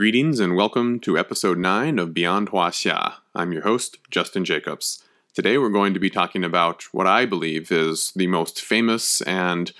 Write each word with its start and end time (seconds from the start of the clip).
Greetings 0.00 0.40
and 0.40 0.56
welcome 0.56 0.98
to 1.00 1.18
episode 1.18 1.58
9 1.58 1.98
of 1.98 2.14
Beyond 2.14 2.48
Huaxia. 2.48 3.16
I'm 3.34 3.52
your 3.52 3.64
host, 3.64 3.98
Justin 4.10 4.46
Jacobs. 4.46 5.04
Today 5.34 5.58
we're 5.58 5.68
going 5.68 5.92
to 5.92 6.00
be 6.00 6.08
talking 6.08 6.42
about 6.42 6.84
what 6.94 7.06
I 7.06 7.26
believe 7.26 7.70
is 7.70 8.10
the 8.16 8.26
most 8.26 8.62
famous 8.62 9.20
and, 9.20 9.72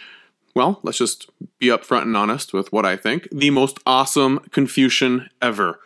well, 0.55 0.79
let's 0.83 0.99
just 0.99 1.31
be 1.59 1.69
upfront 1.69 2.03
and 2.03 2.19
honest 2.19 2.53
with 2.53 2.71
what 2.71 2.85
I 2.85 2.97
think, 2.97 3.29
the 3.33 3.49
most 3.49 3.79
awesome 3.87 4.41
Confucian 4.51 5.31
ever, 5.41 5.81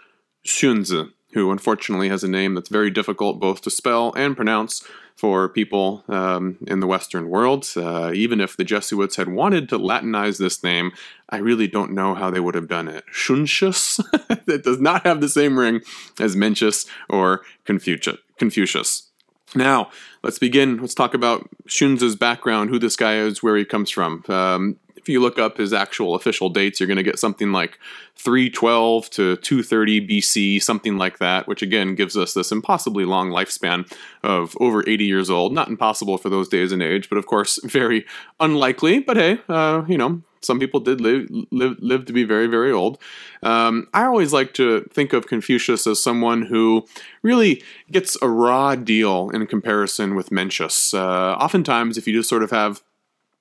Xunzi, 0.44 1.12
who 1.34 1.52
unfortunately 1.52 2.08
has 2.08 2.24
a 2.24 2.28
name 2.28 2.54
that's 2.54 2.68
very 2.68 2.90
difficult 2.90 3.38
both 3.38 3.60
to 3.60 3.70
spell 3.70 4.12
and 4.14 4.34
pronounce 4.34 4.82
for 5.16 5.48
people 5.48 6.04
um, 6.08 6.58
in 6.66 6.80
the 6.80 6.86
Western 6.86 7.28
world. 7.28 7.66
Uh, 7.76 8.12
even 8.12 8.40
if 8.40 8.56
the 8.56 8.64
Jesuits 8.64 9.16
had 9.16 9.28
wanted 9.28 9.68
to 9.68 9.78
Latinize 9.78 10.38
this 10.38 10.62
name, 10.62 10.92
I 11.30 11.38
really 11.38 11.68
don't 11.68 11.92
know 11.92 12.14
how 12.14 12.30
they 12.30 12.40
would 12.40 12.54
have 12.54 12.68
done 12.68 12.88
it. 12.88 13.04
Shuntius? 13.12 14.02
that 14.46 14.64
does 14.64 14.80
not 14.80 15.06
have 15.06 15.20
the 15.20 15.28
same 15.28 15.58
ring 15.58 15.82
as 16.18 16.34
Mencius 16.34 16.86
or 17.08 17.42
Confucius. 17.64 19.10
Now, 19.54 19.90
let's 20.22 20.38
begin. 20.38 20.78
Let's 20.78 20.94
talk 20.94 21.14
about 21.14 21.48
Xunzi's 21.68 22.16
background, 22.16 22.70
who 22.70 22.78
this 22.78 22.96
guy 22.96 23.16
is, 23.16 23.42
where 23.42 23.56
he 23.56 23.64
comes 23.64 23.90
from. 23.90 24.24
Um, 24.28 24.76
if 25.04 25.08
you 25.10 25.20
look 25.20 25.38
up 25.38 25.58
his 25.58 25.74
actual 25.74 26.14
official 26.14 26.48
dates, 26.48 26.80
you're 26.80 26.86
going 26.86 26.96
to 26.96 27.02
get 27.02 27.18
something 27.18 27.52
like 27.52 27.78
312 28.16 29.10
to 29.10 29.36
230 29.36 30.08
BC, 30.08 30.62
something 30.62 30.96
like 30.96 31.18
that, 31.18 31.46
which 31.46 31.60
again 31.60 31.94
gives 31.94 32.16
us 32.16 32.32
this 32.32 32.50
impossibly 32.50 33.04
long 33.04 33.28
lifespan 33.28 33.86
of 34.22 34.56
over 34.60 34.82
80 34.88 35.04
years 35.04 35.28
old. 35.28 35.52
Not 35.52 35.68
impossible 35.68 36.16
for 36.16 36.30
those 36.30 36.48
days 36.48 36.72
and 36.72 36.82
age, 36.82 37.10
but 37.10 37.18
of 37.18 37.26
course 37.26 37.60
very 37.64 38.06
unlikely. 38.40 39.00
But 39.00 39.18
hey, 39.18 39.40
uh, 39.46 39.84
you 39.86 39.98
know, 39.98 40.22
some 40.40 40.58
people 40.58 40.80
did 40.80 41.02
live 41.02 41.28
live, 41.50 41.76
live 41.80 42.06
to 42.06 42.14
be 42.14 42.24
very 42.24 42.46
very 42.46 42.72
old. 42.72 42.96
Um, 43.42 43.88
I 43.92 44.06
always 44.06 44.32
like 44.32 44.54
to 44.54 44.88
think 44.90 45.12
of 45.12 45.26
Confucius 45.26 45.86
as 45.86 46.02
someone 46.02 46.42
who 46.46 46.86
really 47.20 47.62
gets 47.92 48.16
a 48.22 48.28
raw 48.28 48.74
deal 48.74 49.28
in 49.34 49.46
comparison 49.46 50.14
with 50.14 50.30
Mencius. 50.30 50.94
Uh, 50.94 51.36
oftentimes, 51.36 51.98
if 51.98 52.06
you 52.08 52.14
just 52.14 52.30
sort 52.30 52.42
of 52.42 52.50
have 52.50 52.82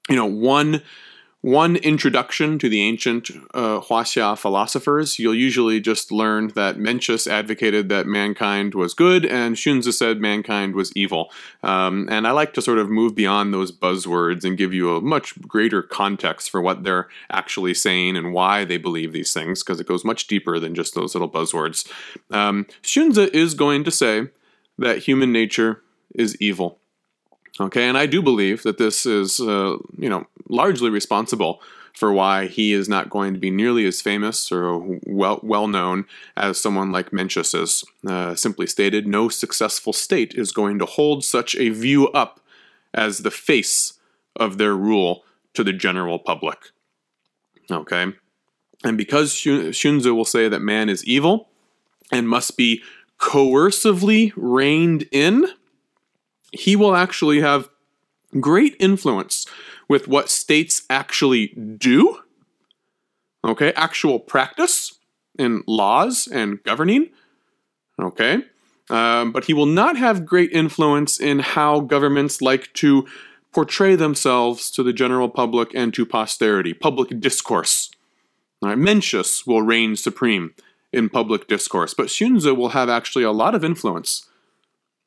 you 0.10 0.18
know 0.18 0.26
one 0.26 0.82
one 1.44 1.76
introduction 1.76 2.58
to 2.58 2.70
the 2.70 2.82
ancient 2.82 3.30
uh, 3.54 3.82
Huaxia 3.82 4.38
philosophers, 4.38 5.20
you'll 5.20 5.36
usually 5.36 5.82
just 5.82 6.10
learn 6.10 6.48
that 6.56 6.78
Mencius 6.78 7.28
advocated 7.30 7.90
that 7.90 8.08
mankind 8.08 8.74
was 8.74 8.94
good 8.94 9.26
and 9.26 9.58
Xunzi 9.58 9.92
said 9.92 10.22
mankind 10.22 10.74
was 10.74 10.94
evil. 10.96 11.34
Um, 11.62 12.08
and 12.10 12.26
I 12.26 12.32
like 12.32 12.54
to 12.54 12.62
sort 12.62 12.78
of 12.78 12.90
move 12.90 13.14
beyond 13.14 13.54
those 13.54 13.74
buzzwords 13.74 14.46
and 14.46 14.58
give 14.58 14.74
you 14.74 14.96
a 14.96 15.02
much 15.02 15.40
greater 15.42 15.82
context 15.82 16.50
for 16.50 16.62
what 16.62 16.86
they're 16.86 17.10
actually 17.30 17.74
saying 17.74 18.16
and 18.16 18.32
why 18.32 18.64
they 18.64 18.78
believe 18.78 19.12
these 19.12 19.34
things, 19.34 19.64
because 19.64 19.82
it 19.82 19.88
goes 19.88 20.06
much 20.06 20.28
deeper 20.28 20.60
than 20.60 20.74
just 20.74 20.96
those 20.96 21.14
little 21.14 21.30
buzzwords. 21.30 21.86
Um, 22.32 22.68
is 23.34 23.54
going 23.54 23.84
to 23.84 23.92
say 23.92 24.30
that 24.78 25.00
human 25.00 25.34
nature 25.34 25.82
is 26.16 26.38
evil. 26.40 26.80
Okay, 27.60 27.88
and 27.88 27.98
I 27.98 28.08
do 28.08 28.24
believe 28.24 28.64
that 28.64 28.80
this 28.80 29.06
is, 29.06 29.40
uh, 29.40 29.78
you 29.98 30.10
know, 30.10 30.26
largely 30.50 30.90
responsible 30.90 31.62
for 31.94 32.12
why 32.12 32.48
he 32.48 32.74
is 32.74 32.90
not 32.90 33.10
going 33.10 33.34
to 33.34 33.40
be 33.40 33.52
nearly 33.52 33.86
as 33.86 34.02
famous 34.02 34.52
or 34.52 35.00
well 35.06 35.40
well 35.44 35.68
known 35.68 36.06
as 36.36 36.58
someone 36.58 36.92
like 36.92 37.12
Mencius 37.12 37.60
is. 37.60 37.84
Uh, 38.08 38.36
simply 38.36 38.68
stated, 38.68 39.08
no 39.08 39.30
successful 39.30 39.94
state 39.94 40.34
is 40.34 40.52
going 40.52 40.80
to 40.80 40.86
hold 40.86 41.24
such 41.24 41.56
a 41.56 41.70
view 41.70 42.10
up 42.10 42.40
as 42.94 43.20
the 43.20 43.32
face 43.32 43.94
of 44.36 44.58
their 44.58 44.76
rule 44.76 45.24
to 45.54 45.64
the 45.64 45.74
general 45.74 46.18
public. 46.18 46.72
Okay, 47.72 48.08
and 48.84 48.98
because 48.98 49.34
Xunzi 49.34 50.14
will 50.14 50.26
say 50.26 50.50
that 50.50 50.62
man 50.62 50.90
is 50.90 51.06
evil 51.06 51.50
and 52.12 52.28
must 52.28 52.58
be 52.58 52.82
coercively 53.20 54.34
reined 54.36 55.08
in 55.12 55.46
he 56.54 56.76
will 56.76 56.96
actually 56.96 57.42
have 57.42 57.68
great 58.40 58.76
influence 58.80 59.46
with 59.88 60.08
what 60.08 60.30
states 60.30 60.84
actually 60.90 61.48
do, 61.48 62.20
okay, 63.44 63.74
actual 63.74 64.20
practice 64.20 65.00
in 65.38 65.64
laws 65.68 66.28
and 66.28 66.64
governing, 66.64 67.10
okay, 68.02 68.44
um, 68.90 69.32
but 69.32 69.46
he 69.46 69.54
will 69.54 69.66
not 69.66 69.98
have 69.98 70.26
great 70.26 70.52
influence 70.52 71.20
in 71.20 71.40
how 71.40 71.80
governments 71.80 72.42
like 72.42 72.72
to 72.74 73.08
portray 73.54 73.96
themselves 73.96 74.72
to 74.72 74.84
the 74.84 74.94
general 74.94 75.30
public 75.30 75.74
and 75.74 75.94
to 75.94 76.06
posterity, 76.06 76.74
public 76.74 77.20
discourse. 77.20 77.92
Right, 78.62 78.78
Mencius 78.78 79.46
will 79.46 79.62
reign 79.62 79.96
supreme 79.96 80.54
in 80.94 81.10
public 81.10 81.48
discourse, 81.48 81.94
but 81.94 82.08
Xunzi 82.08 82.56
will 82.56 82.70
have 82.70 82.88
actually 82.88 83.26
a 83.26 83.32
lot 83.32 83.56
of 83.56 83.64
influence. 83.64 84.28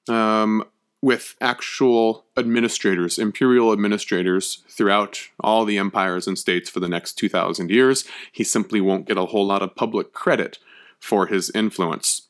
Um, 0.09 0.65
with 1.03 1.37
actual 1.41 2.25
administrators, 2.37 3.19
imperial 3.19 3.73
administrators 3.73 4.65
throughout 4.69 5.29
all 5.41 5.65
the 5.65 5.79
empires 5.79 6.27
and 6.27 6.39
states 6.39 6.71
for 6.71 6.81
the 6.81 6.89
next 6.89 7.15
2,000 7.15 7.71
years. 7.71 8.05
He 8.33 8.45
simply 8.45 8.81
won't 8.81 9.07
get 9.07 9.19
a 9.19 9.27
whole 9.27 9.47
lot 9.47 9.63
of 9.63 9.77
public 9.77 10.13
credit 10.13 10.59
for 10.99 11.27
his 11.27 11.51
influence. 11.55 12.23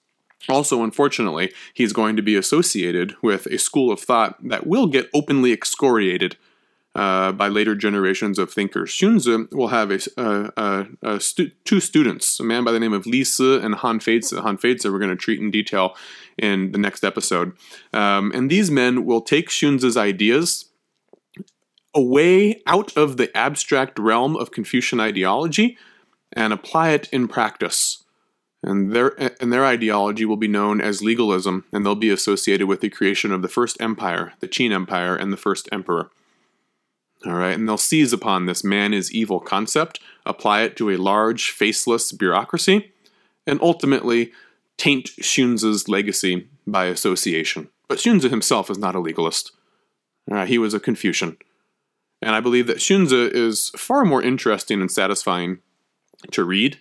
Also, 0.48 0.82
unfortunately, 0.82 1.52
he's 1.74 1.92
going 1.92 2.16
to 2.16 2.22
be 2.22 2.36
associated 2.36 3.14
with 3.22 3.46
a 3.46 3.58
school 3.58 3.90
of 3.90 4.00
thought 4.00 4.36
that 4.46 4.66
will 4.66 4.86
get 4.86 5.10
openly 5.14 5.52
excoriated 5.52 6.36
uh, 6.96 7.30
by 7.30 7.46
later 7.46 7.74
generations 7.74 8.38
of 8.38 8.50
thinkers. 8.50 8.90
Xunzi 8.90 9.52
will 9.52 9.68
have 9.68 9.90
a, 9.90 10.00
a, 10.16 10.86
a 11.02 11.20
stu- 11.20 11.52
two 11.64 11.78
students, 11.78 12.40
a 12.40 12.42
man 12.42 12.64
by 12.64 12.72
the 12.72 12.80
name 12.80 12.94
of 12.94 13.04
Li 13.06 13.22
Si 13.22 13.58
and 13.58 13.74
Han 13.76 14.00
Feizi. 14.00 14.40
Han 14.40 14.56
Feizi 14.56 14.90
we're 14.90 14.98
going 14.98 15.10
to 15.10 15.16
treat 15.16 15.38
in 15.38 15.50
detail 15.50 15.94
in 16.38 16.72
the 16.72 16.78
next 16.78 17.04
episode. 17.04 17.52
Um, 17.92 18.32
and 18.34 18.50
these 18.50 18.70
men 18.70 19.04
will 19.04 19.20
take 19.20 19.50
Xunzi's 19.50 19.98
ideas 19.98 20.70
away 21.94 22.62
out 22.66 22.96
of 22.96 23.18
the 23.18 23.34
abstract 23.36 23.98
realm 23.98 24.34
of 24.34 24.50
Confucian 24.50 24.98
ideology 24.98 25.76
and 26.32 26.52
apply 26.52 26.90
it 26.90 27.08
in 27.12 27.28
practice. 27.28 28.04
And 28.62 28.92
their, 28.92 29.14
and 29.40 29.52
their 29.52 29.66
ideology 29.66 30.24
will 30.24 30.38
be 30.38 30.48
known 30.48 30.80
as 30.80 31.02
legalism, 31.02 31.66
and 31.72 31.84
they'll 31.84 31.94
be 31.94 32.10
associated 32.10 32.66
with 32.66 32.80
the 32.80 32.88
creation 32.88 33.32
of 33.32 33.42
the 33.42 33.48
first 33.48 33.80
empire, 33.80 34.32
the 34.40 34.48
Qin 34.48 34.72
Empire, 34.72 35.14
and 35.14 35.30
the 35.30 35.36
first 35.36 35.68
emperor. 35.70 36.10
All 37.26 37.34
right, 37.34 37.58
and 37.58 37.68
they'll 37.68 37.76
seize 37.76 38.12
upon 38.12 38.46
this 38.46 38.62
man 38.62 38.94
is 38.94 39.12
evil 39.12 39.40
concept, 39.40 39.98
apply 40.24 40.62
it 40.62 40.76
to 40.76 40.90
a 40.90 40.96
large, 40.96 41.50
faceless 41.50 42.12
bureaucracy, 42.12 42.92
and 43.46 43.60
ultimately 43.60 44.32
taint 44.76 45.10
Xunzi's 45.20 45.88
legacy 45.88 46.46
by 46.66 46.84
association. 46.86 47.68
But 47.88 47.98
Xunzi 47.98 48.30
himself 48.30 48.70
is 48.70 48.78
not 48.78 48.94
a 48.94 49.00
legalist. 49.00 49.50
Uh, 50.30 50.46
he 50.46 50.58
was 50.58 50.72
a 50.72 50.80
Confucian. 50.80 51.36
And 52.22 52.34
I 52.34 52.40
believe 52.40 52.68
that 52.68 52.78
Xunzi 52.78 53.30
is 53.32 53.70
far 53.76 54.04
more 54.04 54.22
interesting 54.22 54.80
and 54.80 54.90
satisfying 54.90 55.58
to 56.30 56.44
read 56.44 56.78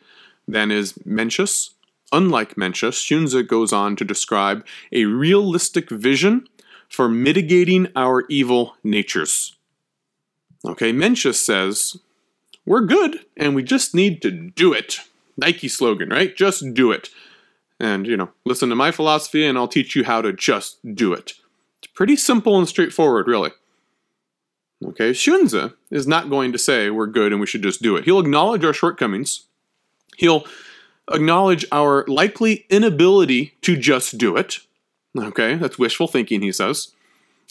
than 0.48 0.70
is 0.70 0.94
Mencius. 1.06 1.72
Unlike 2.12 2.56
Mencius, 2.56 3.02
Xunzi 3.02 3.48
goes 3.48 3.74
on 3.74 3.96
to 3.96 4.06
describe 4.06 4.66
a 4.92 5.06
realistic 5.06 5.90
vision 5.90 6.48
for 6.88 7.10
mitigating 7.10 7.88
our 7.96 8.26
evil 8.30 8.76
natures. 8.84 9.55
Okay, 10.66 10.92
Mencius 10.92 11.36
says, 11.36 11.98
We're 12.66 12.82
good, 12.82 13.26
and 13.38 13.56
we 13.56 13.64
just 13.64 13.94
need 13.94 14.22
to 14.24 14.32
do 14.32 14.74
it. 14.74 15.00
Nike 15.38 15.68
slogan, 15.68 16.10
right? 16.10 16.36
Just 16.36 16.74
do 16.74 16.92
it. 16.92 17.10
And, 17.80 18.08
you 18.08 18.16
know, 18.16 18.30
listen 18.46 18.70
to 18.70 18.76
my 18.76 18.92
philosophy, 18.92 19.46
and 19.46 19.58
I'll 19.58 19.68
teach 19.68 19.96
you 19.96 20.06
how 20.06 20.22
to 20.22 20.32
just 20.32 20.78
do 20.96 21.14
it. 21.14 21.34
It's 21.80 21.92
pretty 21.94 22.16
simple 22.16 22.58
and 22.58 22.68
straightforward, 22.68 23.28
really. 23.28 23.52
Okay, 24.84 25.12
Xunzi 25.12 25.74
is 25.90 26.08
not 26.08 26.30
going 26.30 26.52
to 26.52 26.58
say 26.58 26.90
we're 26.90 27.08
good 27.08 27.32
and 27.32 27.40
we 27.40 27.48
should 27.48 27.64
just 27.64 27.82
do 27.82 27.96
it. 27.96 28.04
He'll 28.04 28.20
acknowledge 28.20 28.64
our 28.66 28.74
shortcomings. 28.74 29.46
He'll 30.18 30.46
acknowledge 31.12 31.66
our 31.72 32.06
likely 32.08 32.66
inability 32.70 33.56
to 33.62 33.78
just 33.78 34.18
do 34.18 34.36
it. 34.36 34.60
Okay, 35.18 35.56
that's 35.56 35.80
wishful 35.80 36.08
thinking, 36.08 36.42
he 36.42 36.52
says 36.52 36.92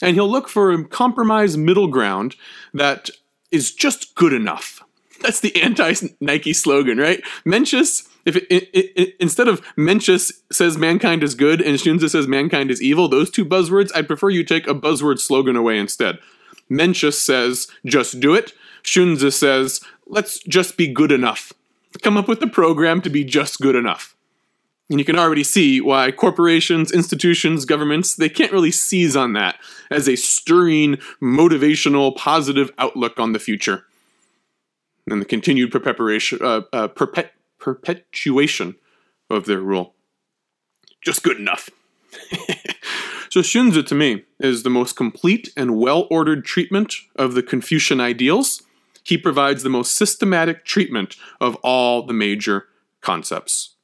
and 0.01 0.15
he'll 0.15 0.29
look 0.29 0.49
for 0.49 0.71
a 0.71 0.83
compromise 0.85 1.57
middle 1.57 1.87
ground 1.87 2.35
that 2.73 3.09
is 3.51 3.73
just 3.73 4.15
good 4.15 4.33
enough. 4.33 4.83
That's 5.21 5.39
the 5.39 5.61
anti 5.61 5.93
Nike 6.19 6.53
slogan, 6.53 6.97
right? 6.97 7.23
Mencius, 7.45 8.07
if 8.25 8.35
it, 8.35 8.45
it, 8.49 8.69
it, 8.73 9.15
instead 9.19 9.47
of 9.47 9.61
Mencius 9.75 10.31
says 10.51 10.77
mankind 10.77 11.23
is 11.23 11.35
good 11.35 11.61
and 11.61 11.77
Xunzi 11.77 12.09
says 12.09 12.27
mankind 12.27 12.69
is 12.69 12.81
evil, 12.81 13.07
those 13.07 13.31
two 13.31 13.45
buzzwords, 13.45 13.91
I'd 13.95 14.07
prefer 14.07 14.29
you 14.29 14.43
take 14.43 14.67
a 14.67 14.75
buzzword 14.75 15.19
slogan 15.19 15.55
away 15.55 15.77
instead. 15.77 16.19
Mencius 16.69 17.15
says 17.15 17.67
just 17.85 18.19
do 18.19 18.33
it. 18.33 18.53
Xunzi 18.83 19.31
says 19.31 19.81
let's 20.07 20.39
just 20.39 20.77
be 20.77 20.87
good 20.87 21.11
enough. 21.11 21.53
Come 22.01 22.17
up 22.17 22.27
with 22.27 22.39
the 22.39 22.47
program 22.47 23.01
to 23.01 23.09
be 23.09 23.23
just 23.23 23.59
good 23.61 23.75
enough. 23.75 24.14
And 24.89 24.99
you 24.99 25.05
can 25.05 25.17
already 25.17 25.43
see 25.43 25.81
why 25.81 26.11
corporations, 26.11 26.91
institutions, 26.91 27.65
governments, 27.65 28.15
they 28.15 28.29
can't 28.29 28.51
really 28.51 28.71
seize 28.71 29.15
on 29.15 29.33
that 29.33 29.57
as 29.89 30.07
a 30.07 30.15
stirring, 30.15 30.97
motivational, 31.21 32.15
positive 32.15 32.71
outlook 32.77 33.19
on 33.19 33.33
the 33.33 33.39
future. 33.39 33.85
And 35.09 35.21
the 35.21 35.25
continued 35.25 35.71
perpetuation, 35.71 36.39
uh, 36.41 36.61
uh, 36.71 36.87
perpet- 36.89 37.33
perpetuation 37.59 38.75
of 39.29 39.45
their 39.45 39.59
rule. 39.59 39.95
Just 41.01 41.23
good 41.23 41.37
enough. 41.37 41.69
so 43.29 43.41
Xunzi 43.41 43.85
to 43.85 43.95
me 43.95 44.23
is 44.39 44.63
the 44.63 44.69
most 44.69 44.95
complete 44.95 45.51
and 45.57 45.77
well-ordered 45.77 46.45
treatment 46.45 46.95
of 47.15 47.33
the 47.33 47.43
Confucian 47.43 47.99
ideals. 47.99 48.61
He 49.03 49.17
provides 49.17 49.63
the 49.63 49.69
most 49.69 49.95
systematic 49.95 50.63
treatment 50.63 51.15
of 51.39 51.55
all 51.57 52.03
the 52.03 52.13
major 52.13 52.67
concepts. 53.01 53.74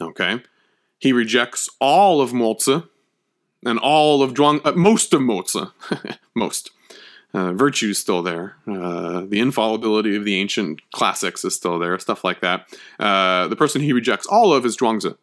Okay? 0.00 0.42
He 0.98 1.12
rejects 1.12 1.68
all 1.80 2.20
of 2.20 2.32
Mozi 2.32 2.88
and 3.64 3.78
all 3.78 4.22
of 4.22 4.34
Zhuang, 4.34 4.60
uh, 4.64 4.72
most 4.72 5.12
of 5.12 5.20
Mozi, 5.20 5.70
most. 6.34 6.70
Uh, 7.34 7.52
virtue 7.52 7.90
is 7.90 7.98
still 7.98 8.22
there. 8.22 8.56
Uh, 8.66 9.26
the 9.26 9.40
infallibility 9.40 10.16
of 10.16 10.24
the 10.24 10.36
ancient 10.36 10.80
classics 10.92 11.44
is 11.44 11.54
still 11.54 11.78
there. 11.78 11.98
Stuff 11.98 12.24
like 12.24 12.40
that. 12.40 12.66
Uh, 12.98 13.46
the 13.48 13.56
person 13.56 13.82
he 13.82 13.92
rejects 13.92 14.26
all 14.26 14.54
of 14.54 14.64
is 14.64 14.76
Zhuangzi. 14.76 15.16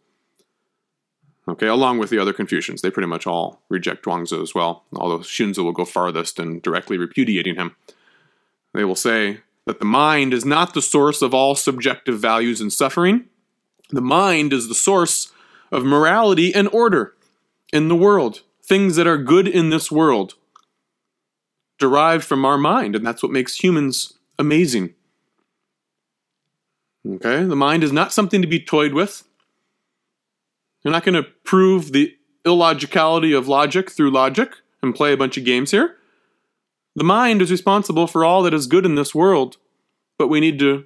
Okay, 1.48 1.68
along 1.68 1.98
with 1.98 2.10
the 2.10 2.20
other 2.20 2.32
Confucians, 2.32 2.82
they 2.82 2.92
pretty 2.92 3.08
much 3.08 3.28
all 3.28 3.62
reject 3.68 4.06
Zhuangzi 4.06 4.42
as 4.42 4.54
well. 4.54 4.84
Although 4.96 5.20
Xunzi 5.20 5.64
will 5.64 5.72
go 5.72 5.86
farthest 5.86 6.40
in 6.40 6.60
directly 6.60 6.98
repudiating 6.98 7.56
him. 7.56 7.76
They 8.74 8.86
will 8.86 8.96
say 8.96 9.40
that 9.66 9.80
the 9.80 9.86
mind 9.86 10.34
is 10.34 10.46
not 10.46 10.74
the 10.74 10.82
source 10.82 11.22
of 11.22 11.34
all 11.34 11.56
subjective 11.56 12.20
values 12.20 12.62
and 12.62 12.72
suffering. 12.72 13.26
The 13.90 14.02
mind 14.02 14.54
is 14.54 14.68
the 14.68 14.76
source 14.76 15.32
of 15.72 15.84
morality 15.84 16.54
and 16.54 16.68
order 16.70 17.16
in 17.72 17.88
the 17.88 17.96
world. 17.96 18.42
Things 18.64 18.96
that 18.96 19.08
are 19.08 19.18
good 19.18 19.48
in 19.48 19.70
this 19.70 19.92
world 19.92 20.36
derived 21.80 22.24
from 22.24 22.46
our 22.46 22.58
mind, 22.58 22.96
and 22.96 23.06
that's 23.06 23.22
what 23.22 23.32
makes 23.32 23.62
humans 23.62 24.14
amazing. 24.40 24.94
Okay? 27.06 27.44
The 27.44 27.56
mind 27.56 27.84
is 27.84 27.92
not 27.92 28.14
something 28.14 28.42
to 28.42 28.48
be 28.48 28.60
toyed 28.60 28.94
with. 28.94 29.24
You're 30.84 30.94
not 30.94 31.04
going 31.04 31.22
to 31.22 31.30
prove 31.44 31.92
the 31.92 32.16
illogicality 32.46 33.34
of 33.34 33.48
logic 33.48 33.92
through 33.92 34.12
logic 34.12 34.54
and 34.82 34.96
play 34.96 35.14
a 35.14 35.18
bunch 35.18 35.38
of 35.38 35.46
games 35.46 35.72
here. 35.72 35.98
The 36.96 37.04
mind 37.04 37.42
is 37.42 37.52
responsible 37.52 38.08
for 38.08 38.24
all 38.24 38.44
that 38.44 38.54
is 38.54 38.68
good 38.68 38.86
in 38.86 38.96
this 38.96 39.16
world, 39.16 39.58
but 40.18 40.28
we 40.28 40.40
need 40.40 40.60
to 40.60 40.86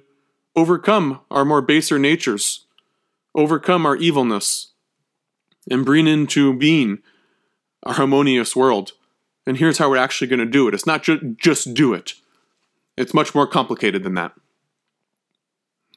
overcome 0.56 1.20
our 1.30 1.44
more 1.44 1.60
baser 1.60 1.98
natures, 1.98 2.66
overcome 3.34 3.86
our 3.86 3.96
evilness, 3.96 4.72
and 5.70 5.84
bring 5.84 6.06
into 6.06 6.52
being 6.54 6.98
a 7.84 7.92
harmonious 7.92 8.56
world. 8.56 8.92
And 9.46 9.56
here's 9.56 9.78
how 9.78 9.90
we're 9.90 9.96
actually 9.96 10.28
going 10.28 10.40
to 10.40 10.46
do 10.46 10.68
it. 10.68 10.74
It's 10.74 10.86
not 10.86 11.02
ju- 11.02 11.36
just 11.40 11.74
do 11.74 11.94
it. 11.94 12.14
It's 12.96 13.14
much 13.14 13.34
more 13.34 13.46
complicated 13.46 14.02
than 14.02 14.14
that. 14.14 14.32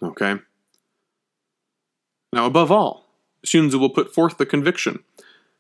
Okay? 0.02 0.36
Now, 2.34 2.46
above 2.46 2.72
all, 2.72 3.08
Xunzi 3.46 3.76
will 3.76 3.90
put 3.90 4.14
forth 4.14 4.38
the 4.38 4.46
conviction 4.46 5.04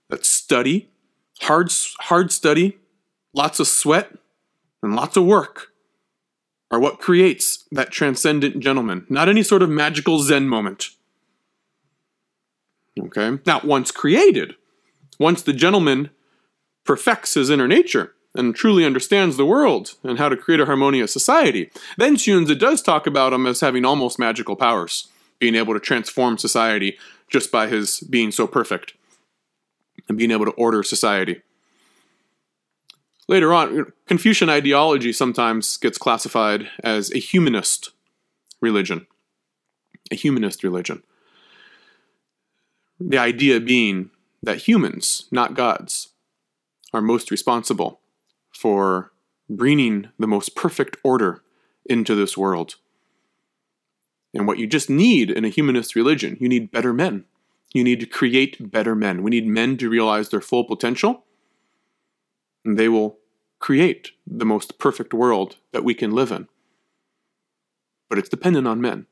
that 0.09 0.25
study, 0.25 0.89
hard, 1.41 1.71
hard 1.99 2.31
study, 2.31 2.77
lots 3.33 3.59
of 3.59 3.67
sweat, 3.67 4.17
and 4.83 4.95
lots 4.95 5.17
of 5.17 5.25
work 5.25 5.71
are 6.69 6.79
what 6.79 6.99
creates 6.99 7.65
that 7.71 7.91
transcendent 7.91 8.59
gentleman, 8.59 9.05
not 9.09 9.27
any 9.27 9.43
sort 9.43 9.61
of 9.61 9.69
magical 9.69 10.19
Zen 10.19 10.47
moment. 10.47 10.89
Okay? 12.99 13.37
Now, 13.45 13.61
once 13.63 13.91
created, 13.91 14.55
once 15.19 15.41
the 15.41 15.53
gentleman 15.53 16.09
perfects 16.83 17.35
his 17.35 17.49
inner 17.49 17.67
nature 17.67 18.13
and 18.35 18.55
truly 18.55 18.85
understands 18.85 19.37
the 19.37 19.45
world 19.45 19.95
and 20.03 20.17
how 20.17 20.29
to 20.29 20.37
create 20.37 20.59
a 20.59 20.65
harmonious 20.65 21.11
society, 21.11 21.69
then 21.97 22.15
Xunzi 22.15 22.57
does 22.57 22.81
talk 22.81 23.05
about 23.07 23.33
him 23.33 23.45
as 23.45 23.61
having 23.61 23.85
almost 23.85 24.19
magical 24.19 24.55
powers, 24.55 25.07
being 25.39 25.55
able 25.55 25.73
to 25.73 25.79
transform 25.79 26.37
society 26.37 26.97
just 27.29 27.51
by 27.51 27.67
his 27.67 27.99
being 28.01 28.31
so 28.31 28.47
perfect 28.47 28.93
and 30.07 30.17
being 30.17 30.31
able 30.31 30.45
to 30.45 30.51
order 30.51 30.83
society. 30.83 31.41
Later 33.27 33.53
on, 33.53 33.93
Confucian 34.07 34.49
ideology 34.49 35.13
sometimes 35.13 35.77
gets 35.77 35.97
classified 35.97 36.67
as 36.83 37.11
a 37.13 37.17
humanist 37.17 37.91
religion. 38.59 39.07
A 40.11 40.15
humanist 40.15 40.63
religion. 40.63 41.03
The 43.07 43.17
idea 43.17 43.59
being 43.59 44.11
that 44.43 44.67
humans, 44.67 45.27
not 45.31 45.55
gods, 45.55 46.09
are 46.93 47.01
most 47.01 47.31
responsible 47.31 47.99
for 48.51 49.11
bringing 49.49 50.09
the 50.19 50.27
most 50.27 50.55
perfect 50.55 50.97
order 51.03 51.41
into 51.85 52.13
this 52.13 52.37
world. 52.37 52.75
And 54.33 54.47
what 54.47 54.59
you 54.59 54.67
just 54.67 54.89
need 54.89 55.31
in 55.31 55.43
a 55.43 55.49
humanist 55.49 55.95
religion, 55.95 56.37
you 56.39 56.47
need 56.47 56.71
better 56.71 56.93
men. 56.93 57.25
You 57.73 57.83
need 57.83 57.99
to 58.01 58.05
create 58.05 58.71
better 58.71 58.95
men. 58.95 59.23
We 59.23 59.31
need 59.31 59.47
men 59.47 59.77
to 59.77 59.89
realize 59.89 60.29
their 60.29 60.41
full 60.41 60.63
potential, 60.63 61.23
and 62.63 62.77
they 62.77 62.87
will 62.87 63.17
create 63.59 64.11
the 64.27 64.45
most 64.45 64.77
perfect 64.77 65.13
world 65.13 65.55
that 65.71 65.83
we 65.83 65.93
can 65.93 66.11
live 66.11 66.31
in. 66.31 66.47
But 68.09 68.19
it's 68.19 68.29
dependent 68.29 68.67
on 68.67 68.79
men. 68.79 69.07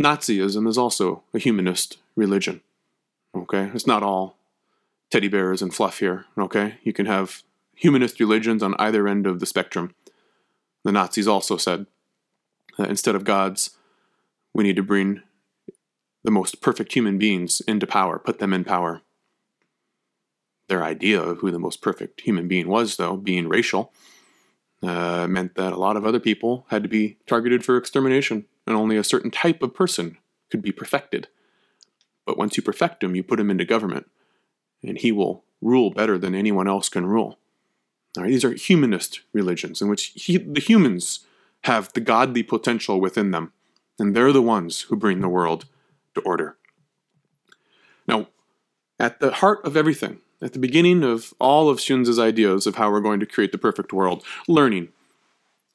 Nazism 0.00 0.68
is 0.68 0.76
also 0.76 1.22
a 1.32 1.38
humanist 1.38 1.98
religion. 2.16 2.60
Okay? 3.34 3.70
It's 3.74 3.86
not 3.86 4.02
all 4.02 4.36
teddy 5.10 5.28
bears 5.28 5.62
and 5.62 5.74
fluff 5.74 5.98
here. 5.98 6.26
Okay? 6.38 6.78
You 6.82 6.92
can 6.92 7.06
have 7.06 7.42
humanist 7.74 8.20
religions 8.20 8.62
on 8.62 8.74
either 8.78 9.06
end 9.06 9.26
of 9.26 9.40
the 9.40 9.46
spectrum. 9.46 9.94
The 10.84 10.92
Nazis 10.92 11.28
also 11.28 11.56
said 11.56 11.86
that 12.78 12.90
instead 12.90 13.14
of 13.14 13.24
gods, 13.24 13.70
we 14.54 14.64
need 14.64 14.76
to 14.76 14.82
bring 14.82 15.22
the 16.24 16.30
most 16.30 16.60
perfect 16.60 16.92
human 16.92 17.18
beings 17.18 17.60
into 17.68 17.86
power, 17.86 18.18
put 18.18 18.38
them 18.38 18.52
in 18.52 18.64
power. 18.64 19.02
Their 20.68 20.82
idea 20.82 21.20
of 21.20 21.38
who 21.38 21.50
the 21.50 21.58
most 21.58 21.80
perfect 21.80 22.22
human 22.22 22.48
being 22.48 22.66
was, 22.68 22.96
though, 22.96 23.16
being 23.16 23.48
racial, 23.48 23.92
uh, 24.82 25.26
meant 25.28 25.54
that 25.54 25.72
a 25.72 25.78
lot 25.78 25.96
of 25.96 26.04
other 26.04 26.18
people 26.18 26.66
had 26.70 26.82
to 26.82 26.88
be 26.88 27.18
targeted 27.26 27.64
for 27.64 27.76
extermination, 27.76 28.46
and 28.66 28.76
only 28.76 28.96
a 28.96 29.04
certain 29.04 29.30
type 29.30 29.62
of 29.62 29.74
person 29.74 30.18
could 30.50 30.62
be 30.62 30.72
perfected. 30.72 31.28
But 32.26 32.36
once 32.36 32.56
you 32.56 32.62
perfect 32.62 33.02
him, 33.02 33.14
you 33.14 33.22
put 33.22 33.40
him 33.40 33.50
into 33.50 33.64
government, 33.64 34.10
and 34.82 34.98
he 34.98 35.12
will 35.12 35.44
rule 35.62 35.90
better 35.90 36.18
than 36.18 36.34
anyone 36.34 36.68
else 36.68 36.88
can 36.88 37.06
rule. 37.06 37.38
these 38.16 38.44
are 38.44 38.52
humanist 38.52 39.20
religions 39.32 39.80
in 39.80 39.88
which 39.88 40.12
he, 40.14 40.36
the 40.36 40.60
humans 40.60 41.20
have 41.64 41.92
the 41.92 42.00
godly 42.00 42.42
potential 42.42 43.00
within 43.00 43.30
them, 43.30 43.52
and 43.98 44.14
they're 44.14 44.32
the 44.32 44.42
ones 44.42 44.82
who 44.82 44.96
bring 44.96 45.20
the 45.20 45.28
world 45.28 45.66
to 46.14 46.20
order. 46.22 46.56
Now, 48.06 48.28
at 48.98 49.20
the 49.20 49.32
heart 49.32 49.64
of 49.64 49.76
everything, 49.76 50.18
at 50.40 50.52
the 50.52 50.58
beginning 50.58 51.02
of 51.02 51.34
all 51.38 51.68
of 51.68 51.78
Xunzi's 51.78 52.18
ideas 52.18 52.66
of 52.66 52.76
how 52.76 52.90
we're 52.90 53.00
going 53.00 53.20
to 53.20 53.26
create 53.26 53.52
the 53.52 53.58
perfect 53.58 53.92
world, 53.92 54.24
learning 54.48 54.88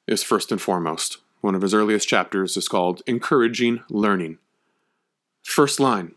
is 0.06 0.22
first 0.22 0.52
and 0.52 0.60
foremost. 0.60 1.18
One 1.40 1.54
of 1.54 1.62
his 1.62 1.74
earliest 1.74 2.08
chapters 2.08 2.56
is 2.56 2.68
called 2.68 3.02
Encouraging 3.06 3.82
Learning. 3.88 4.38
First 5.42 5.80
line 5.80 6.14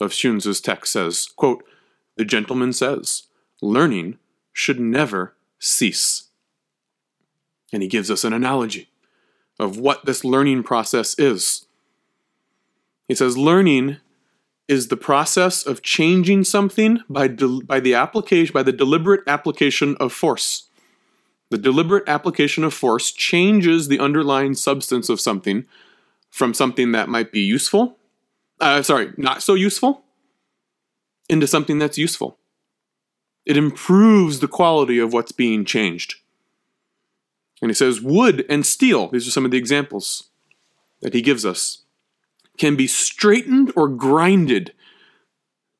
of 0.00 0.12
Xunzi's 0.12 0.60
text 0.60 0.92
says, 0.92 1.26
quote, 1.36 1.64
The 2.16 2.24
gentleman 2.24 2.72
says, 2.72 3.24
learning 3.62 4.18
should 4.52 4.80
never 4.80 5.34
cease. 5.58 6.24
And 7.72 7.82
he 7.82 7.88
gives 7.88 8.10
us 8.10 8.24
an 8.24 8.32
analogy 8.32 8.88
of 9.58 9.78
what 9.78 10.04
this 10.04 10.24
learning 10.24 10.62
process 10.62 11.18
is. 11.18 11.66
He 13.08 13.14
says, 13.14 13.38
learning 13.38 13.98
is 14.68 14.88
the 14.88 14.96
process 14.96 15.64
of 15.64 15.82
changing 15.82 16.44
something 16.44 17.00
by, 17.08 17.28
by 17.28 17.80
the 17.80 17.94
application, 17.94 18.52
by 18.52 18.62
the 18.62 18.72
deliberate 18.72 19.22
application 19.26 19.96
of 19.98 20.12
force. 20.12 20.68
The 21.50 21.58
deliberate 21.58 22.08
application 22.08 22.64
of 22.64 22.74
force 22.74 23.12
changes 23.12 23.86
the 23.86 24.00
underlying 24.00 24.54
substance 24.54 25.08
of 25.08 25.20
something 25.20 25.64
from 26.28 26.52
something 26.52 26.92
that 26.92 27.08
might 27.08 27.30
be 27.30 27.40
useful 27.40 27.96
uh, 28.60 28.82
sorry, 28.82 29.12
not 29.16 29.42
so 29.42 29.54
useful, 29.54 30.04
into 31.28 31.46
something 31.46 31.78
that's 31.78 31.98
useful. 31.98 32.38
It 33.44 33.56
improves 33.56 34.40
the 34.40 34.48
quality 34.48 34.98
of 34.98 35.12
what's 35.12 35.32
being 35.32 35.64
changed. 35.64 36.16
And 37.62 37.70
he 37.70 37.74
says 37.74 38.00
wood 38.00 38.44
and 38.48 38.66
steel, 38.66 39.08
these 39.08 39.26
are 39.26 39.30
some 39.30 39.44
of 39.44 39.50
the 39.50 39.58
examples 39.58 40.30
that 41.00 41.14
he 41.14 41.22
gives 41.22 41.46
us, 41.46 41.84
can 42.58 42.76
be 42.76 42.86
straightened 42.86 43.72
or 43.76 43.88
grinded 43.88 44.72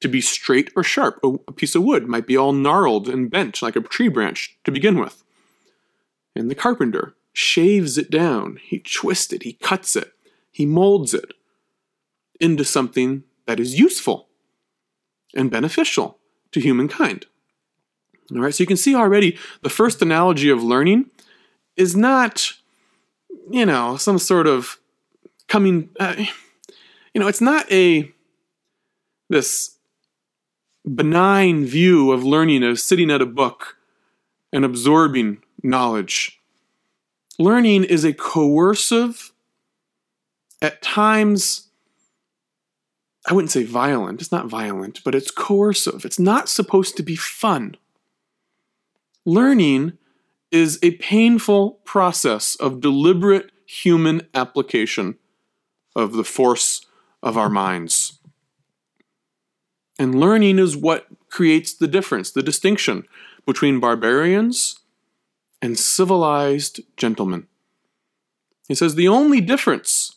to 0.01 0.09
be 0.09 0.21
straight 0.21 0.71
or 0.77 0.83
sharp. 0.83 1.19
A 1.25 1.53
piece 1.53 1.75
of 1.75 1.83
wood 1.83 2.07
might 2.07 2.27
be 2.27 2.37
all 2.37 2.53
gnarled 2.53 3.09
and 3.09 3.31
bent 3.31 3.63
like 3.63 3.77
a 3.77 3.81
tree 3.81 4.09
branch 4.09 4.57
to 4.65 4.71
begin 4.71 4.99
with. 4.99 5.23
And 6.35 6.51
the 6.51 6.55
carpenter 6.55 7.15
shaves 7.33 7.99
it 7.99 8.11
down, 8.11 8.59
he 8.63 8.79
twists 8.79 9.33
it, 9.33 9.43
he 9.43 9.55
cuts 9.55 9.97
it, 9.97 10.13
he 10.51 10.67
molds 10.67 11.15
it 11.15 11.33
into 12.41 12.65
something 12.65 13.25
that 13.47 13.61
is 13.61 13.79
useful 13.79 14.29
and 15.35 15.51
beneficial 15.51 16.19
to 16.53 16.61
humankind. 16.61 17.27
All 18.33 18.41
right, 18.41 18.55
so 18.55 18.63
you 18.63 18.67
can 18.67 18.77
see 18.77 18.95
already 18.95 19.39
the 19.63 19.71
first 19.71 20.03
analogy 20.03 20.51
of 20.51 20.63
learning 20.63 21.11
is 21.77 21.95
not, 21.95 22.53
you 23.51 23.65
know, 23.65 23.97
some 23.97 24.19
sort 24.19 24.47
of 24.47 24.79
coming, 25.47 25.91
uh, 26.01 26.17
you 27.15 27.21
know, 27.21 27.29
it's 27.29 27.41
not 27.41 27.71
a 27.71 28.13
this 29.29 29.77
benign 30.85 31.65
view 31.65 32.13
of 32.13 32.25
learning 32.25 32.63
of 32.63 32.79
sitting 32.79 33.11
at 33.11 33.23
a 33.23 33.27
book 33.27 33.77
and 34.53 34.65
absorbing 34.65 35.43
knowledge. 35.63 36.41
Learning 37.39 37.85
is 37.85 38.05
a 38.05 38.13
coercive, 38.15 39.33
at 40.63 40.81
times, 40.81 41.66
I 43.27 43.33
wouldn't 43.33 43.51
say 43.51 43.65
violent, 43.65 44.21
it's 44.21 44.31
not 44.31 44.47
violent, 44.47 45.03
but 45.05 45.15
it's 45.15 45.33
coercive. 45.33 46.05
It's 46.05 46.19
not 46.19 46.49
supposed 46.49 46.97
to 46.97 47.03
be 47.03 47.17
fun. 47.17 47.77
Learning 49.25 49.99
is 50.53 50.79
a 50.83 50.93
painful 50.93 51.81
process 51.85 52.55
of 52.57 52.81
deliberate 52.81 53.51
human 53.67 54.23
application 54.33 55.17
of 55.97 56.13
the 56.13 56.25
force 56.25 56.87
of 57.23 57.37
our 57.37 57.51
minds. 57.51 58.21
And 59.99 60.21
learning 60.21 60.61
is 60.61 60.77
what 60.77 61.07
creates 61.29 61.75
the 61.75 61.89
difference, 61.89 62.31
the 62.31 62.43
distinction 62.43 63.09
between 63.45 63.81
barbarians 63.81 64.81
and 65.61 65.79
civilized 65.79 66.81
gentlemen. 66.97 67.49
He 68.69 68.75
says 68.75 68.95
the 68.95 69.09
only 69.09 69.41
difference 69.41 70.16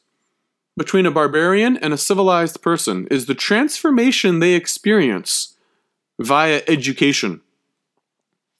between 0.80 1.06
a 1.06 1.12
barbarian 1.12 1.76
and 1.78 1.94
a 1.94 1.98
civilized 1.98 2.62
person 2.62 3.06
is 3.12 3.26
the 3.26 3.36
transformation 3.36 4.40
they 4.40 4.54
experience 4.54 5.58
via 6.18 6.62
education. 6.70 7.42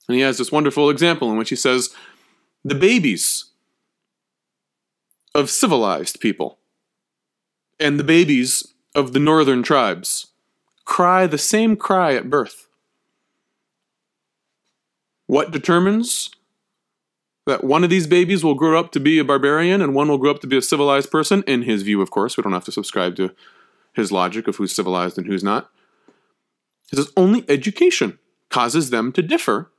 And 0.08 0.16
he 0.16 0.22
has 0.22 0.38
this 0.38 0.52
wonderful 0.52 0.90
example 0.90 1.32
in 1.32 1.38
which 1.38 1.50
he 1.50 1.56
says 1.56 1.96
the 2.66 2.76
babies 2.76 3.46
of 5.34 5.50
civilized 5.50 6.20
people 6.20 6.60
and 7.80 7.98
the 7.98 8.04
babies 8.04 8.74
of 8.94 9.14
the 9.14 9.20
northern 9.20 9.64
tribes 9.64 10.28
cry 10.84 11.26
the 11.26 11.38
same 11.38 11.78
cry 11.78 12.16
at 12.16 12.30
birth. 12.30 12.68
What 15.26 15.52
determines 15.52 16.32
that 17.50 17.64
one 17.64 17.84
of 17.84 17.90
these 17.90 18.08
babies 18.08 18.44
will 18.44 18.56
grow 18.56 18.80
up 18.80 18.92
to 18.94 19.00
be 19.00 19.20
a 19.20 19.24
barbarian 19.24 19.82
and 19.82 19.94
one 19.94 20.08
will 20.08 20.18
grow 20.18 20.32
up 20.32 20.42
to 20.42 20.48
be 20.48 20.58
a 20.58 20.62
civilized 20.62 21.12
person? 21.12 21.44
In 21.46 21.64
his 21.64 21.84
view, 21.84 22.02
of 22.02 22.12
course. 22.12 22.38
We 22.38 22.44
don't 22.44 22.54
have 22.54 22.66
to 22.66 22.72
subscribe 22.72 23.16
to 23.18 23.36
his 23.94 24.12
logic 24.12 24.48
of 24.48 24.56
who's 24.56 24.74
civilized 24.74 25.18
and 25.18 25.28
who's 25.28 25.44
not. 25.44 25.70
He 26.90 26.96
says 26.96 27.12
only 27.18 27.46
education 27.50 28.18
causes 28.50 28.90
them 28.90 29.12
to 29.12 29.22
differ 29.22 29.72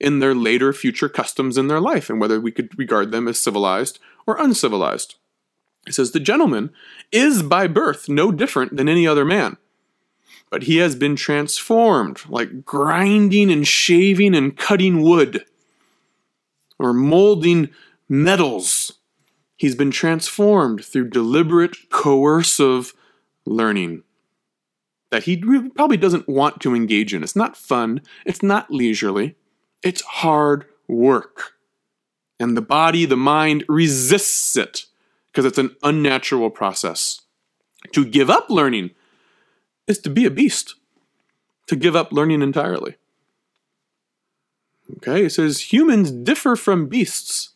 in 0.00 0.20
their 0.20 0.34
later 0.34 0.72
future 0.72 1.08
customs 1.08 1.58
in 1.58 1.68
their 1.68 1.80
life 1.80 2.08
and 2.08 2.20
whether 2.20 2.40
we 2.40 2.52
could 2.52 2.78
regard 2.78 3.10
them 3.10 3.28
as 3.28 3.38
civilized 3.38 3.98
or 4.26 4.36
uncivilized. 4.36 5.16
He 5.86 5.92
says, 5.92 6.12
The 6.12 6.20
gentleman 6.20 6.70
is 7.12 7.42
by 7.42 7.66
birth 7.66 8.08
no 8.08 8.30
different 8.30 8.76
than 8.76 8.88
any 8.88 9.06
other 9.06 9.24
man, 9.24 9.56
but 10.50 10.64
he 10.64 10.76
has 10.76 10.94
been 10.94 11.16
transformed, 11.16 12.20
like 12.28 12.64
grinding 12.64 13.50
and 13.50 13.66
shaving 13.66 14.34
and 14.34 14.56
cutting 14.56 15.02
wood 15.02 15.44
or 16.78 16.92
molding 16.92 17.70
metals. 18.08 18.92
He's 19.56 19.74
been 19.74 19.90
transformed 19.90 20.84
through 20.84 21.10
deliberate, 21.10 21.90
coercive 21.90 22.94
learning 23.44 24.04
that 25.10 25.24
he 25.24 25.36
probably 25.74 25.96
doesn't 25.96 26.28
want 26.28 26.60
to 26.60 26.74
engage 26.74 27.14
in. 27.14 27.22
It's 27.22 27.36
not 27.36 27.56
fun, 27.56 28.02
it's 28.26 28.42
not 28.42 28.70
leisurely, 28.70 29.36
it's 29.82 30.02
hard 30.02 30.66
work. 30.86 31.52
And 32.38 32.56
the 32.56 32.62
body, 32.62 33.04
the 33.04 33.16
mind 33.16 33.64
resists 33.68 34.56
it 34.56 34.84
because 35.26 35.44
it's 35.44 35.58
an 35.58 35.74
unnatural 35.82 36.50
process. 36.50 37.22
To 37.92 38.04
give 38.04 38.28
up 38.28 38.50
learning 38.50 38.90
is 39.86 39.98
to 40.00 40.10
be 40.10 40.24
a 40.24 40.30
beast, 40.30 40.74
to 41.66 41.76
give 41.76 41.96
up 41.96 42.12
learning 42.12 42.42
entirely. 42.42 42.96
Okay, 44.96 45.26
it 45.26 45.30
says 45.30 45.72
humans 45.72 46.10
differ 46.10 46.56
from 46.56 46.88
beasts 46.88 47.50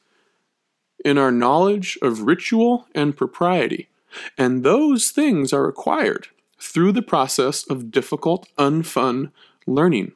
in 1.04 1.18
our 1.18 1.32
knowledge 1.32 1.98
of 2.02 2.22
ritual 2.22 2.86
and 2.94 3.16
propriety, 3.16 3.88
and 4.36 4.62
those 4.62 5.10
things 5.10 5.52
are 5.52 5.66
acquired 5.66 6.28
through 6.60 6.92
the 6.92 7.02
process 7.02 7.68
of 7.68 7.90
difficult, 7.90 8.48
unfun 8.58 9.32
learning. 9.66 10.12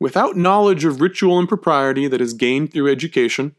Without 0.00 0.36
knowledge 0.36 0.84
of 0.84 1.00
ritual 1.00 1.38
and 1.38 1.48
propriety 1.48 2.08
that 2.08 2.20
is 2.20 2.34
gained 2.34 2.72
through 2.72 2.90
education, 2.90 3.54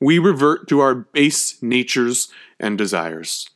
we 0.00 0.18
revert 0.18 0.66
to 0.68 0.80
our 0.80 0.94
base 0.94 1.62
natures 1.62 2.28
and 2.58 2.78
desires. 2.78 3.48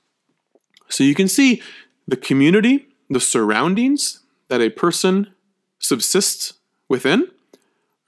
So 0.88 1.04
you 1.04 1.14
can 1.14 1.28
see 1.28 1.62
the 2.06 2.16
community, 2.16 2.88
the 3.11 3.20
surroundings 3.20 4.20
that 4.49 4.61
a 4.61 4.70
person 4.70 5.35
subsists 5.78 6.54
within 6.88 7.28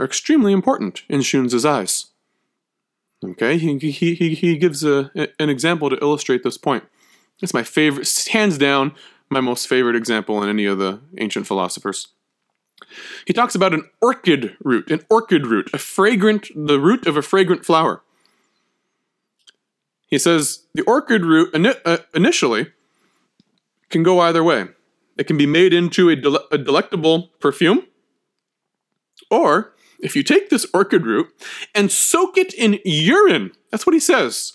are 0.00 0.04
extremely 0.04 0.52
important 0.52 1.02
in 1.09 1.21
Xunzi's 1.21 1.66
eyes. 1.66 2.07
Okay, 3.23 3.59
he, 3.59 3.78
he, 3.78 4.14
he, 4.14 4.35
he 4.35 4.57
gives 4.57 4.83
a, 4.83 5.11
an 5.38 5.50
example 5.50 5.90
to 5.90 5.99
illustrate 6.00 6.42
this 6.42 6.57
point. 6.57 6.85
It's 7.42 7.52
my 7.52 7.62
favorite, 7.62 8.09
hands 8.33 8.57
down, 8.57 8.95
my 9.28 9.40
most 9.42 9.69
favorite 9.69 9.97
example 9.97 10.42
in 10.42 10.49
any 10.49 10.64
of 10.64 10.78
the 10.78 11.00
ancient 11.19 11.47
philosophers. 11.47 12.09
He 13.26 13.35
talks 13.35 13.54
about 13.54 13.75
an 13.75 13.90
orchid 14.00 14.57
root, 14.64 14.90
an 14.90 15.04
orchid 15.11 15.47
root, 15.47 15.69
a 15.75 15.78
fragrant, 15.78 16.49
the 16.57 16.80
root 16.80 17.07
of 17.07 17.19
a 17.19 17.23
fragrant 17.23 17.66
flower. 17.66 18.02
He 20.07 20.19
says 20.19 20.64
the 20.73 20.83
orchid 20.83 21.26
root 21.26 21.54
uh, 21.85 21.99
initially 22.14 22.69
can 23.90 24.02
go 24.02 24.21
either 24.21 24.42
way. 24.42 24.69
It 25.19 25.26
can 25.26 25.37
be 25.37 25.47
made 25.47 25.75
into 25.75 26.09
a, 26.09 26.14
a 26.54 26.57
delectable 26.57 27.28
perfume, 27.38 27.87
or 29.30 29.75
if 30.02 30.16
you 30.16 30.23
take 30.23 30.50
this 30.50 30.66
orchid 30.73 31.07
root 31.07 31.28
and 31.75 31.90
soak 31.90 32.37
it 32.37 32.52
in 32.54 32.78
urine, 32.85 33.52
that's 33.71 33.87
what 33.87 33.95
he 33.95 34.00
says. 34.00 34.54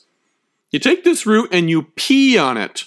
You 0.71 0.79
take 0.79 1.03
this 1.03 1.25
root 1.25 1.49
and 1.51 1.69
you 1.69 1.83
pee 1.95 2.37
on 2.37 2.57
it. 2.57 2.85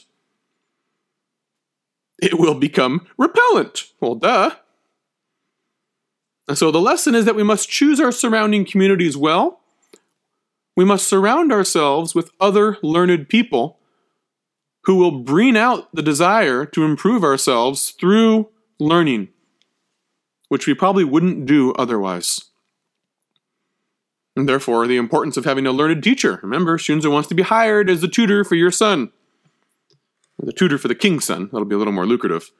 It 2.20 2.38
will 2.38 2.54
become 2.54 3.06
repellent. 3.16 3.84
Well, 4.00 4.16
duh. 4.16 4.50
And 6.48 6.58
so 6.58 6.70
the 6.70 6.80
lesson 6.80 7.14
is 7.14 7.24
that 7.26 7.36
we 7.36 7.42
must 7.42 7.68
choose 7.68 8.00
our 8.00 8.12
surrounding 8.12 8.64
communities 8.64 9.16
well 9.16 9.58
we 10.78 10.84
must 10.84 11.08
surround 11.08 11.50
ourselves 11.50 12.14
with 12.14 12.30
other 12.38 12.78
learned 12.84 13.28
people 13.28 13.80
who 14.84 14.94
will 14.94 15.24
bring 15.24 15.56
out 15.56 15.92
the 15.92 16.04
desire 16.04 16.64
to 16.66 16.84
improve 16.84 17.24
ourselves 17.24 17.90
through 17.98 18.48
learning, 18.78 19.26
which 20.50 20.68
we 20.68 20.74
probably 20.74 21.02
wouldn't 21.02 21.46
do 21.46 21.72
otherwise. 21.72 22.47
And 24.38 24.48
therefore, 24.48 24.86
the 24.86 24.98
importance 24.98 25.36
of 25.36 25.44
having 25.44 25.66
a 25.66 25.72
learned 25.72 26.04
teacher. 26.04 26.38
Remember, 26.44 26.78
Xunzi 26.78 27.10
wants 27.10 27.28
to 27.28 27.34
be 27.34 27.42
hired 27.42 27.90
as 27.90 28.02
the 28.02 28.06
tutor 28.06 28.44
for 28.44 28.54
your 28.54 28.70
son. 28.70 29.10
The 30.38 30.52
tutor 30.52 30.78
for 30.78 30.86
the 30.86 30.94
king's 30.94 31.24
son. 31.24 31.48
That'll 31.50 31.64
be 31.64 31.74
a 31.74 31.78
little 31.78 31.92
more 31.92 32.06
lucrative. 32.06 32.52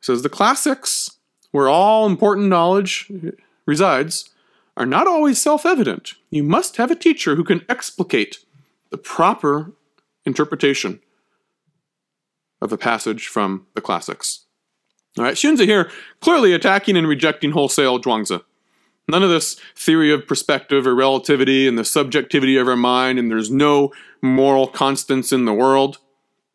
Says 0.00 0.22
the 0.22 0.28
classics, 0.28 1.12
where 1.52 1.68
all 1.68 2.06
important 2.06 2.48
knowledge 2.48 3.08
resides, 3.66 4.30
are 4.76 4.84
not 4.84 5.06
always 5.06 5.40
self 5.40 5.64
evident. 5.64 6.14
You 6.28 6.42
must 6.42 6.76
have 6.76 6.90
a 6.90 6.96
teacher 6.96 7.36
who 7.36 7.44
can 7.44 7.64
explicate 7.68 8.38
the 8.90 8.98
proper 8.98 9.70
interpretation 10.24 10.98
of 12.60 12.72
a 12.72 12.76
passage 12.76 13.28
from 13.28 13.68
the 13.76 13.80
classics. 13.80 14.40
All 15.16 15.22
right, 15.22 15.36
Xunzi 15.36 15.66
here 15.66 15.88
clearly 16.20 16.52
attacking 16.52 16.96
and 16.96 17.06
rejecting 17.06 17.52
wholesale 17.52 18.00
Zhuangzi. 18.00 18.42
None 19.08 19.22
of 19.22 19.30
this 19.30 19.54
theory 19.74 20.12
of 20.12 20.26
perspective 20.26 20.86
or 20.86 20.94
relativity 20.94 21.66
and 21.66 21.78
the 21.78 21.84
subjectivity 21.84 22.58
of 22.58 22.68
our 22.68 22.76
mind, 22.76 23.18
and 23.18 23.30
there's 23.30 23.50
no 23.50 23.92
moral 24.20 24.66
constants 24.66 25.32
in 25.32 25.46
the 25.46 25.54
world. 25.54 25.98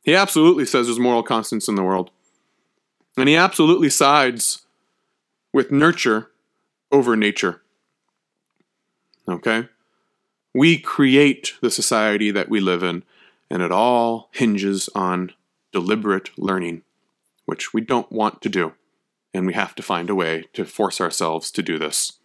He 0.03 0.13
absolutely 0.13 0.65
says 0.65 0.85
there's 0.85 0.99
moral 0.99 1.23
constants 1.23 1.67
in 1.67 1.75
the 1.75 1.83
world. 1.83 2.11
And 3.17 3.27
he 3.27 3.35
absolutely 3.35 3.89
sides 3.89 4.65
with 5.51 5.71
nurture 5.71 6.31
over 6.91 7.15
nature. 7.15 7.61
Okay? 9.27 9.67
We 10.53 10.77
create 10.77 11.53
the 11.61 11.71
society 11.71 12.29
that 12.29 12.49
we 12.49 12.59
live 12.59 12.83
in, 12.83 13.03
and 13.49 13.63
it 13.63 13.71
all 13.71 14.29
hinges 14.31 14.89
on 14.93 15.33
deliberate 15.71 16.29
learning, 16.37 16.83
which 17.45 17.73
we 17.73 17.81
don't 17.81 18.11
want 18.11 18.41
to 18.43 18.49
do. 18.49 18.73
And 19.33 19.47
we 19.47 19.53
have 19.53 19.73
to 19.75 19.81
find 19.81 20.11
a 20.11 20.15
way 20.15 20.45
to 20.53 20.65
force 20.65 21.01
ourselves 21.01 21.49
to 21.51 21.63
do 21.63 21.79
this. 21.79 22.19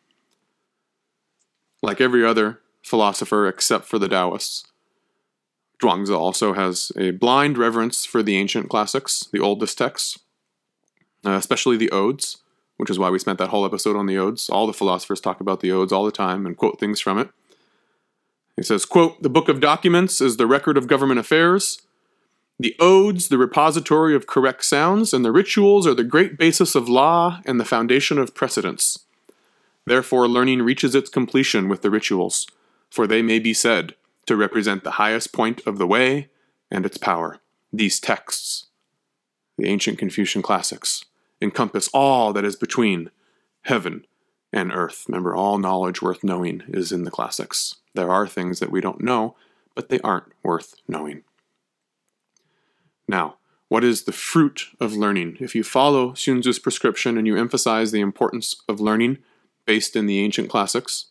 Like 1.83 2.01
every 2.01 2.25
other 2.25 2.61
philosopher 2.83 3.47
except 3.47 3.87
for 3.87 3.99
the 3.99 4.09
Taoists, 4.09 4.65
Zhuangzi 5.81 6.17
also 6.17 6.55
has 6.55 6.91
a 6.97 7.13
blind 7.13 7.57
reverence 7.57 8.05
for 8.05 8.23
the 8.23 8.37
ancient 8.37 8.69
classics, 8.69 9.29
the 9.33 9.39
oldest 9.39 9.79
texts, 9.79 10.19
uh, 11.25 11.33
especially 11.33 11.77
the 11.77 11.91
odes 11.91 12.39
which 12.79 12.91
is 12.91 12.99
why 12.99 13.11
we 13.11 13.19
spent 13.19 13.39
that 13.39 13.49
whole 13.49 13.67
episode 13.67 13.97
on 13.97 14.07
the 14.07 14.17
odes. 14.17 14.49
All 14.49 14.67
the 14.67 14.73
philosophers 14.73 15.21
talk 15.21 15.41
about 15.41 15.61
the 15.61 15.73
odes 15.73 15.93
all 15.93 16.05
the 16.05 16.13
time 16.13 16.47
and 16.47 16.57
quote 16.57 16.81
things 16.81 17.01
from 17.01 17.19
it. 17.19 17.29
He 18.57 18.63
says, 18.63 18.85
quote, 18.85 19.21
The 19.23 19.29
Book 19.29 19.49
of 19.49 19.61
Documents 19.61 20.21
is 20.21 20.37
the 20.37 20.47
record 20.47 20.79
of 20.79 20.87
government 20.87 21.21
affairs. 21.21 21.83
The 22.59 22.75
odes, 22.81 23.29
the 23.29 23.39
repository 23.39 24.15
of 24.15 24.27
correct 24.27 24.65
sounds, 24.65 25.13
and 25.13 25.25
the 25.25 25.33
rituals 25.33 25.87
are 25.87 25.95
the 25.95 26.05
great 26.05 26.39
basis 26.39 26.75
of 26.75 26.89
law 26.89 27.41
and 27.45 27.61
the 27.61 27.65
foundation 27.65 28.17
of 28.19 28.35
precedence. 28.35 29.05
Therefore, 29.89 30.29
learning 30.29 30.61
reaches 30.61 30.95
its 30.95 31.09
completion 31.09 31.67
with 31.67 31.81
the 31.81 31.91
rituals, 31.91 32.47
for 32.91 33.07
they 33.07 33.23
may 33.23 33.39
be 33.39 33.55
said 33.55 33.95
to 34.27 34.37
represent 34.37 34.85
the 34.85 34.93
highest 34.93 35.33
point 35.33 35.67
of 35.67 35.79
the 35.79 35.87
way 35.87 36.29
and 36.71 36.85
its 36.85 36.99
power. 36.99 37.39
These 37.73 37.99
texts, 37.99 38.67
the 39.57 39.67
ancient 39.67 39.99
Confucian 39.99 40.43
classics, 40.43 41.07
encompass 41.41 41.89
all 41.95 42.35
that 42.35 42.45
is 42.45 42.55
between 42.55 43.11
heaven 43.63 44.07
and 44.53 44.73
earth. 44.73 45.07
Remember, 45.09 45.35
all 45.35 45.57
knowledge 45.57 46.03
worth 46.03 46.23
knowing 46.23 46.65
is 46.69 46.93
in 46.93 47.05
the 47.05 47.11
classics. 47.11 47.77
There 47.95 48.11
are 48.11 48.27
things 48.27 48.59
that 48.61 48.71
we 48.71 48.83
don't 48.83 49.01
know, 49.01 49.37
but 49.75 49.89
they 49.89 50.01
aren't 50.01 50.33
worth 50.43 50.75
knowing. 50.87 51.23
Now, 53.09 53.37
what 53.69 53.85
is 53.85 54.03
the 54.03 54.13
fruit 54.13 54.67
of 54.81 54.95
learning? 54.95 55.39
If 55.41 55.55
you 55.55 55.65
follow 55.65 56.13
Xunzi's 56.13 56.59
prescription 56.59 57.17
and 57.17 57.27
you 57.27 57.39
emphasize 57.39 57.91
the 57.91 58.01
importance 58.01 58.57
of 58.69 58.81
learning 58.81 59.19
based 59.69 59.95
in 59.95 60.07
the 60.07 60.19
ancient 60.19 60.49
classics, 60.49 61.09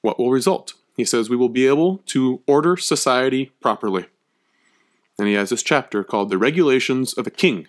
what 0.00 0.18
will 0.18 0.30
result? 0.30 0.72
He 0.96 1.04
says 1.04 1.28
we 1.28 1.36
will 1.36 1.50
be 1.50 1.66
able 1.66 1.98
to 2.06 2.40
order 2.46 2.78
society 2.78 3.52
properly. 3.60 4.06
And 5.18 5.28
he 5.28 5.34
has 5.34 5.50
this 5.50 5.62
chapter 5.62 6.02
called 6.02 6.30
The 6.30 6.38
Regulations 6.38 7.12
of 7.12 7.26
a 7.26 7.30
King, 7.30 7.68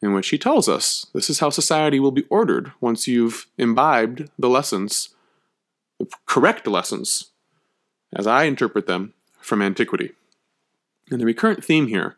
in 0.00 0.12
which 0.14 0.28
he 0.28 0.38
tells 0.38 0.68
us 0.68 1.06
this 1.12 1.28
is 1.28 1.40
how 1.40 1.50
society 1.50 1.98
will 1.98 2.12
be 2.12 2.26
ordered 2.30 2.70
once 2.80 3.08
you've 3.08 3.48
imbibed 3.58 4.30
the 4.38 4.48
lessons, 4.48 5.08
the 5.98 6.06
correct 6.26 6.68
lessons, 6.68 7.32
as 8.14 8.28
I 8.28 8.44
interpret 8.44 8.86
them 8.86 9.12
from 9.40 9.60
antiquity. 9.60 10.12
And 11.10 11.20
the 11.20 11.26
recurrent 11.26 11.64
theme 11.64 11.88
here 11.88 12.16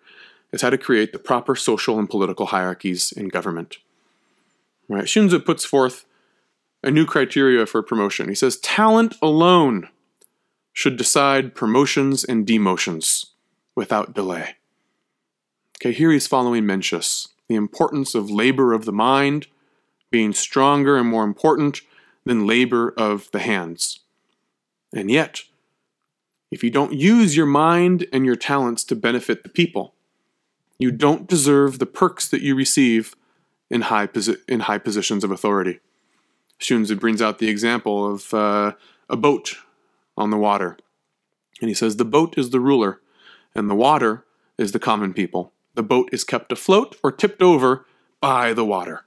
is 0.53 0.61
how 0.61 0.71
to 0.71 0.79
create 0.79 1.13
the 1.13 1.19
proper 1.19 1.57
social 1.57 1.99
and 1.99 2.09
political 2.09 2.47
hierarchies 2.47 3.13
in 3.13 3.29
government. 3.29 3.79
Right? 4.91 5.05
Xunzi 5.05 5.43
puts 5.43 5.65
forth 5.65 6.05
a 6.83 6.91
new 6.91 7.07
criteria 7.07 7.67
for 7.67 7.83
promotion. 7.83 8.29
He 8.29 8.35
says 8.35 8.59
talent 8.59 9.15
alone 9.21 9.89
should 10.73 10.97
decide 10.97 11.55
promotions 11.55 12.25
and 12.25 12.47
demotions 12.47 13.27
without 13.75 14.15
delay. 14.15 14.57
Okay, 15.81 15.93
here 15.93 16.11
he's 16.11 16.27
following 16.27 16.65
Mencius, 16.65 17.29
the 17.49 17.55
importance 17.55 18.15
of 18.15 18.31
labor 18.31 18.73
of 18.73 18.85
the 18.85 18.93
mind 18.93 19.47
being 20.11 20.33
stronger 20.33 20.97
and 20.97 21.09
more 21.09 21.25
important 21.25 21.83
than 22.25 22.47
labor 22.47 22.95
of 22.97 23.31
the 23.33 23.39
hands. 23.39 24.01
And 24.95 25.11
yet, 25.11 25.43
if 26.51 26.63
you 26.63 26.71
don't 26.71 26.93
use 26.93 27.37
your 27.37 27.47
mind 27.47 28.07
and 28.13 28.25
your 28.25 28.37
talents 28.37 28.85
to 28.85 28.97
benefit 28.97 29.43
the 29.43 29.49
people, 29.49 29.95
you 30.79 30.91
don't 30.91 31.29
deserve 31.29 31.79
the 31.79 31.87
perks 31.87 32.29
that 32.29 32.41
you 32.41 32.55
receive 32.55 33.15
in 33.71 33.83
high, 33.83 34.07
posi- 34.07 34.39
in 34.49 34.61
high 34.61 34.79
positions 34.79 35.25
of 35.25 35.31
authority. 35.31 35.81
Xunzi 36.61 36.99
brings 36.99 37.23
out 37.23 37.39
the 37.39 37.49
example 37.49 38.13
of 38.13 38.35
uh, 38.35 38.73
a 39.09 39.17
boat 39.17 39.57
on 40.17 40.31
the 40.31 40.37
water. 40.37 40.77
And 41.61 41.69
he 41.69 41.75
says, 41.75 41.97
The 41.97 42.05
boat 42.05 42.37
is 42.37 42.51
the 42.51 42.61
ruler, 42.61 43.01
and 43.55 43.71
the 43.71 43.75
water 43.75 44.25
is 44.57 44.73
the 44.73 44.79
common 44.79 45.15
people. 45.15 45.53
The 45.75 45.83
boat 45.83 46.09
is 46.13 46.25
kept 46.25 46.53
afloat 46.53 46.97
or 47.03 47.13
tipped 47.13 47.43
over 47.43 47.87
by 48.21 48.53
the 48.53 48.65
water. 48.65 49.05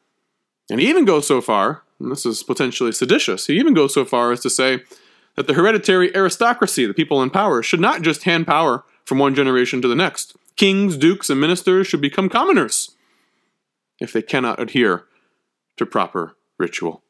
And 0.69 0.79
he 0.79 0.89
even 0.89 1.05
goes 1.05 1.27
so 1.27 1.41
far, 1.41 1.83
and 1.99 2.11
this 2.11 2.25
is 2.25 2.43
potentially 2.43 2.93
seditious, 2.93 3.47
he 3.47 3.59
even 3.59 3.73
goes 3.73 3.93
so 3.93 4.05
far 4.05 4.31
as 4.31 4.39
to 4.41 4.49
say 4.49 4.83
that 5.35 5.47
the 5.47 5.53
hereditary 5.53 6.15
aristocracy, 6.15 6.85
the 6.85 6.93
people 6.93 7.21
in 7.21 7.29
power, 7.29 7.61
should 7.61 7.79
not 7.79 8.01
just 8.01 8.23
hand 8.23 8.47
power 8.47 8.83
from 9.05 9.19
one 9.19 9.35
generation 9.35 9.81
to 9.81 9.87
the 9.87 9.95
next. 9.95 10.35
Kings, 10.55 10.97
dukes, 10.97 11.29
and 11.29 11.39
ministers 11.39 11.87
should 11.87 12.01
become 12.01 12.29
commoners 12.29 12.95
if 13.99 14.13
they 14.13 14.21
cannot 14.21 14.59
adhere 14.59 15.05
to 15.77 15.85
proper 15.85 16.35
ritual 16.57 17.03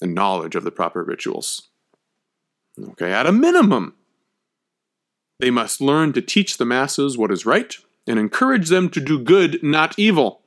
and 0.00 0.14
knowledge 0.14 0.54
of 0.54 0.64
the 0.64 0.70
proper 0.70 1.02
rituals. 1.02 1.68
Okay, 2.78 3.12
at 3.12 3.26
a 3.26 3.32
minimum, 3.32 3.94
they 5.38 5.50
must 5.50 5.80
learn 5.80 6.12
to 6.12 6.22
teach 6.22 6.56
the 6.56 6.64
masses 6.64 7.18
what 7.18 7.32
is 7.32 7.46
right 7.46 7.74
and 8.06 8.18
encourage 8.18 8.68
them 8.68 8.88
to 8.90 9.00
do 9.00 9.18
good, 9.18 9.62
not 9.62 9.98
evil. 9.98 10.42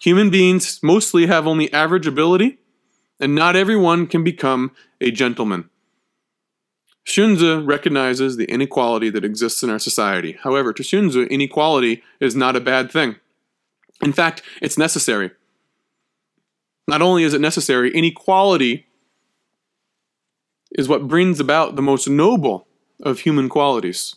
Human 0.00 0.30
beings 0.30 0.80
mostly 0.82 1.26
have 1.26 1.46
only 1.46 1.72
average 1.72 2.06
ability, 2.06 2.58
and 3.20 3.34
not 3.34 3.56
everyone 3.56 4.06
can 4.06 4.24
become 4.24 4.72
a 5.00 5.10
gentleman. 5.10 5.70
Xunzi 7.06 7.66
recognizes 7.66 8.36
the 8.36 8.46
inequality 8.46 9.10
that 9.10 9.24
exists 9.24 9.62
in 9.62 9.70
our 9.70 9.78
society. 9.78 10.38
However, 10.42 10.72
to 10.72 10.82
Xunzi, 10.82 11.28
inequality 11.28 12.02
is 12.20 12.34
not 12.34 12.56
a 12.56 12.60
bad 12.60 12.90
thing. 12.90 13.16
In 14.02 14.12
fact, 14.12 14.42
it's 14.62 14.78
necessary. 14.78 15.30
Not 16.86 17.02
only 17.02 17.24
is 17.24 17.34
it 17.34 17.40
necessary, 17.40 17.90
inequality 17.90 18.86
is 20.72 20.88
what 20.88 21.08
brings 21.08 21.40
about 21.40 21.76
the 21.76 21.82
most 21.82 22.08
noble 22.08 22.66
of 23.02 23.20
human 23.20 23.48
qualities 23.48 24.16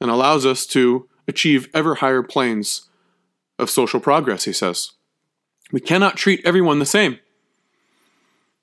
and 0.00 0.10
allows 0.10 0.44
us 0.44 0.66
to 0.66 1.08
achieve 1.26 1.68
ever 1.74 1.96
higher 1.96 2.22
planes 2.22 2.88
of 3.58 3.70
social 3.70 4.00
progress, 4.00 4.44
he 4.44 4.52
says. 4.52 4.92
We 5.72 5.80
cannot 5.80 6.16
treat 6.16 6.44
everyone 6.44 6.78
the 6.78 6.86
same. 6.86 7.18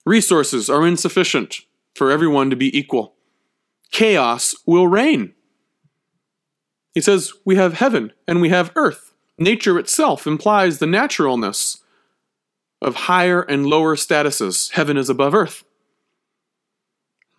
Resources 0.06 0.70
are 0.70 0.86
insufficient 0.86 1.62
for 1.96 2.12
everyone 2.12 2.50
to 2.50 2.56
be 2.56 2.76
equal. 2.78 3.16
Chaos 3.92 4.56
will 4.66 4.88
reign. 4.88 5.34
He 6.94 7.02
says 7.02 7.34
we 7.46 7.56
have 7.56 7.74
heaven 7.74 8.14
and 8.28 8.42
we 8.42 8.50
have 8.50 8.72
earth. 8.76 9.14
Nature 9.38 9.80
itself 9.80 10.28
implies 10.28 10.78
the 10.78 10.88
naturalness 10.88 11.81
of 12.82 12.96
higher 12.96 13.42
and 13.42 13.66
lower 13.66 13.96
statuses. 13.96 14.72
Heaven 14.72 14.98
is 14.98 15.10
above 15.10 15.34
earth. 15.34 15.64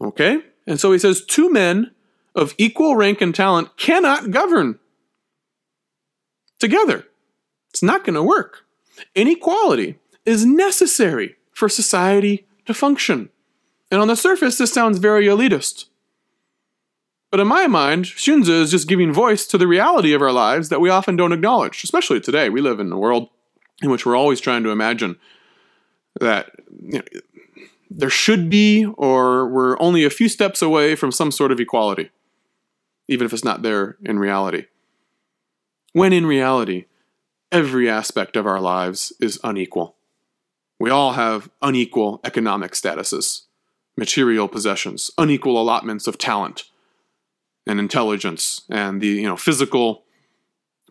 Okay? 0.00 0.42
And 0.66 0.78
so 0.78 0.92
he 0.92 0.98
says 0.98 1.24
two 1.24 1.50
men 1.50 1.90
of 2.35 2.55
equal 2.59 2.96
rank 2.96 3.20
and 3.20 3.35
talent 3.35 3.76
cannot 3.76 4.31
govern 4.31 4.78
together. 6.59 7.07
It's 7.70 7.83
not 7.83 8.05
going 8.05 8.14
to 8.14 8.22
work. 8.22 8.64
Inequality 9.14 9.98
is 10.24 10.46
necessary 10.46 11.37
for 11.52 11.68
society 11.68 12.46
to 12.66 12.74
function. 12.74 13.31
And 13.90 14.00
on 14.00 14.09
the 14.09 14.16
surface, 14.16 14.59
this 14.59 14.72
sounds 14.72 14.98
very 14.98 15.26
elitist. 15.26 15.87
But 17.31 17.40
in 17.40 17.48
my 17.48 17.66
mind, 17.66 18.05
Xunzi 18.05 18.50
is 18.50 18.70
just 18.70 18.88
giving 18.88 19.12
voice 19.12 19.46
to 19.46 19.59
the 19.59 19.66
reality 19.66 20.12
of 20.12 20.22
our 20.22 20.33
lives 20.33 20.68
that 20.68 20.81
we 20.81 20.90
often 20.90 21.16
don't 21.16 21.33
acknowledge, 21.33 21.83
especially 21.83 22.20
today. 22.20 22.50
We 22.50 22.61
live 22.61 22.78
in 22.78 22.92
a 22.92 22.98
world 22.98 23.28
in 23.83 23.90
which 23.90 24.05
we're 24.05 24.16
always 24.16 24.40
trying 24.40 24.62
to 24.64 24.70
imagine 24.70 25.18
that 26.20 26.51
you 26.81 26.98
know, 26.98 27.05
there 27.90 28.11
should 28.11 28.48
be, 28.48 28.87
or 28.96 29.46
we're 29.48 29.77
only 29.81 30.05
a 30.05 30.11
few 30.11 30.29
steps 30.29 30.62
away 30.62 30.94
from 30.94 31.12
some 31.12 31.31
sort 31.31 31.53
of 31.53 31.61
equality, 31.61 32.11
even 33.09 33.25
if 33.25 33.33
it's 33.33 33.44
not 33.44 33.62
there 33.62 33.96
in 34.05 34.18
reality. 34.18 34.66
When 35.92 36.12
in 36.12 36.27
reality, 36.27 36.87
every 37.51 37.88
aspect 37.88 38.37
of 38.37 38.46
our 38.46 38.61
lives 38.61 39.12
is 39.20 39.38
unequal. 39.44 39.96
We 40.81 40.90
all 40.90 41.12
have 41.12 41.51
unequal 41.61 42.20
economic 42.25 42.72
statuses, 42.72 43.42
material 43.96 44.48
possessions, 44.48 45.11
unequal 45.18 45.61
allotments 45.61 46.07
of 46.07 46.18
talent 46.18 46.64
and 47.66 47.79
intelligence 47.79 48.62
and 48.70 49.01
the 49.01 49.07
you 49.07 49.29
know 49.29 49.37
physical 49.37 50.05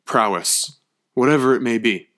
prowess, 0.05 0.79
whatever 1.13 1.55
it 1.55 1.61
may 1.61 1.77
be. 1.77 2.09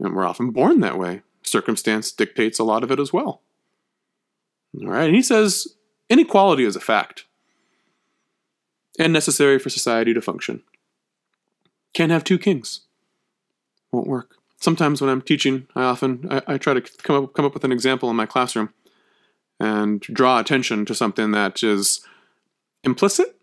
And 0.00 0.14
we're 0.14 0.26
often 0.26 0.50
born 0.50 0.80
that 0.80 0.98
way 0.98 1.22
circumstance 1.48 2.12
dictates 2.12 2.58
a 2.58 2.64
lot 2.64 2.82
of 2.82 2.90
it 2.90 3.00
as 3.00 3.12
well. 3.12 3.42
All 4.80 4.88
right, 4.88 5.06
and 5.06 5.16
he 5.16 5.22
says 5.22 5.76
inequality 6.08 6.64
is 6.64 6.76
a 6.76 6.80
fact 6.80 7.24
and 8.98 9.12
necessary 9.12 9.58
for 9.58 9.70
society 9.70 10.12
to 10.12 10.20
function. 10.20 10.62
Can't 11.94 12.12
have 12.12 12.24
two 12.24 12.38
kings. 12.38 12.80
Won't 13.92 14.08
work. 14.08 14.36
Sometimes 14.60 15.00
when 15.00 15.08
I'm 15.08 15.22
teaching, 15.22 15.66
I 15.74 15.84
often 15.84 16.26
I, 16.30 16.42
I 16.46 16.58
try 16.58 16.74
to 16.74 16.80
come 16.80 17.24
up 17.24 17.34
come 17.34 17.44
up 17.44 17.54
with 17.54 17.64
an 17.64 17.72
example 17.72 18.10
in 18.10 18.16
my 18.16 18.26
classroom 18.26 18.74
and 19.60 20.00
draw 20.00 20.38
attention 20.38 20.84
to 20.84 20.94
something 20.94 21.30
that 21.32 21.62
is 21.62 22.04
implicit. 22.84 23.36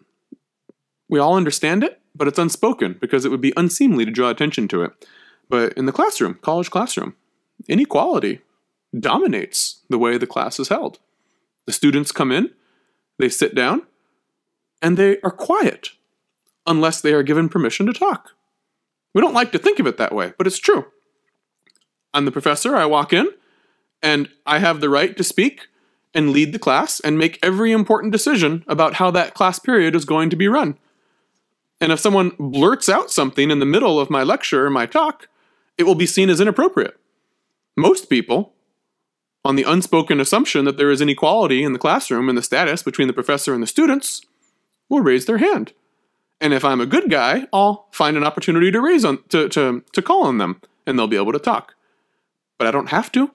We 1.09 1.19
all 1.19 1.35
understand 1.35 1.83
it, 1.83 2.01
but 2.15 2.27
it's 2.27 2.39
unspoken 2.39 2.97
because 2.99 3.25
it 3.25 3.31
would 3.31 3.41
be 3.41 3.53
unseemly 3.57 4.05
to 4.05 4.11
draw 4.11 4.29
attention 4.29 4.67
to 4.69 4.83
it. 4.83 4.91
But 5.49 5.73
in 5.73 5.85
the 5.85 5.91
classroom, 5.91 6.39
college 6.41 6.71
classroom, 6.71 7.15
inequality 7.67 8.41
dominates 8.97 9.81
the 9.89 9.97
way 9.97 10.17
the 10.17 10.27
class 10.27 10.59
is 10.59 10.69
held. 10.69 10.99
The 11.65 11.73
students 11.73 12.11
come 12.11 12.31
in, 12.31 12.51
they 13.17 13.29
sit 13.29 13.55
down, 13.55 13.83
and 14.81 14.97
they 14.97 15.19
are 15.21 15.31
quiet 15.31 15.89
unless 16.67 17.01
they 17.01 17.13
are 17.13 17.23
given 17.23 17.49
permission 17.49 17.85
to 17.85 17.93
talk. 17.93 18.31
We 19.13 19.21
don't 19.21 19.33
like 19.33 19.51
to 19.53 19.59
think 19.59 19.79
of 19.79 19.87
it 19.87 19.97
that 19.97 20.13
way, 20.13 20.33
but 20.37 20.47
it's 20.47 20.59
true. 20.59 20.85
I'm 22.13 22.25
the 22.25 22.31
professor, 22.31 22.75
I 22.75 22.85
walk 22.85 23.13
in, 23.13 23.27
and 24.01 24.29
I 24.45 24.59
have 24.59 24.81
the 24.81 24.89
right 24.89 25.15
to 25.17 25.23
speak, 25.23 25.67
and 26.15 26.31
lead 26.31 26.53
the 26.53 26.59
class 26.59 27.01
and 27.01 27.17
make 27.17 27.37
every 27.43 27.73
important 27.73 28.13
decision 28.13 28.63
about 28.67 28.95
how 28.95 29.11
that 29.11 29.33
class 29.33 29.59
period 29.59 29.93
is 29.95 30.05
going 30.05 30.29
to 30.29 30.37
be 30.37 30.47
run. 30.47 30.77
And 31.81 31.91
if 31.91 31.99
someone 31.99 32.31
blurts 32.39 32.87
out 32.87 33.11
something 33.11 33.51
in 33.51 33.59
the 33.59 33.65
middle 33.65 33.99
of 33.99 34.09
my 34.09 34.23
lecture 34.23 34.65
or 34.65 34.69
my 34.69 34.85
talk, 34.85 35.27
it 35.77 35.83
will 35.83 35.93
be 35.93 36.05
seen 36.05 36.29
as 36.29 36.39
inappropriate. 36.39 36.97
Most 37.77 38.09
people, 38.09 38.53
on 39.43 39.55
the 39.55 39.63
unspoken 39.63 40.19
assumption 40.19 40.65
that 40.65 40.77
there 40.77 40.91
is 40.91 41.01
inequality 41.01 41.63
in 41.63 41.73
the 41.73 41.79
classroom 41.79 42.29
and 42.29 42.37
the 42.37 42.41
status 42.41 42.83
between 42.83 43.07
the 43.07 43.13
professor 43.13 43.53
and 43.53 43.61
the 43.61 43.67
students, 43.67 44.21
will 44.89 45.01
raise 45.01 45.25
their 45.25 45.39
hand. 45.39 45.73
And 46.41 46.53
if 46.53 46.65
I'm 46.65 46.81
a 46.81 46.85
good 46.85 47.09
guy, 47.09 47.47
I'll 47.53 47.87
find 47.91 48.17
an 48.17 48.23
opportunity 48.23 48.71
to 48.71 48.81
raise 48.81 49.05
on 49.05 49.23
to, 49.29 49.49
to, 49.49 49.83
to 49.91 50.01
call 50.01 50.23
on 50.23 50.37
them 50.37 50.61
and 50.85 50.97
they'll 50.97 51.07
be 51.07 51.15
able 51.15 51.31
to 51.31 51.39
talk. 51.39 51.75
But 52.57 52.67
I 52.67 52.71
don't 52.71 52.89
have 52.89 53.11
to. 53.13 53.31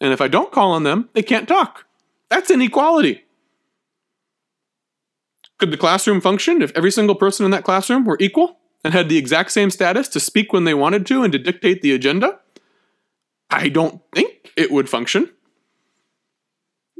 And 0.00 0.12
if 0.12 0.20
I 0.20 0.28
don't 0.28 0.52
call 0.52 0.72
on 0.72 0.84
them, 0.84 1.10
they 1.12 1.22
can't 1.22 1.48
talk. 1.48 1.84
That's 2.28 2.50
inequality. 2.50 3.24
Could 5.58 5.70
the 5.70 5.76
classroom 5.76 6.20
function 6.20 6.62
if 6.62 6.72
every 6.74 6.90
single 6.90 7.14
person 7.14 7.44
in 7.44 7.50
that 7.50 7.64
classroom 7.64 8.04
were 8.04 8.16
equal 8.18 8.58
and 8.82 8.94
had 8.94 9.08
the 9.08 9.18
exact 9.18 9.52
same 9.52 9.70
status 9.70 10.08
to 10.08 10.20
speak 10.20 10.52
when 10.52 10.64
they 10.64 10.72
wanted 10.72 11.04
to 11.06 11.22
and 11.22 11.32
to 11.32 11.38
dictate 11.38 11.82
the 11.82 11.92
agenda? 11.92 12.38
I 13.50 13.68
don't 13.68 14.00
think 14.14 14.52
it 14.56 14.70
would 14.70 14.88
function. 14.88 15.30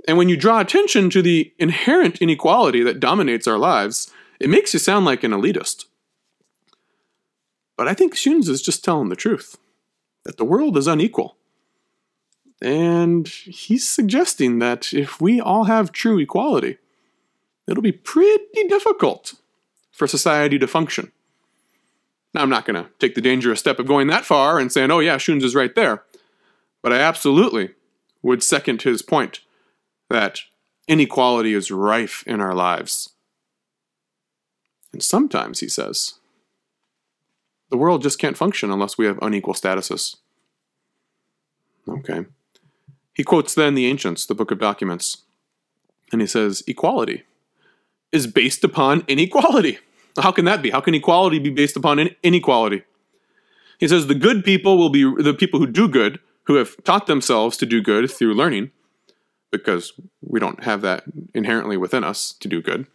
And 0.09 0.17
when 0.17 0.29
you 0.29 0.37
draw 0.37 0.61
attention 0.61 1.11
to 1.11 1.23
the 1.23 1.53
inherent 1.59 2.21
inequality 2.21 2.83
that 2.83 3.01
dominates 3.01 3.47
our 3.47 3.59
lives, 3.59 4.11
it 4.41 4.49
makes 4.49 4.73
you 4.73 4.81
sound 4.81 5.05
like 5.05 5.23
an 5.23 5.33
elitist. 5.33 5.85
But 7.77 7.89
I 7.89 7.95
think 7.95 8.15
Xunzi 8.15 8.49
is 8.49 8.63
just 8.63 8.85
telling 8.85 9.09
the 9.09 9.17
truth 9.17 9.57
that 10.25 10.37
the 10.37 10.45
world 10.45 10.77
is 10.77 10.87
unequal. 10.87 11.37
And 12.63 13.27
he's 13.27 13.89
suggesting 13.89 14.59
that 14.59 14.93
if 14.93 15.21
we 15.21 15.41
all 15.41 15.65
have 15.65 15.93
true 15.93 16.19
equality, 16.19 16.79
it'll 17.67 17.83
be 17.83 17.93
pretty 17.93 18.69
difficult 18.69 19.35
for 19.91 20.07
society 20.07 20.59
to 20.59 20.67
function. 20.67 21.13
Now, 22.35 22.43
I'm 22.43 22.51
not 22.51 22.65
going 22.65 22.83
to 22.83 22.91
take 22.99 23.15
the 23.15 23.21
dangerous 23.21 23.61
step 23.61 23.79
of 23.79 23.87
going 23.87 24.09
that 24.09 24.25
far 24.25 24.59
and 24.59 24.71
saying, 24.71 24.91
oh, 24.91 25.01
yeah, 25.01 25.17
Xunzi 25.17 25.45
is 25.45 25.55
right 25.55 25.75
there. 25.75 26.05
But 26.83 26.93
I 26.93 26.99
absolutely 26.99 27.71
would 28.23 28.43
second 28.43 28.83
his 28.83 29.03
point 29.03 29.41
that 30.09 30.41
inequality 30.89 31.55
is 31.55 31.71
rife 31.71 32.25
in 32.27 32.41
our 32.41 32.55
lives. 32.55 33.11
And 34.93 35.03
sometimes, 35.03 35.61
he 35.61 35.69
says, 35.69 36.15
the 37.71 37.77
world 37.77 38.03
just 38.03 38.19
can't 38.19 38.37
function 38.37 38.71
unless 38.71 38.99
we 38.99 39.07
have 39.07 39.19
unequal 39.23 39.55
statuses. 39.55 40.17
Okay. 41.89 42.27
He 43.15 43.25
quotes 43.25 43.55
then 43.55 43.75
the 43.75 43.87
ancients, 43.87 44.27
the 44.27 44.35
book 44.35 44.51
of 44.51 44.59
documents, 44.59 45.19
and 46.13 46.21
he 46.21 46.27
says, 46.27 46.63
Equality 46.67 47.23
is 48.13 48.27
based 48.27 48.65
upon 48.65 49.05
inequality. 49.07 49.79
How 50.19 50.33
can 50.33 50.45
that 50.47 50.63
be? 50.63 50.71
How 50.71 50.81
can 50.81 50.95
equality 50.95 51.39
be 51.39 51.51
based 51.51 51.77
upon 51.77 52.11
inequality? 52.23 52.83
He 53.79 53.87
says, 53.87 54.07
The 54.07 54.15
good 54.15 54.45
people 54.45 54.77
will 54.77 54.91
be 54.91 55.05
the 55.05 55.35
people 55.35 55.61
who 55.61 55.67
do 55.67 55.89
good, 55.89 56.19
who 56.45 56.55
have 56.57 56.83
taught 56.85 57.07
themselves 57.07 57.57
to 57.59 57.67
do 57.67 57.81
good 57.81 58.11
through 58.11 58.35
learning, 58.35 58.71
because 59.53 59.93
we 60.21 60.41
don't 60.41 60.65
have 60.65 60.81
that 60.83 61.05
inherently 61.35 61.77
within 61.77 62.05
us 62.05 62.33
to 62.41 62.49
do 62.49 62.63
good. 62.63 62.87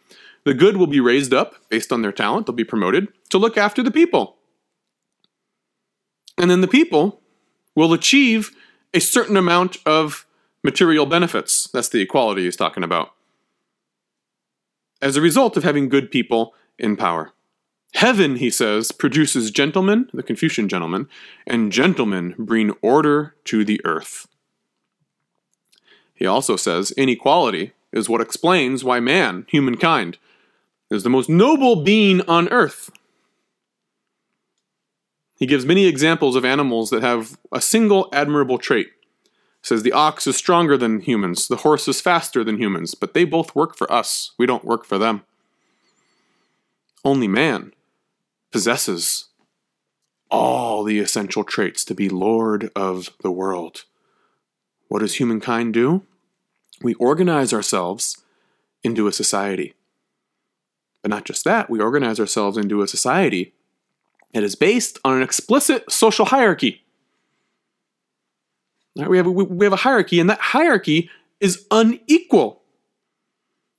The 0.46 0.54
good 0.54 0.78
will 0.78 0.88
be 0.88 1.00
raised 1.00 1.34
up 1.34 1.56
based 1.70 1.92
on 1.92 2.02
their 2.02 2.12
talent, 2.12 2.46
they'll 2.46 2.56
be 2.56 2.64
promoted 2.64 3.08
to 3.30 3.38
look 3.38 3.58
after 3.58 3.82
the 3.82 3.92
people. 3.92 4.38
And 6.38 6.52
then 6.52 6.62
the 6.62 6.68
people 6.68 7.22
will 7.76 7.94
achieve 7.94 8.52
a 8.94 9.00
certain 9.00 9.38
amount 9.38 9.78
of 9.86 10.26
material 10.64 11.06
benefits. 11.06 11.70
That's 11.72 11.90
the 11.90 12.02
equality 12.02 12.44
he's 12.44 12.56
talking 12.56 12.84
about. 12.84 13.14
As 15.02 15.16
a 15.16 15.22
result 15.22 15.58
of 15.58 15.64
having 15.64 15.90
good 15.90 16.10
people 16.10 16.54
in 16.80 16.96
power. 16.96 17.32
Heaven, 17.96 18.36
he 18.36 18.50
says, 18.50 18.92
produces 18.92 19.52
gentlemen, 19.52 20.10
the 20.14 20.22
Confucian 20.22 20.68
gentlemen, 20.68 21.08
and 21.48 21.72
gentlemen 21.72 22.36
bring 22.38 22.72
order 22.82 23.36
to 23.46 23.64
the 23.64 23.80
earth. 23.86 24.28
He 26.14 26.26
also 26.26 26.58
says 26.58 26.92
inequality 26.92 27.72
is 27.94 28.10
what 28.10 28.20
explains 28.20 28.84
why 28.84 29.00
man, 29.00 29.46
humankind, 29.48 30.18
is 30.92 31.04
the 31.04 31.10
most 31.10 31.30
noble 31.30 31.84
being 31.84 32.20
on 32.28 32.50
earth. 32.50 32.92
He 35.40 35.46
gives 35.46 35.66
many 35.66 35.86
examples 35.86 36.36
of 36.36 36.44
animals 36.44 36.90
that 36.90 37.02
have 37.02 37.38
a 37.54 37.62
single 37.62 38.10
admirable 38.12 38.58
trait. 38.58 38.88
He 38.98 39.68
says 39.68 39.84
the 39.84 39.94
ox 39.94 40.28
is 40.28 40.36
stronger 40.36 40.76
than 40.76 41.00
humans, 41.00 41.48
the 41.48 41.58
horse 41.58 41.88
is 41.88 42.02
faster 42.02 42.44
than 42.44 42.58
humans, 42.58 42.94
but 42.94 43.14
they 43.14 43.24
both 43.24 43.56
work 43.56 43.78
for 43.78 43.90
us. 43.90 44.32
We 44.38 44.46
don't 44.46 44.66
work 44.66 44.84
for 44.84 44.98
them. 44.98 45.24
Only 47.06 47.30
man 47.30 47.72
possesses 48.56 49.26
all 50.32 50.86
the 50.86 51.00
essential 51.00 51.44
traits 51.44 51.84
to 51.84 51.94
be 51.94 52.08
Lord 52.08 52.72
of 52.74 53.10
the 53.22 53.30
world. 53.30 53.84
What 54.88 55.00
does 55.00 55.16
humankind 55.16 55.74
do? 55.74 56.04
We 56.82 56.94
organize 56.94 57.52
ourselves 57.52 58.24
into 58.82 59.08
a 59.08 59.12
society. 59.12 59.74
But 61.02 61.12
not 61.12 61.26
just 61.26 61.44
that, 61.44 61.70
we 61.70 61.82
organize 61.82 62.18
ourselves 62.18 62.56
into 62.56 62.82
a 62.82 62.88
society 62.88 63.54
it 64.32 64.42
is 64.42 64.56
based 64.56 65.00
on 65.04 65.18
an 65.18 65.22
explicit 65.22 65.92
social 65.92 66.28
hierarchy. 66.28 66.82
Right, 68.98 69.10
we, 69.10 69.18
have, 69.18 69.28
we 69.28 69.66
have 69.66 69.74
a 69.74 69.78
hierarchy, 69.88 70.22
and 70.22 70.30
that 70.30 70.40
hierarchy 70.40 71.10
is 71.42 71.66
unequal. 71.72 72.62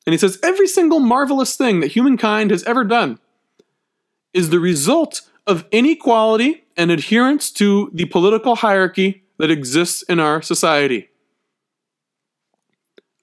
And 0.04 0.12
he 0.12 0.18
says 0.18 0.38
every 0.42 0.66
single 0.66 1.00
marvelous 1.00 1.56
thing 1.56 1.80
that 1.80 1.92
humankind 1.92 2.50
has 2.50 2.62
ever 2.64 2.84
done 2.84 3.20
is 4.36 4.50
the 4.50 4.60
result 4.60 5.22
of 5.46 5.64
inequality 5.70 6.64
and 6.76 6.90
adherence 6.90 7.50
to 7.50 7.90
the 7.94 8.04
political 8.04 8.56
hierarchy 8.56 9.24
that 9.38 9.50
exists 9.50 10.02
in 10.02 10.20
our 10.20 10.42
society. 10.42 11.08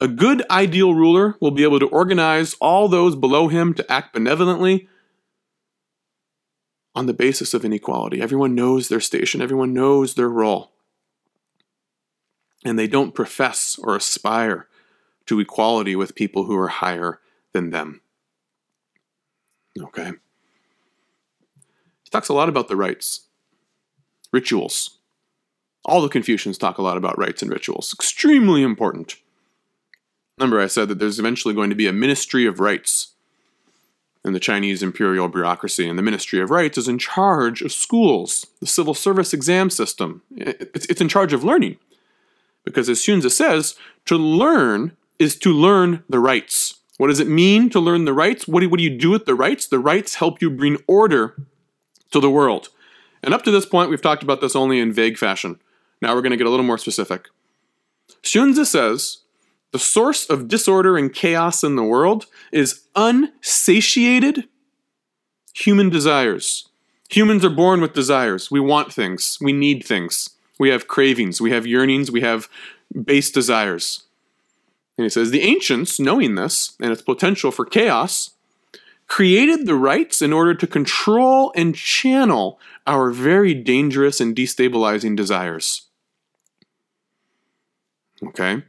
A 0.01 0.07
good 0.07 0.43
ideal 0.49 0.95
ruler 0.95 1.35
will 1.39 1.51
be 1.51 1.63
able 1.63 1.79
to 1.79 1.87
organize 1.87 2.55
all 2.55 2.87
those 2.87 3.15
below 3.15 3.47
him 3.47 3.73
to 3.75 3.91
act 3.91 4.13
benevolently 4.13 4.87
on 6.95 7.05
the 7.05 7.13
basis 7.13 7.53
of 7.53 7.63
inequality. 7.63 8.21
Everyone 8.21 8.55
knows 8.55 8.87
their 8.87 8.99
station, 8.99 9.41
everyone 9.41 9.73
knows 9.73 10.15
their 10.15 10.29
role. 10.29 10.71
And 12.65 12.79
they 12.79 12.87
don't 12.87 13.13
profess 13.13 13.77
or 13.81 13.95
aspire 13.95 14.67
to 15.27 15.39
equality 15.39 15.95
with 15.95 16.15
people 16.15 16.45
who 16.45 16.57
are 16.57 16.69
higher 16.69 17.19
than 17.53 17.69
them. 17.69 18.01
Okay. 19.79 20.13
Talks 22.13 22.29
a 22.29 22.33
lot 22.33 22.47
about 22.47 22.67
the 22.67 22.75
rites, 22.75 23.21
rituals. 24.31 24.99
All 25.83 25.99
the 25.99 26.09
Confucians 26.09 26.59
talk 26.59 26.77
a 26.77 26.83
lot 26.83 26.95
about 26.95 27.17
rites 27.17 27.41
and 27.41 27.49
rituals. 27.49 27.91
Extremely 27.91 28.61
important. 28.61 29.15
Remember, 30.37 30.61
I 30.61 30.67
said 30.67 30.89
that 30.89 30.99
there's 30.99 31.17
eventually 31.17 31.55
going 31.55 31.71
to 31.71 31.75
be 31.75 31.87
a 31.87 31.91
ministry 31.91 32.45
of 32.45 32.59
rites 32.59 33.13
and 34.23 34.35
the 34.35 34.39
Chinese 34.39 34.83
imperial 34.83 35.27
bureaucracy 35.27 35.89
and 35.89 35.97
the 35.97 36.03
Ministry 36.03 36.39
of 36.39 36.51
Rites 36.51 36.77
is 36.77 36.87
in 36.87 36.99
charge 36.99 37.63
of 37.63 37.71
schools, 37.71 38.45
the 38.59 38.67
civil 38.67 38.93
service 38.93 39.33
exam 39.33 39.71
system. 39.71 40.21
It's, 40.37 40.85
it's 40.85 41.01
in 41.01 41.09
charge 41.09 41.33
of 41.33 41.43
learning. 41.43 41.77
Because 42.63 42.89
as 42.89 42.99
Xunzi 42.99 43.31
says, 43.31 43.75
to 44.05 44.17
learn 44.17 44.95
is 45.17 45.35
to 45.39 45.51
learn 45.51 46.03
the 46.07 46.19
rites. 46.19 46.75
What 46.97 47.07
does 47.07 47.19
it 47.19 47.27
mean 47.27 47.71
to 47.71 47.79
learn 47.79 48.05
the 48.05 48.13
rites? 48.13 48.47
What 48.47 48.59
do, 48.59 48.69
what 48.69 48.77
do 48.77 48.83
you 48.83 48.95
do 48.95 49.09
with 49.09 49.25
the 49.25 49.33
rites? 49.33 49.65
The 49.65 49.79
rites 49.79 50.15
help 50.15 50.43
you 50.43 50.51
bring 50.51 50.77
order 50.87 51.35
to 52.13 52.19
the 52.19 52.29
world. 52.29 52.69
And 53.21 53.33
up 53.33 53.43
to 53.43 53.51
this 53.51 53.65
point, 53.65 53.89
we've 53.89 54.01
talked 54.01 54.23
about 54.23 54.41
this 54.41 54.55
only 54.55 54.79
in 54.79 54.91
vague 54.91 55.17
fashion. 55.17 55.59
Now 56.01 56.15
we're 56.15 56.21
going 56.21 56.31
to 56.31 56.37
get 56.37 56.47
a 56.47 56.49
little 56.49 56.65
more 56.65 56.77
specific. 56.77 57.27
Xunzi 58.23 58.65
says 58.65 59.19
the 59.71 59.79
source 59.79 60.29
of 60.29 60.47
disorder 60.47 60.97
and 60.97 61.13
chaos 61.13 61.63
in 61.63 61.75
the 61.75 61.83
world 61.83 62.25
is 62.51 62.83
unsatiated 62.95 64.47
human 65.53 65.89
desires. 65.89 66.69
Humans 67.09 67.45
are 67.45 67.49
born 67.49 67.81
with 67.81 67.93
desires. 67.93 68.49
We 68.49 68.59
want 68.59 68.91
things. 68.91 69.37
We 69.39 69.53
need 69.53 69.85
things. 69.85 70.31
We 70.59 70.69
have 70.69 70.87
cravings. 70.87 71.39
We 71.39 71.51
have 71.51 71.67
yearnings. 71.67 72.11
We 72.11 72.21
have 72.21 72.49
base 73.03 73.31
desires. 73.31 74.03
And 74.97 75.05
he 75.05 75.09
says 75.09 75.31
the 75.31 75.41
ancients, 75.41 75.99
knowing 75.99 76.35
this 76.35 76.75
and 76.79 76.91
its 76.91 77.01
potential 77.01 77.51
for 77.51 77.65
chaos, 77.65 78.31
created 79.13 79.67
the 79.67 79.75
rites 79.75 80.23
in 80.23 80.33
order 80.33 80.55
to 80.55 80.65
control 80.65 81.53
and 81.55 81.75
channel 81.75 82.59
our 82.87 83.11
very 83.11 83.53
dangerous 83.53 84.19
and 84.19 84.35
destabilizing 84.35 85.15
desires. 85.15 85.83
Okay? 88.25 88.63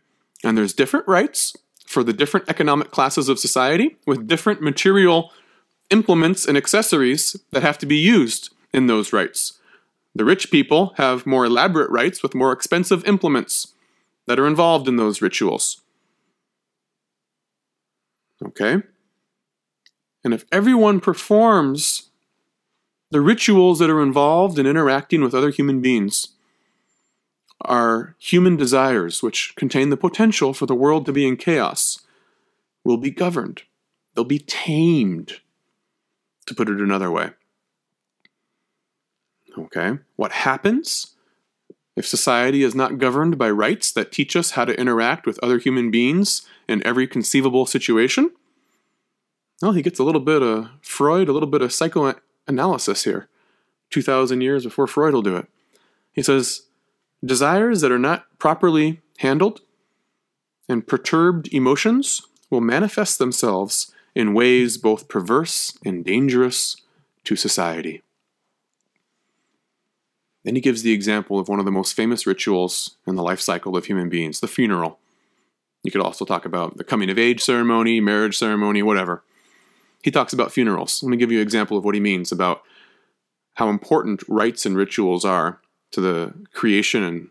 And 0.44 0.59
there's 0.59 0.74
different 0.74 1.09
rites 1.09 1.57
for 1.87 2.04
the 2.04 2.12
different 2.12 2.46
economic 2.46 2.90
classes 2.90 3.30
of 3.30 3.38
society 3.38 3.96
with 4.07 4.28
different 4.28 4.61
material 4.61 5.33
implements 5.88 6.44
and 6.44 6.59
accessories 6.59 7.40
that 7.52 7.62
have 7.62 7.78
to 7.78 7.87
be 7.87 7.96
used 7.96 8.54
in 8.70 8.87
those 8.87 9.14
rites. 9.14 9.59
The 10.14 10.26
rich 10.26 10.50
people 10.50 10.92
have 10.98 11.24
more 11.24 11.46
elaborate 11.46 11.90
rites 11.90 12.22
with 12.22 12.35
more 12.35 12.52
expensive 12.52 13.02
implements 13.07 13.68
that 14.26 14.38
are 14.38 14.46
involved 14.46 14.88
in 14.88 14.96
those 14.96 15.22
rituals. 15.22 15.80
Okay? 18.44 18.83
And 20.24 20.32
if 20.32 20.46
everyone 20.50 21.00
performs 21.00 22.10
the 23.10 23.20
rituals 23.20 23.78
that 23.78 23.90
are 23.90 24.02
involved 24.02 24.58
in 24.58 24.66
interacting 24.66 25.22
with 25.22 25.34
other 25.34 25.50
human 25.50 25.80
beings, 25.80 26.28
our 27.60 28.16
human 28.18 28.56
desires 28.56 29.22
which 29.22 29.54
contain 29.54 29.90
the 29.90 29.96
potential 29.96 30.54
for 30.54 30.66
the 30.66 30.74
world 30.74 31.06
to 31.06 31.12
be 31.12 31.28
in 31.28 31.37
chaos, 31.37 32.00
will 32.84 32.96
be 32.96 33.10
governed. 33.10 33.62
They'll 34.14 34.24
be 34.24 34.38
tamed, 34.38 35.40
to 36.46 36.54
put 36.54 36.68
it 36.68 36.80
another 36.80 37.10
way. 37.10 37.30
Okay, 39.56 39.98
what 40.16 40.32
happens 40.32 41.14
if 41.96 42.06
society 42.06 42.62
is 42.62 42.74
not 42.74 42.98
governed 42.98 43.38
by 43.38 43.50
rites 43.50 43.92
that 43.92 44.10
teach 44.10 44.34
us 44.34 44.52
how 44.52 44.64
to 44.64 44.78
interact 44.78 45.26
with 45.26 45.38
other 45.42 45.58
human 45.58 45.90
beings 45.90 46.42
in 46.68 46.84
every 46.84 47.06
conceivable 47.06 47.66
situation? 47.66 48.32
Well, 49.64 49.72
he 49.72 49.81
gets 49.81 49.98
a 49.98 50.05
little 50.05 50.20
bit 50.20 50.42
of 50.42 50.68
Freud, 50.83 51.27
a 51.27 51.33
little 51.33 51.48
bit 51.48 51.62
of 51.62 51.72
psychoanalysis 51.72 53.05
here. 53.05 53.29
2,000 53.88 54.42
years 54.42 54.64
before 54.64 54.87
Freud 54.87 55.14
will 55.14 55.22
do 55.22 55.37
it. 55.37 55.48
He 56.12 56.22
says, 56.22 56.66
desires 57.24 57.81
that 57.81 57.90
are 57.90 57.98
not 57.98 58.27
properly 58.38 59.00
handled 59.20 59.62
and 60.68 60.87
perturbed 60.87 61.48
emotions 61.50 62.20
will 62.50 62.61
manifest 62.61 63.18
themselves 63.18 63.90
in 64.14 64.35
ways 64.35 64.77
both 64.77 65.09
perverse 65.09 65.79
and 65.83 66.05
dangerous 66.05 66.77
to 67.24 67.35
society. 67.35 68.03
Then 70.42 70.57
he 70.57 70.61
gives 70.61 70.83
the 70.83 70.92
example 70.92 71.38
of 71.38 71.48
one 71.48 71.59
of 71.59 71.64
the 71.64 71.70
most 71.70 71.94
famous 71.94 72.27
rituals 72.27 72.96
in 73.07 73.14
the 73.14 73.22
life 73.22 73.40
cycle 73.40 73.79
of 73.79 73.87
human 73.87 74.11
beings 74.11 74.40
the 74.40 74.46
funeral. 74.46 74.98
You 75.83 75.90
could 75.90 76.03
also 76.03 76.27
talk 76.27 76.44
about 76.44 76.77
the 76.77 76.85
coming 76.85 77.09
of 77.09 77.18
age 77.18 77.40
ceremony, 77.40 77.98
marriage 77.98 78.37
ceremony, 78.37 78.83
whatever. 78.83 79.22
He 80.05 80.11
talks 80.11 80.33
about 80.33 80.53
funerals. 80.53 81.03
Let 81.03 81.11
me 81.11 81.17
give 81.17 81.33
you 81.33 81.38
an 81.38 81.43
example 81.43 81.77
of 81.77 81.85
what 81.85 81.95
he 81.95 82.01
means 82.01 82.31
about 82.31 82.62
how 83.55 83.69
important 83.69 84.23
rites 84.29 84.67
and 84.67 84.77
rituals 84.77 85.25
are 85.25 85.61
to 85.93 86.01
the 86.01 86.35
creation 86.53 87.03
and 87.03 87.29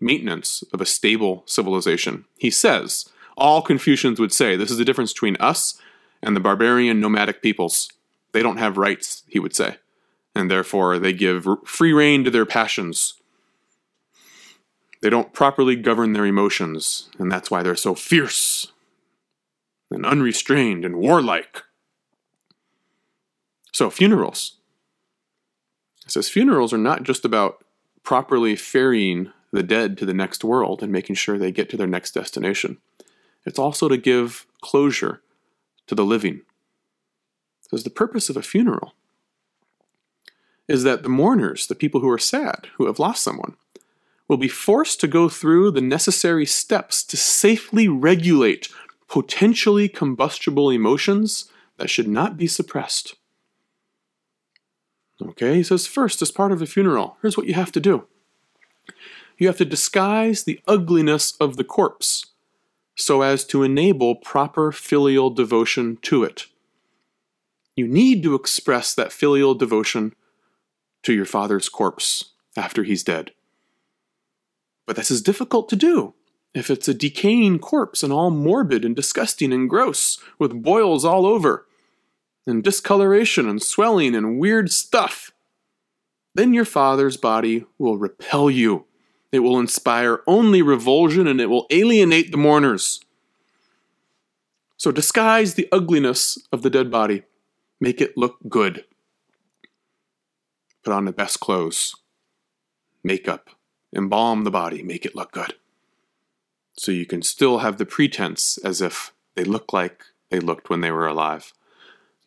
maintenance 0.00 0.64
of 0.72 0.80
a 0.80 0.86
stable 0.86 1.42
civilization. 1.46 2.24
He 2.38 2.50
says, 2.50 3.08
all 3.36 3.62
Confucians 3.62 4.18
would 4.18 4.32
say, 4.32 4.56
this 4.56 4.70
is 4.70 4.78
the 4.78 4.84
difference 4.84 5.12
between 5.12 5.36
us 5.38 5.80
and 6.22 6.34
the 6.34 6.40
barbarian 6.40 7.00
nomadic 7.00 7.42
peoples. 7.42 7.90
They 8.32 8.42
don't 8.42 8.58
have 8.58 8.78
rites, 8.78 9.22
he 9.28 9.38
would 9.38 9.54
say 9.54 9.76
and 10.34 10.50
therefore 10.50 10.98
they 10.98 11.12
give 11.12 11.46
free 11.64 11.92
rein 11.92 12.24
to 12.24 12.30
their 12.30 12.46
passions. 12.46 13.14
They 15.02 15.10
don't 15.10 15.32
properly 15.32 15.76
govern 15.76 16.12
their 16.12 16.26
emotions, 16.26 17.08
and 17.18 17.32
that's 17.32 17.50
why 17.50 17.62
they're 17.62 17.76
so 17.76 17.94
fierce 17.94 18.72
and 19.90 20.04
unrestrained 20.04 20.84
and 20.84 20.96
warlike. 20.96 21.62
So, 23.72 23.90
funerals. 23.90 24.56
It 26.06 26.12
says 26.12 26.28
funerals 26.28 26.72
are 26.72 26.78
not 26.78 27.02
just 27.02 27.24
about 27.24 27.64
properly 28.02 28.56
ferrying 28.56 29.32
the 29.52 29.62
dead 29.62 29.98
to 29.98 30.06
the 30.06 30.14
next 30.14 30.44
world 30.44 30.82
and 30.82 30.92
making 30.92 31.16
sure 31.16 31.38
they 31.38 31.52
get 31.52 31.68
to 31.70 31.76
their 31.76 31.86
next 31.86 32.12
destination. 32.12 32.78
It's 33.44 33.58
also 33.58 33.88
to 33.88 33.96
give 33.96 34.46
closure 34.60 35.22
to 35.86 35.94
the 35.94 36.04
living. 36.04 36.42
Because 37.62 37.84
the 37.84 37.90
purpose 37.90 38.28
of 38.28 38.36
a 38.36 38.42
funeral 38.42 38.94
is 40.68 40.82
that 40.84 41.02
the 41.02 41.08
mourners, 41.08 41.66
the 41.66 41.74
people 41.74 42.00
who 42.00 42.10
are 42.10 42.18
sad, 42.18 42.68
who 42.76 42.86
have 42.86 42.98
lost 42.98 43.22
someone, 43.22 43.56
will 44.28 44.36
be 44.36 44.48
forced 44.48 45.00
to 45.00 45.08
go 45.08 45.28
through 45.28 45.72
the 45.72 45.80
necessary 45.80 46.46
steps 46.46 47.02
to 47.02 47.16
safely 47.16 47.88
regulate 47.88 48.68
potentially 49.08 49.88
combustible 49.88 50.70
emotions 50.70 51.50
that 51.76 51.90
should 51.90 52.06
not 52.06 52.36
be 52.36 52.46
suppressed. 52.46 53.16
Okay, 55.22 55.54
he 55.54 55.62
says, 55.62 55.86
first, 55.86 56.22
as 56.22 56.30
part 56.30 56.52
of 56.52 56.62
a 56.62 56.66
funeral, 56.66 57.16
here's 57.20 57.36
what 57.36 57.46
you 57.46 57.54
have 57.54 57.72
to 57.72 57.80
do 57.80 58.06
you 59.38 59.46
have 59.46 59.56
to 59.56 59.64
disguise 59.64 60.44
the 60.44 60.60
ugliness 60.68 61.32
of 61.40 61.56
the 61.56 61.64
corpse 61.64 62.26
so 62.94 63.22
as 63.22 63.44
to 63.46 63.62
enable 63.62 64.14
proper 64.14 64.70
filial 64.70 65.30
devotion 65.30 65.96
to 66.02 66.22
it. 66.22 66.46
You 67.74 67.88
need 67.88 68.22
to 68.24 68.34
express 68.34 68.94
that 68.94 69.12
filial 69.12 69.54
devotion 69.54 70.14
to 71.04 71.14
your 71.14 71.24
father's 71.24 71.70
corpse 71.70 72.32
after 72.56 72.82
he's 72.82 73.02
dead. 73.02 73.30
But 74.86 74.96
this 74.96 75.10
is 75.10 75.22
difficult 75.22 75.70
to 75.70 75.76
do 75.76 76.14
if 76.52 76.68
it's 76.68 76.88
a 76.88 76.94
decaying 76.94 77.60
corpse 77.60 78.02
and 78.02 78.12
all 78.12 78.30
morbid 78.30 78.84
and 78.84 78.96
disgusting 78.96 79.52
and 79.52 79.70
gross, 79.70 80.18
with 80.38 80.62
boils 80.62 81.04
all 81.04 81.24
over, 81.24 81.66
and 82.46 82.62
discoloration 82.62 83.48
and 83.48 83.62
swelling 83.62 84.14
and 84.14 84.38
weird 84.38 84.70
stuff. 84.70 85.30
Then 86.34 86.54
your 86.54 86.64
father's 86.64 87.16
body 87.16 87.66
will 87.78 87.98
repel 87.98 88.50
you. 88.50 88.86
It 89.32 89.40
will 89.40 89.58
inspire 89.58 90.22
only 90.26 90.62
revulsion 90.62 91.26
and 91.26 91.40
it 91.40 91.46
will 91.46 91.66
alienate 91.70 92.32
the 92.32 92.38
mourners. 92.38 93.00
So 94.76 94.90
disguise 94.90 95.54
the 95.54 95.68
ugliness 95.70 96.38
of 96.52 96.62
the 96.62 96.70
dead 96.70 96.90
body, 96.90 97.24
make 97.80 98.00
it 98.00 98.16
look 98.16 98.38
good 98.48 98.84
put 100.82 100.92
on 100.92 101.04
the 101.04 101.12
best 101.12 101.40
clothes, 101.40 101.94
makeup, 103.04 103.50
embalm 103.94 104.44
the 104.44 104.50
body, 104.50 104.82
make 104.82 105.04
it 105.04 105.16
look 105.16 105.32
good. 105.32 105.54
So 106.76 106.92
you 106.92 107.06
can 107.06 107.22
still 107.22 107.58
have 107.58 107.76
the 107.76 107.86
pretense 107.86 108.58
as 108.58 108.80
if 108.80 109.12
they 109.34 109.44
look 109.44 109.72
like 109.72 110.04
they 110.30 110.40
looked 110.40 110.70
when 110.70 110.80
they 110.80 110.90
were 110.90 111.06
alive. 111.06 111.52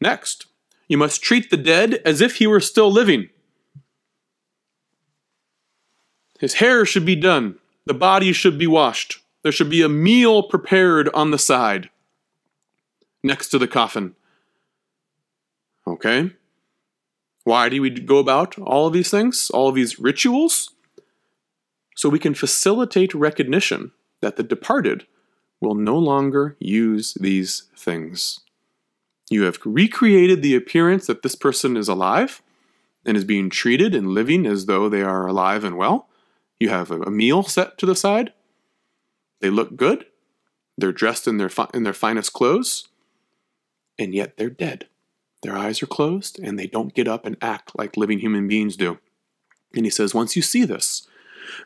Next, 0.04 0.48
you 0.89 0.98
must 0.98 1.24
treat 1.24 1.50
the 1.50 1.56
dead 1.56 2.02
as 2.04 2.20
if 2.20 2.36
he 2.36 2.46
were 2.46 2.60
still 2.60 2.92
living. 2.92 3.30
His 6.42 6.56
hair 6.56 6.86
should 6.86 7.06
be 7.06 7.16
done, 7.16 7.58
the 7.86 7.94
body 7.94 8.34
should 8.34 8.58
be 8.58 8.68
washed, 8.68 9.22
there 9.44 9.52
should 9.54 9.70
be 9.70 9.82
a 9.82 9.88
meal 9.88 10.44
prepared 10.44 11.08
on 11.13 11.32
the 11.32 11.38
side 11.38 11.89
next 13.24 13.48
to 13.52 13.58
the 13.58 13.68
coffin. 13.68 14.13
Okay? 15.88 16.32
Why 17.46 17.70
do 17.70 17.82
we 17.82 17.89
go 17.89 18.18
about 18.18 18.60
all 18.60 18.88
of 18.88 18.94
these 18.94 19.10
things, 19.10 19.50
all 19.52 19.70
of 19.70 19.76
these 19.76 20.00
rituals? 20.00 20.72
So 21.96 22.10
we 22.10 22.20
can 22.20 22.34
facilitate 22.34 23.13
recognition 23.13 23.94
that 24.20 24.36
the 24.36 24.44
departed 24.44 25.08
will 25.62 25.76
no 25.76 25.98
longer 25.98 26.58
use 26.60 27.13
these 27.22 27.72
things. 27.78 28.42
You 29.34 29.46
have 29.46 29.58
recreated 29.65 30.43
the 30.43 30.56
appearance 30.56 31.08
that 31.08 31.24
this 31.24 31.34
person 31.34 31.76
is 31.76 31.88
alive 31.88 32.43
and 33.04 33.17
is 33.17 33.24
being 33.24 33.50
treated 33.50 33.96
and 33.96 34.10
living 34.10 34.46
as 34.46 34.67
though 34.67 34.89
they 34.89 35.02
are 35.02 35.26
alive 35.26 35.63
and 35.63 35.76
well. 35.76 36.08
You 36.60 36.69
have 36.69 36.91
a 36.91 37.10
meal 37.10 37.41
set 37.41 37.80
to 37.80 37.88
the 37.88 37.96
side. 37.96 38.32
They 39.41 39.50
look 39.50 39.76
good. 39.76 40.06
They're 40.78 40.91
dressed 40.91 41.28
in 41.28 41.38
their, 41.38 41.50
fi- 41.50 41.72
in 41.74 41.82
their 41.82 41.93
finest 41.93 42.34
clothes, 42.34 42.88
and 43.98 44.13
yet 44.13 44.38
they're 44.38 44.52
dead. 44.52 44.88
Their 45.41 45.58
eyes 45.58 45.82
are 45.82 45.88
closed 45.88 46.38
and 46.38 46.60
they 46.60 46.67
don't 46.67 46.93
get 46.93 47.08
up 47.08 47.26
and 47.26 47.36
act 47.41 47.72
like 47.76 47.98
living 47.98 48.19
human 48.19 48.48
beings 48.48 48.78
do. 48.78 49.00
And 49.76 49.84
he 49.84 49.89
says, 49.89 50.13
once 50.13 50.36
you 50.36 50.43
see 50.43 50.63
this, 50.63 51.08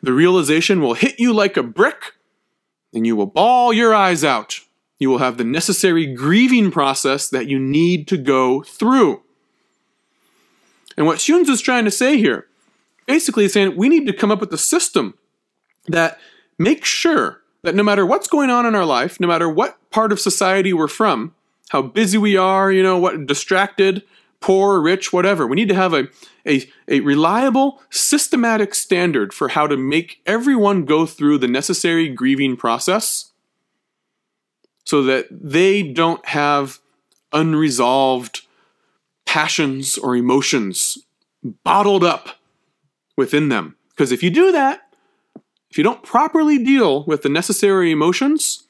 the 0.02 0.14
realization 0.14 0.80
will 0.80 0.94
hit 0.94 1.20
you 1.20 1.34
like 1.34 1.58
a 1.58 1.64
brick 1.64 2.14
and 2.94 3.06
you 3.06 3.18
will 3.18 3.26
bawl 3.26 3.74
your 3.74 3.94
eyes 3.94 4.24
out. 4.24 4.62
You 5.00 5.10
will 5.10 5.20
have 5.20 5.38
the 5.38 5.44
necessary 5.44 6.06
grieving 6.06 6.72
process 6.72 7.30
that 7.30 7.48
you 7.48 7.60
need 7.60 8.08
to 8.08 8.18
go 8.18 8.64
through. 8.64 9.22
And 10.98 11.06
what 11.06 11.20
Xunzi 11.20 11.50
is 11.50 11.62
trying 11.62 11.86
to 11.86 11.92
say 11.92 12.18
here, 12.18 12.48
basically 13.06 13.46
is 13.46 13.54
saying 13.54 13.76
we 13.76 13.90
need 13.90 14.08
to 14.08 14.14
come 14.14 14.32
up 14.32 14.40
with 14.40 14.52
a 14.54 14.58
system 14.58 15.14
that 15.88 16.20
makes 16.58 16.90
sure 16.90 17.42
that 17.64 17.76
no 17.76 17.84
matter 17.84 18.06
what's 18.06 18.28
going 18.28 18.50
on 18.50 18.66
in 18.66 18.76
our 18.76 18.86
life, 18.86 19.20
no 19.20 19.28
matter 19.28 19.50
what 19.50 19.78
part 19.92 20.12
of 20.12 20.20
society 20.20 20.74
we're 20.74 20.88
from, 20.88 21.34
how 21.70 21.82
busy 21.82 22.18
we 22.18 22.36
are, 22.36 22.72
you 22.72 22.82
know, 22.82 22.98
what 22.98 23.26
distracted, 23.28 24.04
poor, 24.40 24.80
rich, 24.80 25.12
whatever. 25.14 25.46
We 25.46 25.56
need 25.56 25.70
to 25.70 25.76
have 25.76 25.94
a, 25.94 26.08
a, 26.46 26.68
a 26.88 27.00
reliable, 27.02 27.82
systematic 27.90 28.74
standard 28.74 29.34
for 29.34 29.50
how 29.50 29.68
to 29.68 29.78
make 29.78 30.22
everyone 30.26 30.86
go 30.86 31.06
through 31.06 31.40
the 31.40 31.48
necessary 31.48 32.10
grieving 32.10 32.58
process 32.58 33.32
so 34.88 35.04
that 35.04 35.28
they 35.30 35.84
don't 35.84 36.26
have 36.28 36.80
unresolved 37.34 38.42
passions 39.26 39.98
or 39.98 40.16
emotions 40.16 40.98
bottled 41.64 42.04
up 42.04 42.40
within 43.18 43.50
them. 43.50 43.76
Because 43.90 44.12
if 44.12 44.24
you 44.24 44.30
do 44.30 44.52
that, 44.52 44.82
if 45.70 45.78
you 45.78 45.84
don't 45.84 46.04
properly 46.04 46.64
deal 46.64 47.04
with 47.04 47.24
the 47.24 47.30
necessary 47.30 47.92
emotions, 47.92 48.64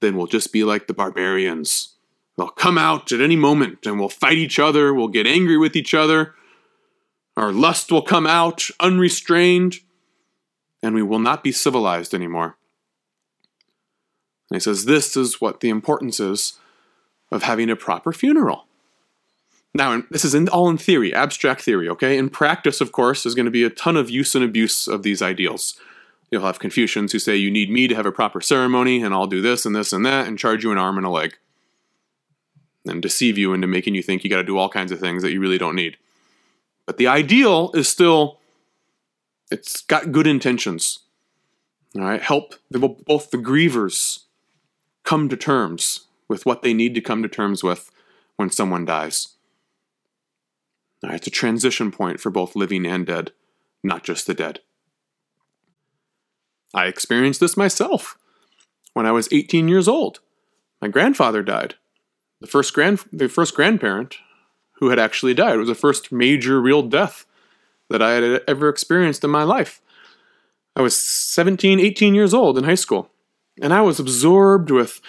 then 0.00 0.16
we'll 0.16 0.26
just 0.26 0.52
be 0.52 0.62
like 0.64 0.86
the 0.86 0.94
barbarians 0.94 1.96
They'll 2.40 2.48
come 2.48 2.78
out 2.78 3.12
at 3.12 3.20
any 3.20 3.36
moment 3.36 3.84
and 3.84 4.00
we'll 4.00 4.08
fight 4.08 4.38
each 4.38 4.58
other, 4.58 4.94
we'll 4.94 5.08
get 5.08 5.26
angry 5.26 5.58
with 5.58 5.76
each 5.76 5.92
other. 5.92 6.34
Our 7.36 7.52
lust 7.52 7.92
will 7.92 8.00
come 8.00 8.26
out 8.26 8.70
unrestrained, 8.80 9.80
and 10.82 10.94
we 10.94 11.02
will 11.02 11.18
not 11.18 11.44
be 11.44 11.52
civilized 11.52 12.14
anymore. 12.14 12.56
And 14.50 14.56
he 14.56 14.60
says 14.60 14.84
this 14.84 15.16
is 15.16 15.40
what 15.40 15.60
the 15.60 15.68
importance 15.68 16.18
is 16.18 16.54
of 17.30 17.44
having 17.44 17.70
a 17.70 17.76
proper 17.76 18.12
funeral. 18.12 18.66
Now, 19.72 20.02
this 20.10 20.24
is 20.24 20.34
in, 20.34 20.48
all 20.48 20.68
in 20.68 20.78
theory, 20.78 21.14
abstract 21.14 21.62
theory, 21.62 21.88
okay? 21.88 22.18
In 22.18 22.28
practice, 22.28 22.80
of 22.80 22.90
course, 22.90 23.22
there's 23.22 23.36
going 23.36 23.44
to 23.44 23.52
be 23.52 23.62
a 23.62 23.70
ton 23.70 23.96
of 23.96 24.10
use 24.10 24.34
and 24.34 24.44
abuse 24.44 24.88
of 24.88 25.04
these 25.04 25.22
ideals. 25.22 25.78
You'll 26.30 26.44
have 26.44 26.58
Confucians 26.58 27.12
who 27.12 27.20
say 27.20 27.36
you 27.36 27.50
need 27.50 27.70
me 27.70 27.86
to 27.86 27.94
have 27.94 28.06
a 28.06 28.12
proper 28.12 28.40
ceremony, 28.40 29.00
and 29.02 29.14
I'll 29.14 29.28
do 29.28 29.40
this 29.40 29.64
and 29.64 29.74
this 29.74 29.92
and 29.92 30.04
that, 30.06 30.26
and 30.26 30.38
charge 30.38 30.64
you 30.64 30.72
an 30.72 30.78
arm 30.78 30.96
and 30.96 31.06
a 31.06 31.10
leg. 31.10 31.36
And 32.84 33.00
deceive 33.00 33.38
you 33.38 33.52
into 33.52 33.68
making 33.68 33.94
you 33.94 34.02
think 34.02 34.24
you 34.24 34.30
got 34.30 34.38
to 34.38 34.42
do 34.42 34.58
all 34.58 34.68
kinds 34.68 34.90
of 34.90 34.98
things 34.98 35.22
that 35.22 35.32
you 35.32 35.40
really 35.40 35.58
don't 35.58 35.76
need. 35.76 35.96
But 36.86 36.96
the 36.96 37.06
ideal 37.06 37.70
is 37.74 37.88
still, 37.88 38.40
it's 39.52 39.82
got 39.82 40.10
good 40.10 40.26
intentions. 40.26 41.00
All 41.94 42.02
right, 42.02 42.22
help 42.22 42.54
the, 42.70 42.78
both 42.80 43.30
the 43.30 43.38
grievers 43.38 44.20
come 45.04 45.28
to 45.28 45.36
terms 45.36 46.06
with 46.28 46.46
what 46.46 46.62
they 46.62 46.72
need 46.72 46.94
to 46.94 47.00
come 47.00 47.22
to 47.22 47.28
terms 47.28 47.62
with 47.62 47.90
when 48.36 48.50
someone 48.50 48.84
dies. 48.84 49.28
Right, 51.02 51.14
it's 51.14 51.26
a 51.26 51.30
transition 51.30 51.90
point 51.90 52.20
for 52.20 52.30
both 52.30 52.56
living 52.56 52.86
and 52.86 53.06
dead, 53.06 53.32
not 53.82 54.04
just 54.04 54.26
the 54.26 54.34
dead. 54.34 54.60
I 56.74 56.86
experienced 56.86 57.40
this 57.40 57.56
myself 57.56 58.18
when 58.92 59.06
I 59.06 59.12
was 59.12 59.28
18 59.32 59.68
years 59.68 59.88
old. 59.88 60.20
My 60.80 60.88
grandfather 60.88 61.42
died. 61.42 61.74
The 62.40 62.46
first 62.46 62.72
grand 62.74 63.00
the 63.12 63.28
first 63.28 63.54
grandparent 63.54 64.16
who 64.74 64.88
had 64.88 64.98
actually 64.98 65.34
died. 65.34 65.54
It 65.54 65.58
was 65.58 65.68
the 65.68 65.74
first 65.74 66.10
major 66.10 66.60
real 66.60 66.82
death 66.82 67.26
that 67.90 68.00
I 68.00 68.12
had 68.12 68.42
ever 68.48 68.68
experienced 68.68 69.24
in 69.24 69.30
my 69.30 69.42
life. 69.42 69.82
I 70.74 70.82
was 70.82 70.96
17, 70.96 71.80
18 71.80 72.14
years 72.14 72.32
old 72.32 72.56
in 72.56 72.64
high 72.64 72.76
school, 72.76 73.10
and 73.60 73.72
I 73.72 73.80
was 73.82 74.00
absorbed 74.00 74.70
with 74.70 75.00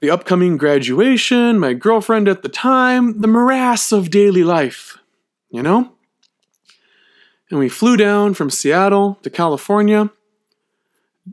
the 0.00 0.10
upcoming 0.10 0.56
graduation, 0.56 1.58
my 1.58 1.72
girlfriend 1.72 2.28
at 2.28 2.42
the 2.42 2.48
time, 2.48 3.20
the 3.20 3.28
morass 3.28 3.92
of 3.92 4.10
daily 4.10 4.44
life, 4.44 4.98
you 5.50 5.62
know? 5.62 5.92
And 7.50 7.58
we 7.58 7.68
flew 7.68 7.96
down 7.96 8.34
from 8.34 8.50
Seattle 8.50 9.18
to 9.22 9.30
California, 9.30 10.10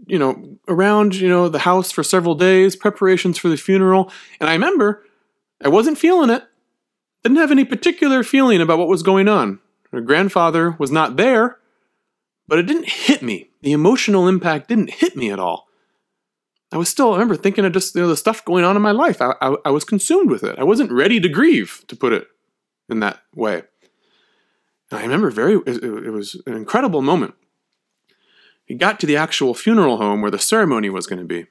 you 0.06 0.18
know, 0.18 0.58
around, 0.68 1.16
you 1.16 1.28
know, 1.28 1.50
the 1.50 1.60
house 1.60 1.92
for 1.92 2.04
several 2.04 2.36
days, 2.36 2.76
preparations 2.76 3.38
for 3.38 3.50
the 3.50 3.58
funeral. 3.58 4.12
And 4.40 4.50
I 4.50 4.54
remember 4.54 5.04
I 5.64 5.70
wasn't 5.70 5.98
feeling 5.98 6.30
it. 6.30 6.44
Didn't 7.24 7.38
have 7.38 7.52
any 7.52 7.66
particular 7.66 8.24
feeling 8.24 8.62
about 8.62 8.80
what 8.80 8.88
was 8.88 9.04
going 9.04 9.28
on. 9.28 9.60
Her 9.92 10.02
grandfather 10.02 10.72
was 10.72 10.92
not 10.92 11.16
there, 11.16 11.58
but 12.48 12.60
it 12.60 12.64
didn't 12.64 12.90
hit 12.90 13.22
me. 13.22 13.50
The 13.62 13.72
emotional 13.72 14.28
impact 14.28 14.68
didn't 14.68 14.90
hit 14.90 15.16
me 15.16 15.32
at 15.32 15.40
all. 15.40 15.68
I 16.74 16.78
was 16.78 16.90
still, 16.90 17.12
I 17.12 17.14
remember 17.18 17.36
thinking 17.36 17.66
of 17.66 17.72
just 17.72 17.94
you 17.94 18.02
know, 18.02 18.08
the 18.08 18.18
stuff 18.18 18.44
going 18.44 18.66
on 18.66 18.76
in 18.76 18.82
my 18.82 18.92
life. 18.92 19.22
I, 19.22 19.36
I, 19.40 19.56
I 19.66 19.70
was 19.70 19.84
consumed 19.84 20.32
with 20.32 20.44
it. 20.44 20.58
I 20.58 20.64
wasn't 20.64 20.92
ready 20.92 21.20
to 21.20 21.30
grieve, 21.30 21.86
to 21.88 21.96
put 21.96 22.14
it 22.14 22.28
in 22.90 23.00
that 23.00 23.20
way. 23.36 23.62
And 24.90 25.00
I 25.00 25.04
remember 25.04 25.30
very, 25.30 25.54
it, 25.68 25.84
it 25.84 26.10
was 26.10 26.42
an 26.48 26.56
incredible 26.56 27.04
moment. 27.04 27.36
We 28.68 28.74
got 28.74 29.00
to 29.02 29.06
the 29.06 29.16
actual 29.16 29.54
funeral 29.54 29.98
home 29.98 30.24
where 30.24 30.32
the 30.32 30.40
ceremony 30.40 30.90
was 30.90 31.06
going 31.06 31.20
to 31.20 31.26
be. 31.26 31.46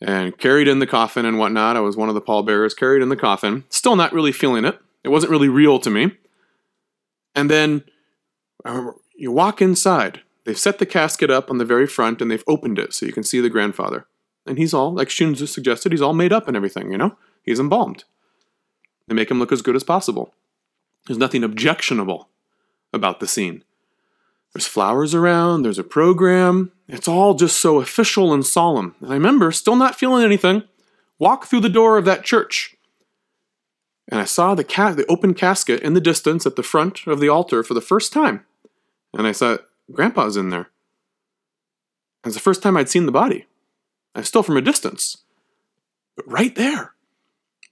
And 0.00 0.38
carried 0.38 0.68
in 0.68 0.78
the 0.78 0.86
coffin 0.86 1.26
and 1.26 1.36
whatnot. 1.36 1.76
I 1.76 1.80
was 1.80 1.96
one 1.96 2.08
of 2.08 2.14
the 2.14 2.20
pallbearers 2.20 2.74
carried 2.74 3.02
in 3.02 3.08
the 3.08 3.16
coffin. 3.16 3.64
Still 3.68 3.96
not 3.96 4.12
really 4.12 4.32
feeling 4.32 4.64
it. 4.64 4.78
It 5.02 5.08
wasn't 5.08 5.32
really 5.32 5.48
real 5.48 5.80
to 5.80 5.90
me. 5.90 6.12
And 7.34 7.50
then 7.50 7.82
I 8.64 8.70
remember 8.70 8.94
you 9.16 9.32
walk 9.32 9.60
inside 9.60 10.20
They've 10.44 10.58
set 10.58 10.78
the 10.78 10.86
casket 10.86 11.30
up 11.30 11.50
on 11.50 11.58
the 11.58 11.64
very 11.64 11.86
front 11.86 12.20
and 12.20 12.30
they've 12.30 12.44
opened 12.46 12.78
it 12.78 12.92
so 12.92 13.06
you 13.06 13.12
can 13.12 13.22
see 13.22 13.40
the 13.40 13.48
grandfather. 13.48 14.06
And 14.46 14.58
he's 14.58 14.74
all, 14.74 14.92
like 14.92 15.08
Xunzi 15.08 15.48
suggested, 15.48 15.92
he's 15.92 16.02
all 16.02 16.12
made 16.12 16.32
up 16.32 16.46
and 16.46 16.56
everything, 16.56 16.92
you 16.92 16.98
know? 16.98 17.16
He's 17.42 17.60
embalmed. 17.60 18.04
They 19.08 19.14
make 19.14 19.30
him 19.30 19.38
look 19.38 19.52
as 19.52 19.62
good 19.62 19.76
as 19.76 19.84
possible. 19.84 20.34
There's 21.06 21.18
nothing 21.18 21.44
objectionable 21.44 22.28
about 22.92 23.20
the 23.20 23.26
scene. 23.26 23.64
There's 24.52 24.66
flowers 24.66 25.14
around, 25.14 25.62
there's 25.62 25.78
a 25.78 25.84
program. 25.84 26.72
It's 26.88 27.08
all 27.08 27.34
just 27.34 27.58
so 27.58 27.80
official 27.80 28.32
and 28.32 28.44
solemn. 28.44 28.94
And 29.00 29.10
I 29.10 29.14
remember, 29.14 29.50
still 29.50 29.76
not 29.76 29.96
feeling 29.96 30.24
anything, 30.24 30.62
walk 31.18 31.46
through 31.46 31.60
the 31.60 31.68
door 31.68 31.98
of 31.98 32.04
that 32.04 32.24
church. 32.24 32.76
And 34.08 34.20
I 34.20 34.24
saw 34.24 34.54
the, 34.54 34.64
ca- 34.64 34.92
the 34.92 35.06
open 35.06 35.34
casket 35.34 35.80
in 35.80 35.94
the 35.94 36.00
distance 36.00 36.46
at 36.46 36.56
the 36.56 36.62
front 36.62 37.06
of 37.06 37.20
the 37.20 37.28
altar 37.28 37.62
for 37.62 37.74
the 37.74 37.80
first 37.80 38.12
time. 38.12 38.44
And 39.14 39.26
I 39.26 39.32
said, 39.32 39.60
Grandpa's 39.92 40.36
in 40.36 40.50
there. 40.50 40.68
It 42.22 42.28
was 42.28 42.34
the 42.34 42.40
first 42.40 42.62
time 42.62 42.76
I'd 42.76 42.88
seen 42.88 43.06
the 43.06 43.12
body. 43.12 43.46
I 44.14 44.20
was 44.20 44.28
still 44.28 44.42
from 44.42 44.56
a 44.56 44.62
distance. 44.62 45.18
But 46.16 46.30
right 46.30 46.54
there, 46.54 46.94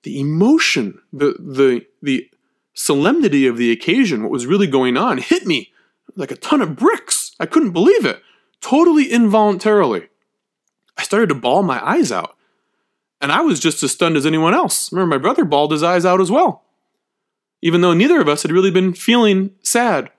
the 0.03 0.20
emotion, 0.20 1.01
the 1.12 1.37
the 1.38 1.87
the 2.03 2.29
solemnity 2.75 3.46
of 3.46 3.57
the 3.57 3.70
occasion, 3.70 4.22
what 4.22 4.33
was 4.33 4.46
really 4.46 4.66
going 4.66 4.96
on, 4.96 5.18
hit 5.18 5.46
me 5.46 5.72
like 6.16 6.31
a 6.31 6.37
ton 6.37 6.61
of 6.61 6.77
bricks. 6.77 7.35
I 7.38 7.46
couldn't 7.46 7.72
believe 7.72 8.05
it. 8.05 8.20
Totally 8.61 9.11
involuntarily. 9.11 10.09
I 10.96 11.03
started 11.03 11.29
to 11.31 11.35
bawl 11.35 11.62
my 11.62 11.85
eyes 11.87 12.12
out. 12.12 12.37
And 13.20 13.31
I 13.31 13.40
was 13.40 13.61
just 13.61 13.83
as 13.83 13.92
stunned 13.92 14.16
as 14.16 14.27
anyone 14.27 14.53
else. 14.53 14.92
Remember, 14.92 15.16
my 15.16 15.22
brother 15.22 15.44
bawled 15.44 15.72
his 15.72 15.83
eyes 15.83 16.05
out 16.05 16.20
as 16.20 16.31
well. 16.31 16.64
Even 17.62 17.81
though 17.81 17.94
neither 17.94 18.20
of 18.20 18.29
us 18.29 18.42
had 18.42 18.51
really 18.51 18.70
been 18.70 18.92
feeling 18.92 19.53
sad 19.62 20.11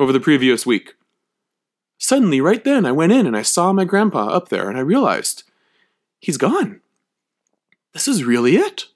over 0.00 0.12
the 0.12 0.18
previous 0.18 0.64
week. 0.64 0.94
Suddenly, 1.98 2.40
right 2.40 2.64
then, 2.64 2.86
I 2.86 2.92
went 2.92 3.12
in 3.12 3.26
and 3.26 3.36
I 3.36 3.42
saw 3.42 3.72
my 3.74 3.84
grandpa 3.84 4.28
up 4.28 4.48
there 4.48 4.70
and 4.70 4.78
I 4.78 4.80
realized 4.80 5.44
he's 6.18 6.38
gone. 6.38 6.80
This 7.92 8.08
is 8.08 8.24
really 8.24 8.56
it. 8.56 8.86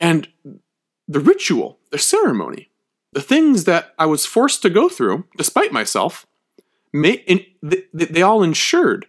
And 0.00 0.28
the 1.06 1.20
ritual, 1.20 1.78
the 1.90 1.98
ceremony, 1.98 2.70
the 3.12 3.22
things 3.22 3.62
that 3.64 3.94
I 3.96 4.06
was 4.06 4.26
forced 4.26 4.60
to 4.62 4.70
go 4.70 4.88
through, 4.88 5.24
despite 5.36 5.72
myself, 5.72 6.26
they, 6.92 8.22
all 8.22 8.42
ensured 8.42 9.06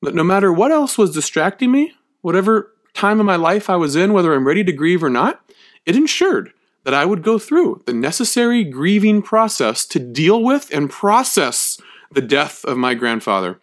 that 0.00 0.14
no 0.14 0.24
matter 0.24 0.50
what 0.52 0.72
else 0.72 0.96
was 0.96 1.12
distracting 1.12 1.70
me, 1.70 1.92
whatever 2.22 2.72
time 2.94 3.20
of 3.20 3.26
my 3.26 3.36
life 3.36 3.68
I 3.68 3.76
was 3.76 3.94
in, 3.94 4.14
whether 4.14 4.32
I'm 4.32 4.46
ready 4.46 4.64
to 4.64 4.72
grieve 4.72 5.04
or 5.04 5.10
not, 5.10 5.44
it 5.84 5.96
ensured 5.96 6.54
that 6.84 6.94
I 6.94 7.04
would 7.04 7.22
go 7.22 7.38
through 7.38 7.82
the 7.86 7.94
necessary 7.94 8.62
grieving 8.62 9.22
process 9.22 9.86
to 9.86 9.98
deal 9.98 10.42
with 10.42 10.72
and 10.72 10.90
process 10.90 11.78
the 12.10 12.20
death 12.20 12.64
of 12.64 12.76
my 12.76 12.94
grandfather. 12.94 13.60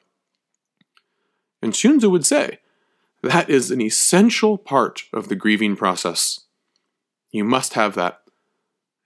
And 1.62 1.74
Xunzi 1.74 2.10
would 2.10 2.26
say, 2.26 2.60
that 3.24 3.50
is 3.50 3.70
an 3.70 3.82
essential 3.82 4.58
part 4.58 5.04
of 5.14 5.30
the 5.30 5.36
grieving 5.36 5.76
process. 5.76 6.42
You 7.32 7.44
must 7.44 7.76
have 7.76 7.94
that. 7.96 8.18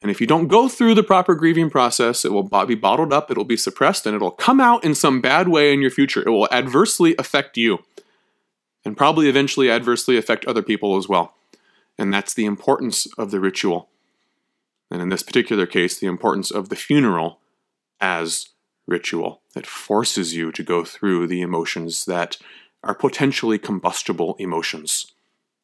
And 0.02 0.10
if 0.10 0.22
you 0.22 0.28
don't 0.28 0.48
go 0.48 0.70
through 0.70 0.96
the 0.96 1.04
proper 1.04 1.36
grieving 1.36 1.70
process, 1.70 2.24
it 2.24 2.32
will 2.32 2.44
be 2.44 2.76
bottled 2.76 3.12
up, 3.12 3.30
it'll 3.30 3.44
be 3.44 3.58
suppressed, 3.58 4.06
and 4.06 4.16
it'll 4.16 4.32
come 4.32 4.62
out 4.62 4.84
in 4.86 4.96
some 4.96 5.20
bad 5.20 5.50
way 5.50 5.74
in 5.74 5.82
your 5.82 5.92
future. 5.92 6.22
It 6.26 6.30
will 6.30 6.48
adversely 6.52 7.16
affect 7.18 7.58
you, 7.58 7.80
and 8.86 8.96
probably 8.96 9.28
eventually 9.28 9.70
adversely 9.70 10.16
affect 10.16 10.46
other 10.46 10.62
people 10.62 10.96
as 10.96 11.10
well. 11.10 11.34
And 11.98 12.14
that's 12.14 12.34
the 12.34 12.46
importance 12.46 13.08
of 13.18 13.32
the 13.32 13.40
ritual 13.40 13.90
and 14.92 15.02
in 15.02 15.10
this 15.10 15.24
particular 15.24 15.66
case, 15.66 16.00
the 16.00 16.08
importance 16.08 16.52
of 16.52 16.70
the 16.70 16.76
funeral 16.76 17.40
as 18.00 18.50
ritual. 18.88 19.42
It 19.56 19.66
forces 19.66 20.36
you 20.36 20.52
to 20.52 20.64
go 20.64 20.84
through 20.84 21.28
the 21.28 21.42
emotions 21.42 22.06
that 22.06 22.38
are 22.84 22.94
potentially 22.94 23.58
combustible 23.58 24.36
emotions. 24.38 25.14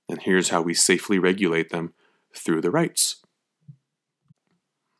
And 0.09 0.21
here's 0.21 0.49
how 0.49 0.61
we 0.61 0.73
safely 0.73 1.19
regulate 1.19 1.69
them 1.69 1.93
through 2.35 2.61
the 2.61 2.71
rites. 2.71 3.17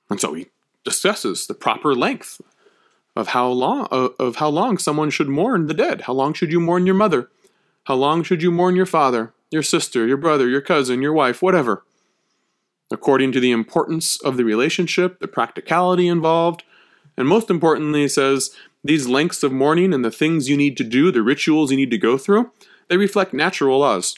And 0.09 0.19
so 0.19 0.33
he 0.33 0.47
discusses 0.83 1.47
the 1.47 1.53
proper 1.53 1.95
length 1.95 2.41
of 3.15 3.29
how 3.29 3.47
long 3.47 3.87
of 3.91 4.37
how 4.37 4.49
long 4.49 4.77
someone 4.77 5.09
should 5.09 5.27
mourn 5.27 5.67
the 5.67 5.73
dead. 5.73 6.01
How 6.01 6.13
long 6.13 6.33
should 6.33 6.51
you 6.51 6.59
mourn 6.59 6.85
your 6.85 6.95
mother? 6.95 7.29
How 7.85 7.95
long 7.95 8.23
should 8.23 8.41
you 8.43 8.51
mourn 8.51 8.75
your 8.75 8.85
father, 8.85 9.33
your 9.49 9.63
sister, 9.63 10.05
your 10.05 10.17
brother, 10.17 10.47
your 10.47 10.61
cousin, 10.61 11.01
your 11.01 11.13
wife, 11.13 11.41
whatever? 11.41 11.83
According 12.91 13.31
to 13.31 13.39
the 13.39 13.51
importance 13.51 14.21
of 14.21 14.37
the 14.37 14.45
relationship, 14.45 15.19
the 15.19 15.27
practicality 15.27 16.07
involved, 16.07 16.63
and 17.17 17.27
most 17.27 17.49
importantly, 17.49 18.07
says 18.07 18.51
these 18.83 19.07
lengths 19.07 19.43
of 19.43 19.51
mourning 19.51 19.93
and 19.93 20.03
the 20.03 20.11
things 20.11 20.49
you 20.49 20.57
need 20.57 20.77
to 20.77 20.83
do, 20.83 21.11
the 21.11 21.21
rituals 21.21 21.71
you 21.71 21.77
need 21.77 21.91
to 21.91 21.97
go 21.97 22.17
through, 22.17 22.51
they 22.87 22.97
reflect 22.97 23.33
natural 23.33 23.79
laws. 23.79 24.15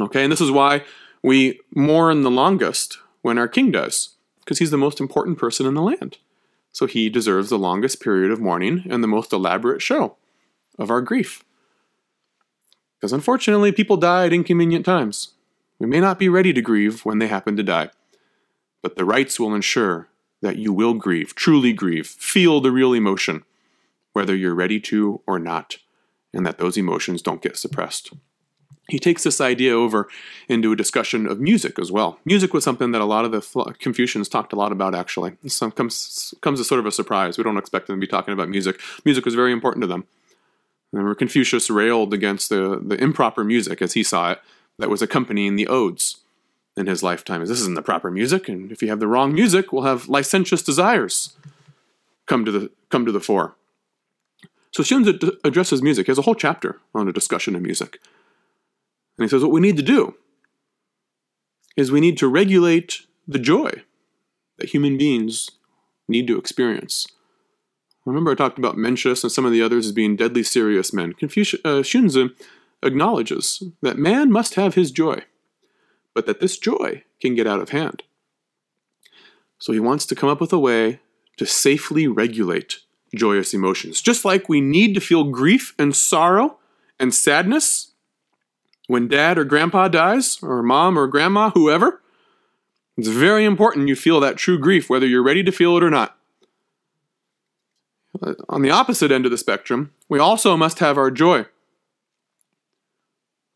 Okay, 0.00 0.22
and 0.22 0.32
this 0.32 0.40
is 0.40 0.50
why 0.50 0.84
we 1.22 1.60
mourn 1.74 2.22
the 2.22 2.30
longest 2.30 2.98
when 3.22 3.38
our 3.38 3.48
king 3.48 3.70
does, 3.70 4.16
because 4.40 4.58
he's 4.58 4.70
the 4.70 4.78
most 4.78 5.00
important 5.00 5.38
person 5.38 5.66
in 5.66 5.74
the 5.74 5.82
land. 5.82 6.18
So 6.72 6.86
he 6.86 7.10
deserves 7.10 7.50
the 7.50 7.58
longest 7.58 8.00
period 8.00 8.30
of 8.30 8.40
mourning 8.40 8.84
and 8.88 9.02
the 9.02 9.08
most 9.08 9.32
elaborate 9.32 9.82
show 9.82 10.16
of 10.78 10.90
our 10.90 11.00
grief. 11.00 11.44
Because 12.98 13.12
unfortunately, 13.12 13.72
people 13.72 13.96
die 13.96 14.26
at 14.26 14.32
inconvenient 14.32 14.84
times. 14.84 15.30
We 15.80 15.86
may 15.86 15.98
not 15.98 16.18
be 16.18 16.28
ready 16.28 16.52
to 16.52 16.60
grieve 16.60 17.04
when 17.06 17.18
they 17.18 17.26
happen 17.26 17.56
to 17.56 17.62
die, 17.62 17.88
but 18.82 18.96
the 18.96 19.04
rites 19.04 19.40
will 19.40 19.54
ensure 19.54 20.08
that 20.42 20.56
you 20.56 20.72
will 20.72 20.94
grieve, 20.94 21.34
truly 21.34 21.72
grieve, 21.72 22.06
feel 22.06 22.60
the 22.60 22.70
real 22.70 22.92
emotion, 22.92 23.44
whether 24.12 24.36
you're 24.36 24.54
ready 24.54 24.78
to 24.80 25.22
or 25.26 25.38
not, 25.38 25.78
and 26.32 26.46
that 26.46 26.58
those 26.58 26.76
emotions 26.76 27.22
don't 27.22 27.42
get 27.42 27.56
suppressed. 27.56 28.12
he 28.90 28.98
takes 28.98 29.22
this 29.22 29.40
idea 29.40 29.72
over 29.72 30.08
into 30.48 30.72
a 30.72 30.76
discussion 30.76 31.26
of 31.26 31.40
music 31.40 31.78
as 31.78 31.90
well. 31.90 32.18
Music 32.24 32.52
was 32.52 32.64
something 32.64 32.90
that 32.92 33.00
a 33.00 33.06
lot 33.06 33.24
of 33.24 33.32
the 33.32 33.74
Confucians 33.78 34.28
talked 34.28 34.52
a 34.52 34.56
lot 34.56 34.72
about, 34.72 34.94
actually. 34.94 35.36
Some 35.46 35.70
comes, 35.70 36.34
comes 36.40 36.60
as 36.60 36.68
sort 36.68 36.80
of 36.80 36.86
a 36.86 36.92
surprise. 36.92 37.38
We 37.38 37.44
don't 37.44 37.56
expect 37.56 37.86
them 37.86 37.96
to 37.96 38.00
be 38.00 38.10
talking 38.10 38.34
about 38.34 38.48
music. 38.48 38.80
Music 39.04 39.24
was 39.24 39.34
very 39.34 39.52
important 39.52 39.82
to 39.82 39.86
them. 39.86 40.06
Remember, 40.92 41.14
Confucius 41.14 41.70
railed 41.70 42.12
against 42.12 42.48
the, 42.48 42.80
the 42.84 43.00
improper 43.02 43.44
music, 43.44 43.80
as 43.80 43.92
he 43.92 44.02
saw 44.02 44.32
it, 44.32 44.40
that 44.80 44.90
was 44.90 45.02
accompanying 45.02 45.56
the 45.56 45.68
odes 45.68 46.18
in 46.76 46.86
his 46.86 47.02
lifetime. 47.02 47.40
This 47.40 47.60
isn't 47.60 47.74
the 47.74 47.82
proper 47.82 48.10
music, 48.10 48.48
and 48.48 48.72
if 48.72 48.82
you 48.82 48.88
have 48.88 49.00
the 49.00 49.06
wrong 49.06 49.34
music, 49.34 49.72
we'll 49.72 49.84
have 49.84 50.08
licentious 50.08 50.62
desires 50.62 51.36
come 52.26 52.44
to 52.44 52.52
the, 52.52 52.70
come 52.90 53.04
to 53.06 53.12
the 53.12 53.20
fore. 53.20 53.56
So 54.72 54.82
Xunzi 54.82 55.36
addresses 55.44 55.82
music. 55.82 56.06
He 56.06 56.10
has 56.10 56.18
a 56.18 56.22
whole 56.22 56.34
chapter 56.34 56.78
on 56.94 57.08
a 57.08 57.12
discussion 57.12 57.56
of 57.56 57.62
music. 57.62 57.98
And 59.18 59.24
he 59.24 59.28
says, 59.28 59.42
what 59.42 59.52
we 59.52 59.60
need 59.60 59.76
to 59.76 59.82
do 59.82 60.14
is 61.76 61.90
we 61.90 62.00
need 62.00 62.16
to 62.18 62.28
regulate 62.28 63.00
the 63.26 63.38
joy 63.38 63.70
that 64.58 64.70
human 64.70 64.96
beings 64.96 65.50
need 66.08 66.26
to 66.28 66.38
experience. 66.38 67.06
Remember, 68.06 68.30
I 68.30 68.34
talked 68.34 68.58
about 68.58 68.76
Mencius 68.76 69.22
and 69.22 69.30
some 69.30 69.44
of 69.44 69.52
the 69.52 69.62
others 69.62 69.86
as 69.86 69.92
being 69.92 70.16
deadly 70.16 70.42
serious 70.42 70.92
men. 70.92 71.12
Confucius, 71.12 71.60
uh, 71.64 71.82
Xunzi 71.82 72.30
acknowledges 72.82 73.62
that 73.82 73.98
man 73.98 74.30
must 74.30 74.54
have 74.54 74.74
his 74.74 74.90
joy, 74.90 75.22
but 76.14 76.26
that 76.26 76.40
this 76.40 76.58
joy 76.58 77.04
can 77.20 77.34
get 77.34 77.46
out 77.46 77.60
of 77.60 77.70
hand. 77.70 78.02
So 79.58 79.72
he 79.72 79.80
wants 79.80 80.06
to 80.06 80.14
come 80.14 80.28
up 80.28 80.40
with 80.40 80.52
a 80.52 80.58
way 80.58 81.00
to 81.36 81.46
safely 81.46 82.06
regulate 82.06 82.78
joyous 83.14 83.52
emotions. 83.52 84.00
Just 84.00 84.24
like 84.24 84.48
we 84.48 84.60
need 84.60 84.94
to 84.94 85.00
feel 85.00 85.24
grief 85.24 85.74
and 85.78 85.94
sorrow 85.94 86.58
and 86.98 87.14
sadness 87.14 87.92
when 88.86 89.06
dad 89.06 89.38
or 89.38 89.44
grandpa 89.44 89.86
dies, 89.86 90.38
or 90.42 90.64
mom 90.64 90.98
or 90.98 91.06
grandma, 91.06 91.50
whoever, 91.50 92.02
it's 92.96 93.06
very 93.06 93.44
important 93.44 93.86
you 93.86 93.94
feel 93.94 94.18
that 94.18 94.36
true 94.36 94.58
grief, 94.58 94.90
whether 94.90 95.06
you're 95.06 95.22
ready 95.22 95.44
to 95.44 95.52
feel 95.52 95.76
it 95.76 95.84
or 95.84 95.90
not. 95.90 96.18
On 98.48 98.62
the 98.62 98.70
opposite 98.70 99.12
end 99.12 99.24
of 99.24 99.30
the 99.30 99.38
spectrum, 99.38 99.92
we 100.08 100.18
also 100.18 100.56
must 100.56 100.80
have 100.80 100.98
our 100.98 101.10
joy. 101.10 101.46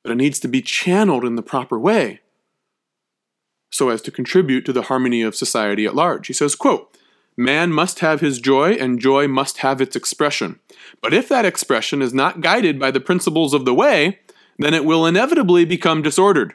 But 0.04 0.12
it 0.12 0.16
needs 0.16 0.38
to 0.40 0.48
be 0.48 0.62
channeled 0.62 1.24
in 1.24 1.34
the 1.34 1.42
proper 1.42 1.78
way 1.78 2.20
so 3.74 3.88
as 3.88 4.00
to 4.00 4.12
contribute 4.12 4.64
to 4.64 4.72
the 4.72 4.82
harmony 4.82 5.20
of 5.20 5.34
society 5.34 5.84
at 5.84 5.96
large. 5.96 6.28
He 6.28 6.32
says, 6.32 6.54
quote, 6.54 6.96
Man 7.36 7.72
must 7.72 7.98
have 7.98 8.20
his 8.20 8.38
joy, 8.38 8.74
and 8.74 9.00
joy 9.00 9.26
must 9.26 9.58
have 9.58 9.80
its 9.80 9.96
expression. 9.96 10.60
But 11.02 11.12
if 11.12 11.28
that 11.28 11.44
expression 11.44 12.00
is 12.00 12.14
not 12.14 12.40
guided 12.40 12.78
by 12.78 12.92
the 12.92 13.00
principles 13.00 13.52
of 13.52 13.64
the 13.64 13.74
way, 13.74 14.20
then 14.60 14.74
it 14.74 14.84
will 14.84 15.04
inevitably 15.04 15.64
become 15.64 16.02
disordered. 16.02 16.54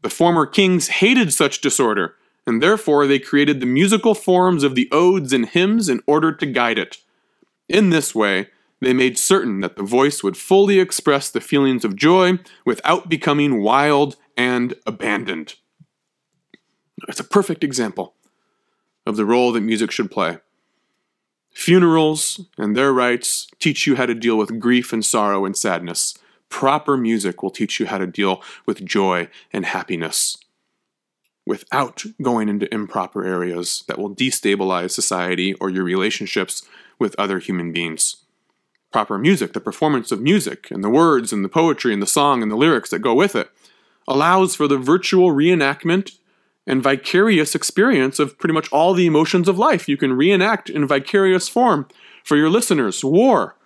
The 0.00 0.08
former 0.08 0.46
kings 0.46 0.88
hated 0.88 1.34
such 1.34 1.60
disorder, 1.60 2.14
and 2.46 2.62
therefore 2.62 3.06
they 3.06 3.18
created 3.18 3.60
the 3.60 3.66
musical 3.66 4.14
forms 4.14 4.64
of 4.64 4.74
the 4.74 4.88
odes 4.90 5.34
and 5.34 5.46
hymns 5.46 5.90
in 5.90 6.00
order 6.06 6.32
to 6.32 6.46
guide 6.46 6.78
it. 6.78 6.96
In 7.68 7.90
this 7.90 8.14
way, 8.14 8.48
they 8.80 8.92
made 8.92 9.18
certain 9.18 9.60
that 9.60 9.76
the 9.76 9.82
voice 9.82 10.22
would 10.22 10.36
fully 10.36 10.78
express 10.78 11.30
the 11.30 11.40
feelings 11.40 11.84
of 11.84 11.96
joy 11.96 12.38
without 12.64 13.08
becoming 13.08 13.62
wild 13.62 14.16
and 14.36 14.74
abandoned. 14.86 15.54
It's 17.08 17.20
a 17.20 17.24
perfect 17.24 17.64
example 17.64 18.14
of 19.06 19.16
the 19.16 19.26
role 19.26 19.52
that 19.52 19.60
music 19.60 19.90
should 19.90 20.10
play. 20.10 20.38
Funerals 21.52 22.40
and 22.58 22.76
their 22.76 22.92
rites 22.92 23.46
teach 23.60 23.86
you 23.86 23.96
how 23.96 24.06
to 24.06 24.14
deal 24.14 24.36
with 24.36 24.58
grief 24.58 24.92
and 24.92 25.04
sorrow 25.04 25.44
and 25.44 25.56
sadness. 25.56 26.14
Proper 26.48 26.96
music 26.96 27.42
will 27.42 27.50
teach 27.50 27.78
you 27.78 27.86
how 27.86 27.98
to 27.98 28.06
deal 28.06 28.42
with 28.66 28.84
joy 28.84 29.28
and 29.52 29.64
happiness 29.64 30.36
without 31.46 32.04
going 32.22 32.48
into 32.48 32.72
improper 32.72 33.24
areas 33.24 33.84
that 33.86 33.98
will 33.98 34.14
destabilize 34.14 34.90
society 34.90 35.54
or 35.54 35.68
your 35.68 35.84
relationships 35.84 36.66
with 36.98 37.14
other 37.18 37.38
human 37.38 37.72
beings. 37.72 38.23
Proper 38.94 39.18
music, 39.18 39.54
the 39.54 39.60
performance 39.60 40.12
of 40.12 40.20
music, 40.20 40.70
and 40.70 40.84
the 40.84 40.88
words 40.88 41.32
and 41.32 41.44
the 41.44 41.48
poetry 41.48 41.92
and 41.92 42.00
the 42.00 42.06
song 42.06 42.44
and 42.44 42.52
the 42.52 42.56
lyrics 42.56 42.90
that 42.90 43.00
go 43.00 43.12
with 43.12 43.34
it, 43.34 43.50
allows 44.06 44.54
for 44.54 44.68
the 44.68 44.78
virtual 44.78 45.32
reenactment 45.32 46.12
and 46.64 46.80
vicarious 46.80 47.56
experience 47.56 48.20
of 48.20 48.38
pretty 48.38 48.52
much 48.52 48.70
all 48.70 48.94
the 48.94 49.06
emotions 49.06 49.48
of 49.48 49.58
life. 49.58 49.88
You 49.88 49.96
can 49.96 50.12
reenact 50.12 50.70
in 50.70 50.86
vicarious 50.86 51.48
form 51.48 51.88
for 52.22 52.36
your 52.36 52.48
listeners. 52.48 53.02
War, 53.02 53.56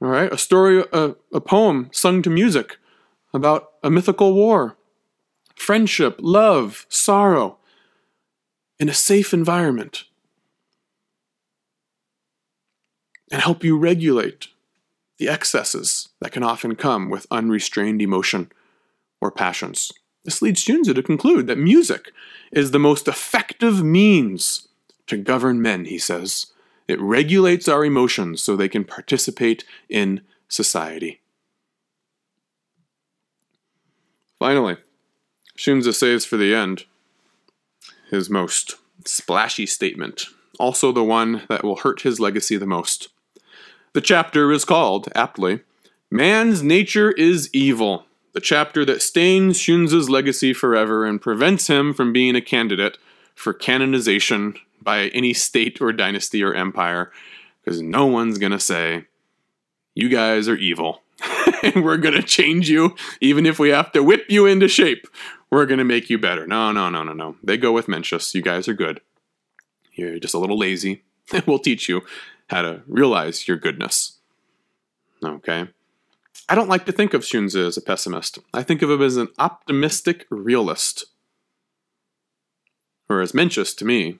all 0.00 0.08
right, 0.08 0.32
a 0.32 0.38
story, 0.38 0.82
a, 0.94 1.14
a 1.30 1.42
poem 1.42 1.90
sung 1.92 2.22
to 2.22 2.30
music 2.30 2.78
about 3.34 3.70
a 3.82 3.90
mythical 3.90 4.32
war, 4.32 4.78
friendship, 5.54 6.16
love, 6.20 6.86
sorrow, 6.88 7.58
in 8.80 8.88
a 8.88 8.94
safe 8.94 9.34
environment, 9.34 10.04
and 13.30 13.42
help 13.42 13.62
you 13.62 13.76
regulate 13.76 14.48
the 15.18 15.28
excesses 15.28 16.08
that 16.20 16.32
can 16.32 16.42
often 16.42 16.74
come 16.74 17.08
with 17.10 17.26
unrestrained 17.30 18.02
emotion 18.02 18.50
or 19.20 19.30
passions. 19.30 19.92
This 20.24 20.42
leads 20.42 20.64
Xunzi 20.64 20.94
to 20.94 21.02
conclude 21.02 21.46
that 21.46 21.58
music 21.58 22.12
is 22.50 22.70
the 22.70 22.78
most 22.78 23.06
effective 23.06 23.84
means 23.84 24.68
to 25.06 25.16
govern 25.16 25.60
men, 25.60 25.84
he 25.84 25.98
says. 25.98 26.46
It 26.88 27.00
regulates 27.00 27.68
our 27.68 27.84
emotions 27.84 28.42
so 28.42 28.56
they 28.56 28.68
can 28.68 28.84
participate 28.84 29.64
in 29.88 30.22
society. 30.48 31.20
Finally, 34.38 34.76
Xunzi 35.56 35.94
saves 35.94 36.24
for 36.24 36.36
the 36.36 36.54
end 36.54 36.84
his 38.10 38.28
most 38.28 38.76
splashy 39.04 39.66
statement, 39.66 40.26
also 40.58 40.92
the 40.92 41.04
one 41.04 41.42
that 41.48 41.64
will 41.64 41.76
hurt 41.76 42.02
his 42.02 42.20
legacy 42.20 42.56
the 42.56 42.66
most. 42.66 43.08
The 43.94 44.00
chapter 44.00 44.50
is 44.50 44.64
called, 44.64 45.08
aptly, 45.14 45.60
Man's 46.10 46.64
Nature 46.64 47.12
is 47.12 47.48
Evil, 47.52 48.06
the 48.32 48.40
chapter 48.40 48.84
that 48.84 49.00
stains 49.00 49.56
Xunzi's 49.56 50.10
legacy 50.10 50.52
forever 50.52 51.06
and 51.06 51.22
prevents 51.22 51.68
him 51.68 51.94
from 51.94 52.12
being 52.12 52.34
a 52.34 52.40
candidate 52.40 52.98
for 53.36 53.54
canonization 53.54 54.56
by 54.82 55.06
any 55.08 55.32
state 55.32 55.80
or 55.80 55.92
dynasty 55.92 56.42
or 56.42 56.52
empire 56.52 57.12
because 57.62 57.80
no 57.80 58.04
one's 58.04 58.38
going 58.38 58.50
to 58.50 58.58
say, 58.58 59.04
you 59.94 60.08
guys 60.08 60.48
are 60.48 60.56
evil 60.56 61.02
and 61.62 61.84
we're 61.84 61.96
going 61.96 62.16
to 62.16 62.22
change 62.22 62.68
you 62.68 62.96
even 63.20 63.46
if 63.46 63.60
we 63.60 63.68
have 63.68 63.92
to 63.92 64.02
whip 64.02 64.24
you 64.28 64.44
into 64.44 64.66
shape. 64.66 65.06
We're 65.50 65.66
going 65.66 65.78
to 65.78 65.84
make 65.84 66.10
you 66.10 66.18
better. 66.18 66.48
No, 66.48 66.72
no, 66.72 66.90
no, 66.90 67.04
no, 67.04 67.12
no. 67.12 67.36
They 67.44 67.56
go 67.56 67.70
with 67.70 67.86
Mencius. 67.86 68.34
You 68.34 68.42
guys 68.42 68.66
are 68.66 68.74
good. 68.74 69.00
You're 69.92 70.18
just 70.18 70.34
a 70.34 70.38
little 70.38 70.58
lazy. 70.58 71.04
we'll 71.46 71.60
teach 71.60 71.88
you 71.88 72.02
how 72.48 72.62
to 72.62 72.82
realize 72.86 73.48
your 73.48 73.56
goodness. 73.56 74.18
Okay? 75.24 75.68
I 76.48 76.54
don't 76.54 76.68
like 76.68 76.84
to 76.86 76.92
think 76.92 77.14
of 77.14 77.22
Xunzi 77.22 77.66
as 77.66 77.76
a 77.76 77.82
pessimist. 77.82 78.38
I 78.52 78.62
think 78.62 78.82
of 78.82 78.90
him 78.90 79.02
as 79.02 79.16
an 79.16 79.28
optimistic 79.38 80.26
realist. 80.28 81.06
Whereas 83.06 83.32
Mencius, 83.32 83.76
to 83.78 83.84
me, 83.84 84.18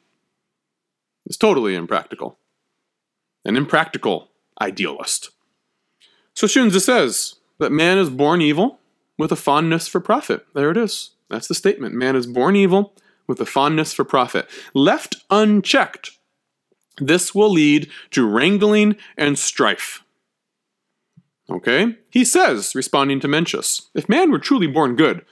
is 1.26 1.36
totally 1.36 1.74
impractical. 1.74 2.38
An 3.44 3.56
impractical 3.56 4.30
idealist. 4.60 5.30
So 6.34 6.46
Xunzi 6.46 6.80
says 6.80 7.36
that 7.58 7.72
man 7.72 7.98
is 7.98 8.10
born 8.10 8.40
evil 8.40 8.78
with 9.18 9.30
a 9.30 9.36
fondness 9.36 9.86
for 9.86 10.00
profit. 10.00 10.46
There 10.54 10.70
it 10.70 10.76
is. 10.76 11.10
That's 11.28 11.48
the 11.48 11.54
statement. 11.54 11.94
Man 11.94 12.16
is 12.16 12.26
born 12.26 12.56
evil 12.56 12.94
with 13.26 13.40
a 13.40 13.46
fondness 13.46 13.92
for 13.92 14.04
profit. 14.04 14.48
Left 14.74 15.16
unchecked, 15.30 16.12
this 16.98 17.34
will 17.34 17.50
lead 17.50 17.90
to 18.10 18.26
wrangling 18.26 18.96
and 19.16 19.38
strife. 19.38 20.02
Okay? 21.50 21.96
He 22.10 22.24
says, 22.24 22.74
responding 22.74 23.20
to 23.20 23.28
Mencius, 23.28 23.88
if 23.94 24.08
man 24.08 24.30
were 24.30 24.38
truly 24.38 24.66
born 24.66 24.96
good, 24.96 25.24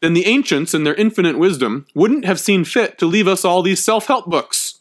then 0.00 0.14
the 0.14 0.26
ancients, 0.26 0.74
in 0.74 0.84
their 0.84 0.94
infinite 0.94 1.38
wisdom, 1.38 1.86
wouldn't 1.94 2.24
have 2.24 2.40
seen 2.40 2.64
fit 2.64 2.98
to 2.98 3.06
leave 3.06 3.28
us 3.28 3.44
all 3.44 3.62
these 3.62 3.82
self 3.82 4.06
help 4.06 4.26
books 4.26 4.80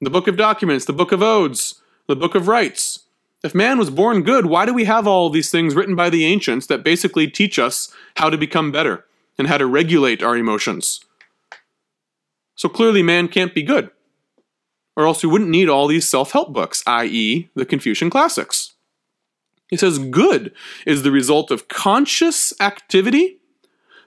the 0.00 0.10
Book 0.10 0.28
of 0.28 0.36
Documents, 0.36 0.84
the 0.84 0.92
Book 0.92 1.12
of 1.12 1.22
Odes, 1.22 1.80
the 2.08 2.16
Book 2.16 2.34
of 2.34 2.46
Rites. 2.46 3.00
If 3.42 3.54
man 3.54 3.78
was 3.78 3.90
born 3.90 4.22
good, 4.22 4.46
why 4.46 4.66
do 4.66 4.72
we 4.72 4.84
have 4.84 5.06
all 5.06 5.30
these 5.30 5.50
things 5.50 5.74
written 5.74 5.94
by 5.94 6.10
the 6.10 6.24
ancients 6.24 6.66
that 6.66 6.84
basically 6.84 7.26
teach 7.26 7.58
us 7.58 7.92
how 8.16 8.30
to 8.30 8.38
become 8.38 8.72
better 8.72 9.04
and 9.38 9.48
how 9.48 9.58
to 9.58 9.66
regulate 9.66 10.22
our 10.22 10.36
emotions? 10.36 11.00
So 12.54 12.68
clearly, 12.68 13.02
man 13.02 13.28
can't 13.28 13.54
be 13.54 13.62
good, 13.62 13.90
or 14.96 15.06
else 15.06 15.22
we 15.22 15.28
wouldn't 15.28 15.50
need 15.50 15.68
all 15.68 15.86
these 15.86 16.08
self 16.08 16.32
help 16.32 16.52
books, 16.52 16.82
i.e., 16.86 17.50
the 17.54 17.66
Confucian 17.66 18.10
classics. 18.10 18.74
He 19.68 19.76
says 19.76 19.98
good 19.98 20.52
is 20.86 21.02
the 21.02 21.10
result 21.10 21.50
of 21.50 21.68
conscious 21.68 22.52
activity 22.60 23.38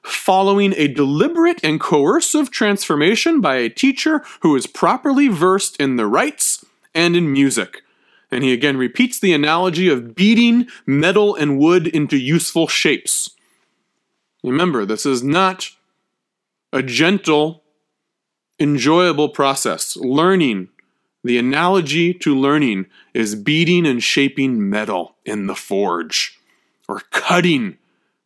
following 0.04 0.74
a 0.78 0.88
deliberate 0.88 1.60
and 1.64 1.80
coercive 1.80 2.50
transformation 2.52 3.42
by 3.42 3.58
a 3.58 3.70
teacher 3.70 4.24
who 4.42 4.56
is 4.56 4.68
properly 4.68 5.28
versed 5.28 5.76
in 5.78 5.98
the 5.98 6.06
rites 6.06 6.66
and 6.94 7.16
in 7.16 7.32
music. 7.32 7.82
And 8.32 8.44
he 8.44 8.54
again 8.54 8.78
repeats 8.78 9.20
the 9.20 9.34
analogy 9.34 9.90
of 9.90 10.16
beating 10.16 10.68
metal 10.86 11.36
and 11.36 11.58
wood 11.58 11.88
into 11.88 12.18
useful 12.18 12.68
shapes. 12.68 13.32
Remember, 14.44 14.86
this 14.86 15.06
is 15.06 15.24
not 15.24 15.72
a 16.72 16.84
gentle, 16.84 17.64
enjoyable 18.60 19.30
process. 19.30 19.96
Learning, 19.98 20.70
the 21.28 21.38
analogy 21.38 22.14
to 22.14 22.36
learning 22.36 22.86
is 23.14 23.36
beating 23.36 23.86
and 23.86 24.02
shaping 24.02 24.70
metal 24.70 25.16
in 25.26 25.48
the 25.48 25.56
forge 25.56 26.40
or 26.88 27.02
cutting 27.12 27.78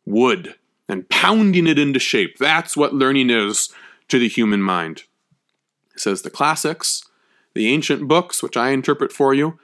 wood 0.06 0.54
and 0.88 1.08
pounding 1.08 1.66
it 1.66 1.78
into 1.78 1.98
shape. 1.98 2.38
That's 2.38 2.76
what 2.76 2.94
learning 2.94 3.30
is 3.30 3.70
to 4.08 4.18
the 4.18 4.28
human 4.28 4.62
mind. 4.62 5.02
Says 5.96 6.22
the 6.22 6.30
classics, 6.30 7.04
the 7.54 7.68
ancient 7.68 8.06
books, 8.06 8.42
which 8.42 8.56
I 8.56 8.70
interpret 8.70 9.12
for 9.12 9.34
you, 9.34 9.58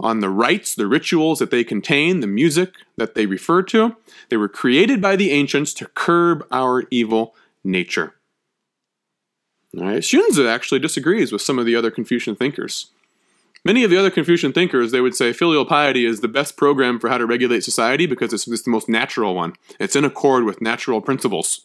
on 0.00 0.20
the 0.20 0.30
rites, 0.30 0.74
the 0.74 0.86
rituals 0.86 1.38
that 1.38 1.50
they 1.50 1.64
contain, 1.64 2.20
the 2.20 2.26
music 2.26 2.74
that 2.96 3.14
they 3.14 3.26
refer 3.26 3.62
to. 3.64 3.96
They 4.28 4.36
were 4.36 4.48
created 4.48 5.00
by 5.00 5.16
the 5.16 5.30
ancients 5.30 5.72
to 5.74 5.86
curb 5.86 6.46
our 6.50 6.84
evil 6.90 7.34
nature. 7.64 8.15
Right. 9.76 10.04
Actually 10.46 10.80
disagrees 10.80 11.32
with 11.32 11.42
some 11.42 11.58
of 11.58 11.66
the 11.66 11.76
other 11.76 11.90
Confucian 11.90 12.34
thinkers. 12.34 12.86
Many 13.64 13.84
of 13.84 13.90
the 13.90 13.98
other 13.98 14.10
Confucian 14.10 14.52
thinkers, 14.52 14.92
they 14.92 15.00
would 15.00 15.14
say 15.14 15.32
filial 15.32 15.66
piety 15.66 16.06
is 16.06 16.20
the 16.20 16.28
best 16.28 16.56
program 16.56 16.98
for 16.98 17.08
how 17.08 17.18
to 17.18 17.26
regulate 17.26 17.64
society 17.64 18.06
because 18.06 18.32
it's, 18.32 18.46
it's 18.46 18.62
the 18.62 18.70
most 18.70 18.88
natural 18.88 19.34
one. 19.34 19.54
It's 19.80 19.96
in 19.96 20.04
accord 20.04 20.44
with 20.44 20.62
natural 20.62 21.00
principles. 21.00 21.62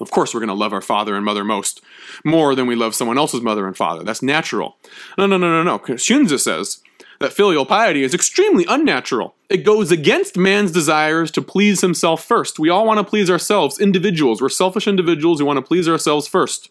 Of 0.00 0.10
course, 0.10 0.32
we're 0.32 0.40
going 0.40 0.48
to 0.48 0.54
love 0.54 0.72
our 0.72 0.80
father 0.80 1.14
and 1.14 1.24
mother 1.24 1.44
most, 1.44 1.82
more 2.24 2.54
than 2.54 2.66
we 2.66 2.74
love 2.74 2.94
someone 2.94 3.18
else's 3.18 3.42
mother 3.42 3.66
and 3.66 3.76
father. 3.76 4.02
That's 4.02 4.22
natural. 4.22 4.76
No, 5.18 5.26
no, 5.26 5.36
no, 5.36 5.50
no, 5.50 5.62
no. 5.62 5.78
Xunzi 5.80 6.40
says 6.40 6.80
that 7.20 7.32
filial 7.32 7.66
piety 7.66 8.02
is 8.02 8.14
extremely 8.14 8.64
unnatural. 8.68 9.34
It 9.50 9.64
goes 9.64 9.92
against 9.92 10.36
man's 10.36 10.72
desires 10.72 11.30
to 11.32 11.42
please 11.42 11.82
himself 11.82 12.24
first. 12.24 12.58
We 12.58 12.70
all 12.70 12.86
want 12.86 12.98
to 12.98 13.04
please 13.04 13.28
ourselves, 13.28 13.78
individuals. 13.78 14.40
We're 14.40 14.48
selfish 14.48 14.88
individuals 14.88 15.40
who 15.40 15.46
want 15.46 15.58
to 15.58 15.62
please 15.62 15.88
ourselves 15.88 16.26
first. 16.26 16.70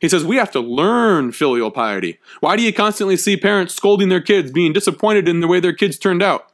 He 0.00 0.08
says 0.08 0.24
we 0.24 0.36
have 0.36 0.50
to 0.52 0.60
learn 0.60 1.32
filial 1.32 1.70
piety. 1.70 2.18
Why 2.40 2.56
do 2.56 2.62
you 2.62 2.72
constantly 2.72 3.16
see 3.16 3.36
parents 3.36 3.74
scolding 3.74 4.08
their 4.08 4.20
kids, 4.20 4.50
being 4.50 4.72
disappointed 4.72 5.28
in 5.28 5.40
the 5.40 5.48
way 5.48 5.60
their 5.60 5.72
kids 5.72 5.98
turned 5.98 6.22
out? 6.22 6.50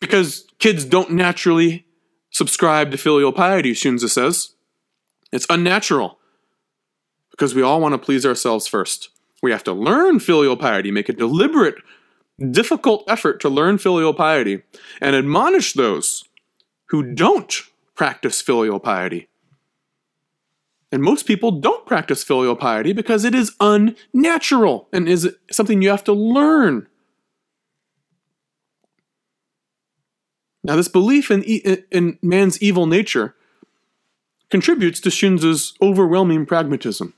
Because 0.00 0.46
kids 0.58 0.84
don't 0.84 1.12
naturally 1.12 1.86
subscribe 2.30 2.90
to 2.90 2.98
filial 2.98 3.32
piety, 3.32 3.72
Xunzi 3.72 4.08
says. 4.08 4.54
It's 5.32 5.46
unnatural 5.50 6.18
because 7.30 7.54
we 7.54 7.62
all 7.62 7.80
want 7.80 7.94
to 7.94 7.98
please 7.98 8.24
ourselves 8.24 8.66
first. 8.66 9.10
We 9.42 9.52
have 9.52 9.64
to 9.64 9.72
learn 9.72 10.20
filial 10.20 10.56
piety, 10.56 10.90
make 10.90 11.08
a 11.08 11.12
deliberate, 11.12 11.76
difficult 12.50 13.04
effort 13.08 13.40
to 13.40 13.48
learn 13.48 13.78
filial 13.78 14.14
piety, 14.14 14.62
and 15.00 15.14
admonish 15.14 15.72
those 15.72 16.24
who 16.86 17.14
don't 17.14 17.62
practice 17.94 18.40
filial 18.40 18.80
piety. 18.80 19.27
And 20.90 21.02
most 21.02 21.26
people 21.26 21.50
don't 21.50 21.86
practice 21.86 22.24
filial 22.24 22.56
piety 22.56 22.92
because 22.92 23.24
it 23.24 23.34
is 23.34 23.54
unnatural 23.60 24.88
and 24.92 25.08
is 25.08 25.36
something 25.50 25.82
you 25.82 25.90
have 25.90 26.04
to 26.04 26.12
learn. 26.12 26.86
Now, 30.64 30.76
this 30.76 30.88
belief 30.88 31.30
in, 31.30 31.42
in 31.42 32.18
man's 32.22 32.60
evil 32.62 32.86
nature 32.86 33.34
contributes 34.50 35.00
to 35.00 35.08
Xunzi's 35.08 35.74
overwhelming 35.80 36.46
pragmatism. 36.46 37.14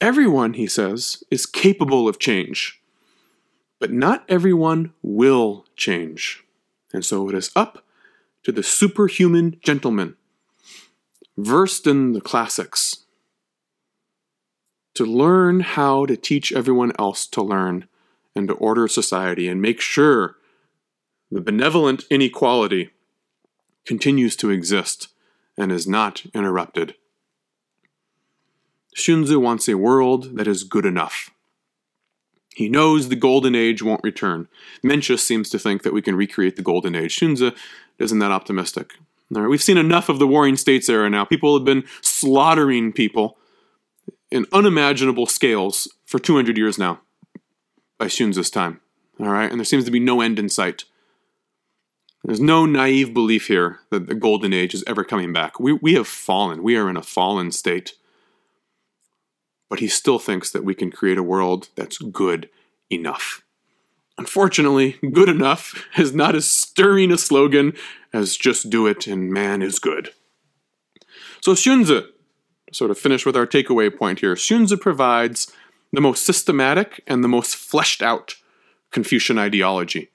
Everyone, 0.00 0.54
he 0.54 0.66
says, 0.66 1.22
is 1.30 1.46
capable 1.46 2.08
of 2.08 2.18
change, 2.18 2.80
but 3.78 3.92
not 3.92 4.24
everyone 4.28 4.92
will 5.02 5.64
change. 5.76 6.42
And 6.92 7.04
so 7.04 7.28
it 7.28 7.34
is 7.34 7.50
up 7.54 7.84
to 8.42 8.52
the 8.52 8.62
superhuman 8.62 9.58
gentleman, 9.62 10.16
versed 11.36 11.86
in 11.86 12.12
the 12.12 12.20
classics, 12.20 13.04
to 14.94 15.04
learn 15.04 15.60
how 15.60 16.06
to 16.06 16.16
teach 16.16 16.52
everyone 16.52 16.92
else 16.98 17.26
to 17.26 17.42
learn 17.42 17.88
and 18.36 18.48
to 18.48 18.54
order 18.54 18.86
society 18.88 19.48
and 19.48 19.60
make 19.60 19.80
sure 19.80 20.36
the 21.30 21.40
benevolent 21.40 22.04
inequality 22.10 22.90
continues 23.86 24.36
to 24.36 24.50
exist 24.50 25.08
and 25.56 25.72
is 25.72 25.86
not 25.86 26.24
interrupted. 26.34 26.94
Xunzi 28.96 29.40
wants 29.40 29.68
a 29.68 29.78
world 29.78 30.36
that 30.36 30.46
is 30.46 30.64
good 30.64 30.84
enough. 30.84 31.30
He 32.54 32.68
knows 32.68 33.08
the 33.08 33.16
golden 33.16 33.54
age 33.54 33.82
won't 33.82 34.04
return. 34.04 34.48
Mencius 34.84 35.20
seems 35.20 35.48
to 35.50 35.58
think 35.58 35.82
that 35.82 35.94
we 35.94 36.02
can 36.02 36.14
recreate 36.14 36.56
the 36.56 36.62
golden 36.62 36.94
age. 36.94 37.18
Xunzi 37.18 37.56
isn't 37.98 38.18
that 38.18 38.30
optimistic. 38.30 38.92
Right, 39.40 39.48
we've 39.48 39.62
seen 39.62 39.78
enough 39.78 40.08
of 40.08 40.18
the 40.18 40.26
warring 40.26 40.56
states 40.56 40.88
era 40.88 41.08
now. 41.08 41.24
People 41.24 41.56
have 41.56 41.64
been 41.64 41.84
slaughtering 42.02 42.92
people 42.92 43.38
in 44.30 44.46
unimaginable 44.52 45.26
scales 45.26 45.88
for 46.04 46.18
200 46.18 46.58
years 46.58 46.78
now 46.78 47.00
by 47.98 48.06
Xunzi's 48.06 48.50
time. 48.50 48.80
All 49.18 49.28
right, 49.28 49.50
and 49.50 49.58
there 49.58 49.64
seems 49.64 49.84
to 49.84 49.90
be 49.90 50.00
no 50.00 50.20
end 50.20 50.38
in 50.38 50.48
sight. 50.48 50.84
There's 52.24 52.40
no 52.40 52.66
naive 52.66 53.14
belief 53.14 53.46
here 53.48 53.80
that 53.90 54.06
the 54.06 54.14
golden 54.14 54.52
age 54.52 54.74
is 54.74 54.84
ever 54.86 55.02
coming 55.02 55.32
back. 55.32 55.58
We, 55.58 55.72
we 55.72 55.94
have 55.94 56.06
fallen. 56.06 56.62
We 56.62 56.76
are 56.76 56.90
in 56.90 56.96
a 56.96 57.02
fallen 57.02 57.50
state 57.52 57.94
but 59.72 59.80
he 59.80 59.88
still 59.88 60.18
thinks 60.18 60.50
that 60.50 60.66
we 60.66 60.74
can 60.74 60.90
create 60.90 61.16
a 61.16 61.22
world 61.22 61.70
that's 61.76 61.96
good 61.96 62.50
enough. 62.90 63.42
Unfortunately, 64.18 64.98
good 65.12 65.28
enough 65.28 65.86
is 65.96 66.14
not 66.14 66.34
as 66.34 66.46
stirring 66.46 67.10
a 67.10 67.18
slogan 67.18 67.72
as 68.12 68.36
just 68.36 68.70
do 68.70 68.86
it 68.86 69.06
and 69.06 69.30
man 69.30 69.62
is 69.62 69.78
good. 69.78 70.10
So 71.40 71.54
Xunzi, 71.54 72.06
sort 72.72 72.90
of 72.90 72.98
finish 72.98 73.26
with 73.26 73.36
our 73.36 73.46
takeaway 73.46 73.94
point 73.94 74.20
here, 74.20 74.34
Xunzi 74.34 74.80
provides 74.80 75.52
the 75.92 76.00
most 76.00 76.24
systematic 76.24 77.02
and 77.06 77.22
the 77.22 77.28
most 77.28 77.56
fleshed 77.56 78.02
out 78.02 78.36
Confucian 78.90 79.38
ideology. 79.38 80.10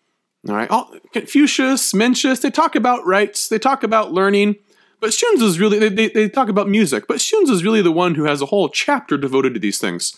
All 0.47 0.55
right, 0.55 0.69
all, 0.69 0.93
Confucius, 1.11 1.93
Mencius, 1.93 2.41
they 2.41 2.51
talk 2.51 2.75
about 2.75 3.05
rites, 3.05 3.49
they 3.49 3.59
talk 3.59 3.83
about 3.83 4.13
learning, 4.13 4.55
but 4.99 5.09
Xunzi 5.09 5.41
is 5.41 5.59
really, 5.59 5.79
they, 5.79 5.89
they, 5.89 6.07
they 6.09 6.29
talk 6.29 6.47
about 6.47 6.69
music, 6.69 7.05
but 7.07 7.17
Xunzi 7.17 7.49
is 7.49 7.63
really 7.63 7.81
the 7.81 7.91
one 7.91 8.15
who 8.15 8.23
has 8.23 8.41
a 8.41 8.45
whole 8.47 8.69
chapter 8.69 9.17
devoted 9.17 9.53
to 9.55 9.59
these 9.59 9.79
things 9.79 10.15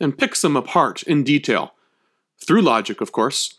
and 0.00 0.16
picks 0.16 0.40
them 0.40 0.56
apart 0.56 1.02
in 1.02 1.24
detail 1.24 1.74
through 2.46 2.62
logic, 2.62 3.00
of 3.00 3.12
course. 3.12 3.58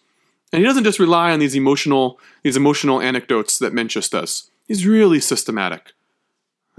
And 0.51 0.61
he 0.61 0.65
doesn't 0.65 0.85
just 0.85 0.99
rely 0.99 1.31
on 1.31 1.39
these 1.39 1.55
emotional, 1.55 2.19
these 2.43 2.55
emotional 2.55 3.01
anecdotes 3.01 3.59
that 3.59 3.73
Mencius 3.73 4.09
does. 4.09 4.49
He's 4.67 4.85
really 4.85 5.19
systematic. 5.19 5.93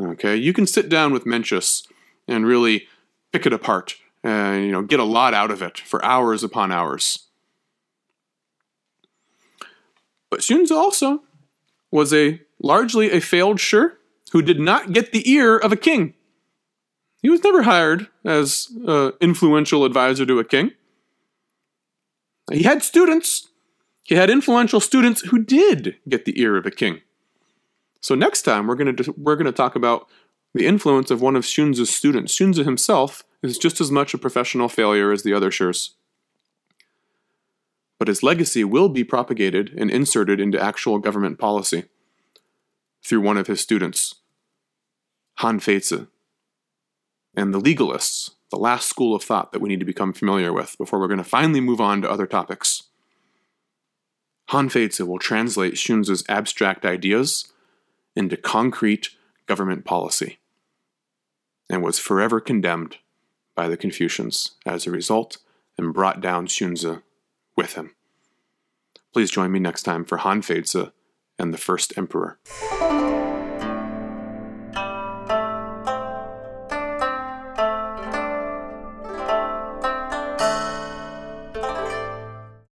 Okay, 0.01 0.37
you 0.37 0.53
can 0.53 0.67
sit 0.67 0.89
down 0.89 1.13
with 1.13 1.25
Mencius 1.25 1.87
and 2.27 2.47
really 2.47 2.87
pick 3.33 3.47
it 3.47 3.53
apart 3.53 3.97
and 4.23 4.65
you 4.65 4.73
know 4.73 4.83
get 4.83 5.01
a 5.01 5.05
lot 5.05 5.35
out 5.35 5.51
of 5.51 5.63
it 5.63 5.79
for 5.79 6.05
hours 6.05 6.45
upon 6.45 6.73
hours. 6.73 7.27
But 10.31 10.41
Xunzi 10.41 10.73
also 10.73 11.23
was 11.91 12.13
a 12.13 12.41
largely 12.63 13.11
a 13.11 13.21
failed 13.21 13.61
Shi 13.61 13.79
who 14.33 14.43
did 14.43 14.61
not 14.61 14.93
get 14.93 15.13
the 15.13 15.29
ear 15.31 15.57
of 15.57 15.73
a 15.73 15.77
king. 15.77 16.15
He 17.23 17.31
was 17.31 17.43
never 17.43 17.63
hired 17.63 18.09
as 18.25 18.69
an 18.87 19.13
influential 19.21 19.85
advisor 19.85 20.27
to 20.27 20.39
a 20.39 20.45
king. 20.45 20.73
He 22.53 22.62
had 22.62 22.82
students. 22.82 23.49
He 24.03 24.14
had 24.14 24.30
influential 24.30 24.80
students 24.80 25.20
who 25.22 25.44
did 25.44 25.96
get 26.09 26.24
the 26.24 26.40
ear 26.40 26.57
of 26.57 26.66
a 26.66 26.70
king. 26.70 27.03
So 28.01 28.14
next 28.14 28.42
time 28.42 28.66
we're 28.66 28.74
going 28.74 28.96
to 28.96 29.14
we're 29.16 29.36
going 29.36 29.46
to 29.46 29.53
talk 29.53 29.76
about 29.76 30.09
the 30.55 30.66
influence 30.66 31.11
of 31.11 31.20
one 31.20 31.36
of 31.36 31.44
Xunzi's 31.44 31.94
students. 31.94 32.36
Xunzi 32.36 32.64
himself 32.64 33.24
is 33.42 33.59
just 33.59 33.80
as 33.80 33.90
much 33.90 34.14
a 34.14 34.18
professional 34.18 34.68
failure 34.68 35.12
as 35.12 35.22
the 35.22 35.34
other 35.34 35.51
Shirs. 35.51 35.90
But 37.99 38.09
his 38.09 38.22
legacy 38.22 38.64
will 38.64 38.88
be 38.88 39.05
propagated 39.05 39.74
and 39.76 39.90
inserted 39.90 40.40
into 40.40 40.62
actual 40.62 40.99
government 40.99 41.38
policy 41.38 41.84
through 43.05 43.20
one 43.20 43.36
of 43.36 43.46
his 43.46 43.61
students, 43.61 44.16
Han 45.38 45.61
Feizi, 45.61 46.09
and 47.34 47.53
the 47.53 47.61
legalists, 47.61 48.30
the 48.51 48.57
last 48.57 48.88
school 48.88 49.14
of 49.14 49.22
thought 49.22 49.53
that 49.53 49.61
we 49.61 49.68
need 49.68 49.80
to 49.80 49.86
become 49.86 50.12
familiar 50.12 50.53
with 50.53 50.76
before 50.78 50.99
we're 50.99 51.09
going 51.09 51.18
to 51.18 51.24
finally 51.24 51.61
move 51.61 51.80
on 51.80 52.03
to 52.03 52.11
other 52.11 52.26
topics. 52.26 52.84
Han 54.49 54.68
Feizi 54.70 55.07
will 55.07 55.18
translate 55.18 55.74
Xunzi's 55.74 56.24
abstract 56.28 56.86
ideas 56.86 57.53
into 58.16 58.36
concrete 58.36 59.11
government 59.46 59.84
policy 59.84 60.38
and 61.68 61.82
was 61.82 61.99
forever 61.99 62.40
condemned 62.40 62.96
by 63.55 63.68
the 63.68 63.76
Confucians 63.76 64.53
as 64.64 64.86
a 64.86 64.90
result 64.90 65.38
and 65.76 65.92
brought 65.92 66.20
down 66.20 66.46
Xunzi 66.46 67.03
with 67.57 67.74
him. 67.74 67.94
Please 69.12 69.30
join 69.30 69.53
me 69.53 69.59
next 69.59 69.82
time 69.82 70.05
for 70.05 70.18
Han 70.18 70.42
Feizi 70.42 70.92
and 71.38 71.53
the 71.53 71.59
First 71.59 71.96
Emperor. 71.99 72.38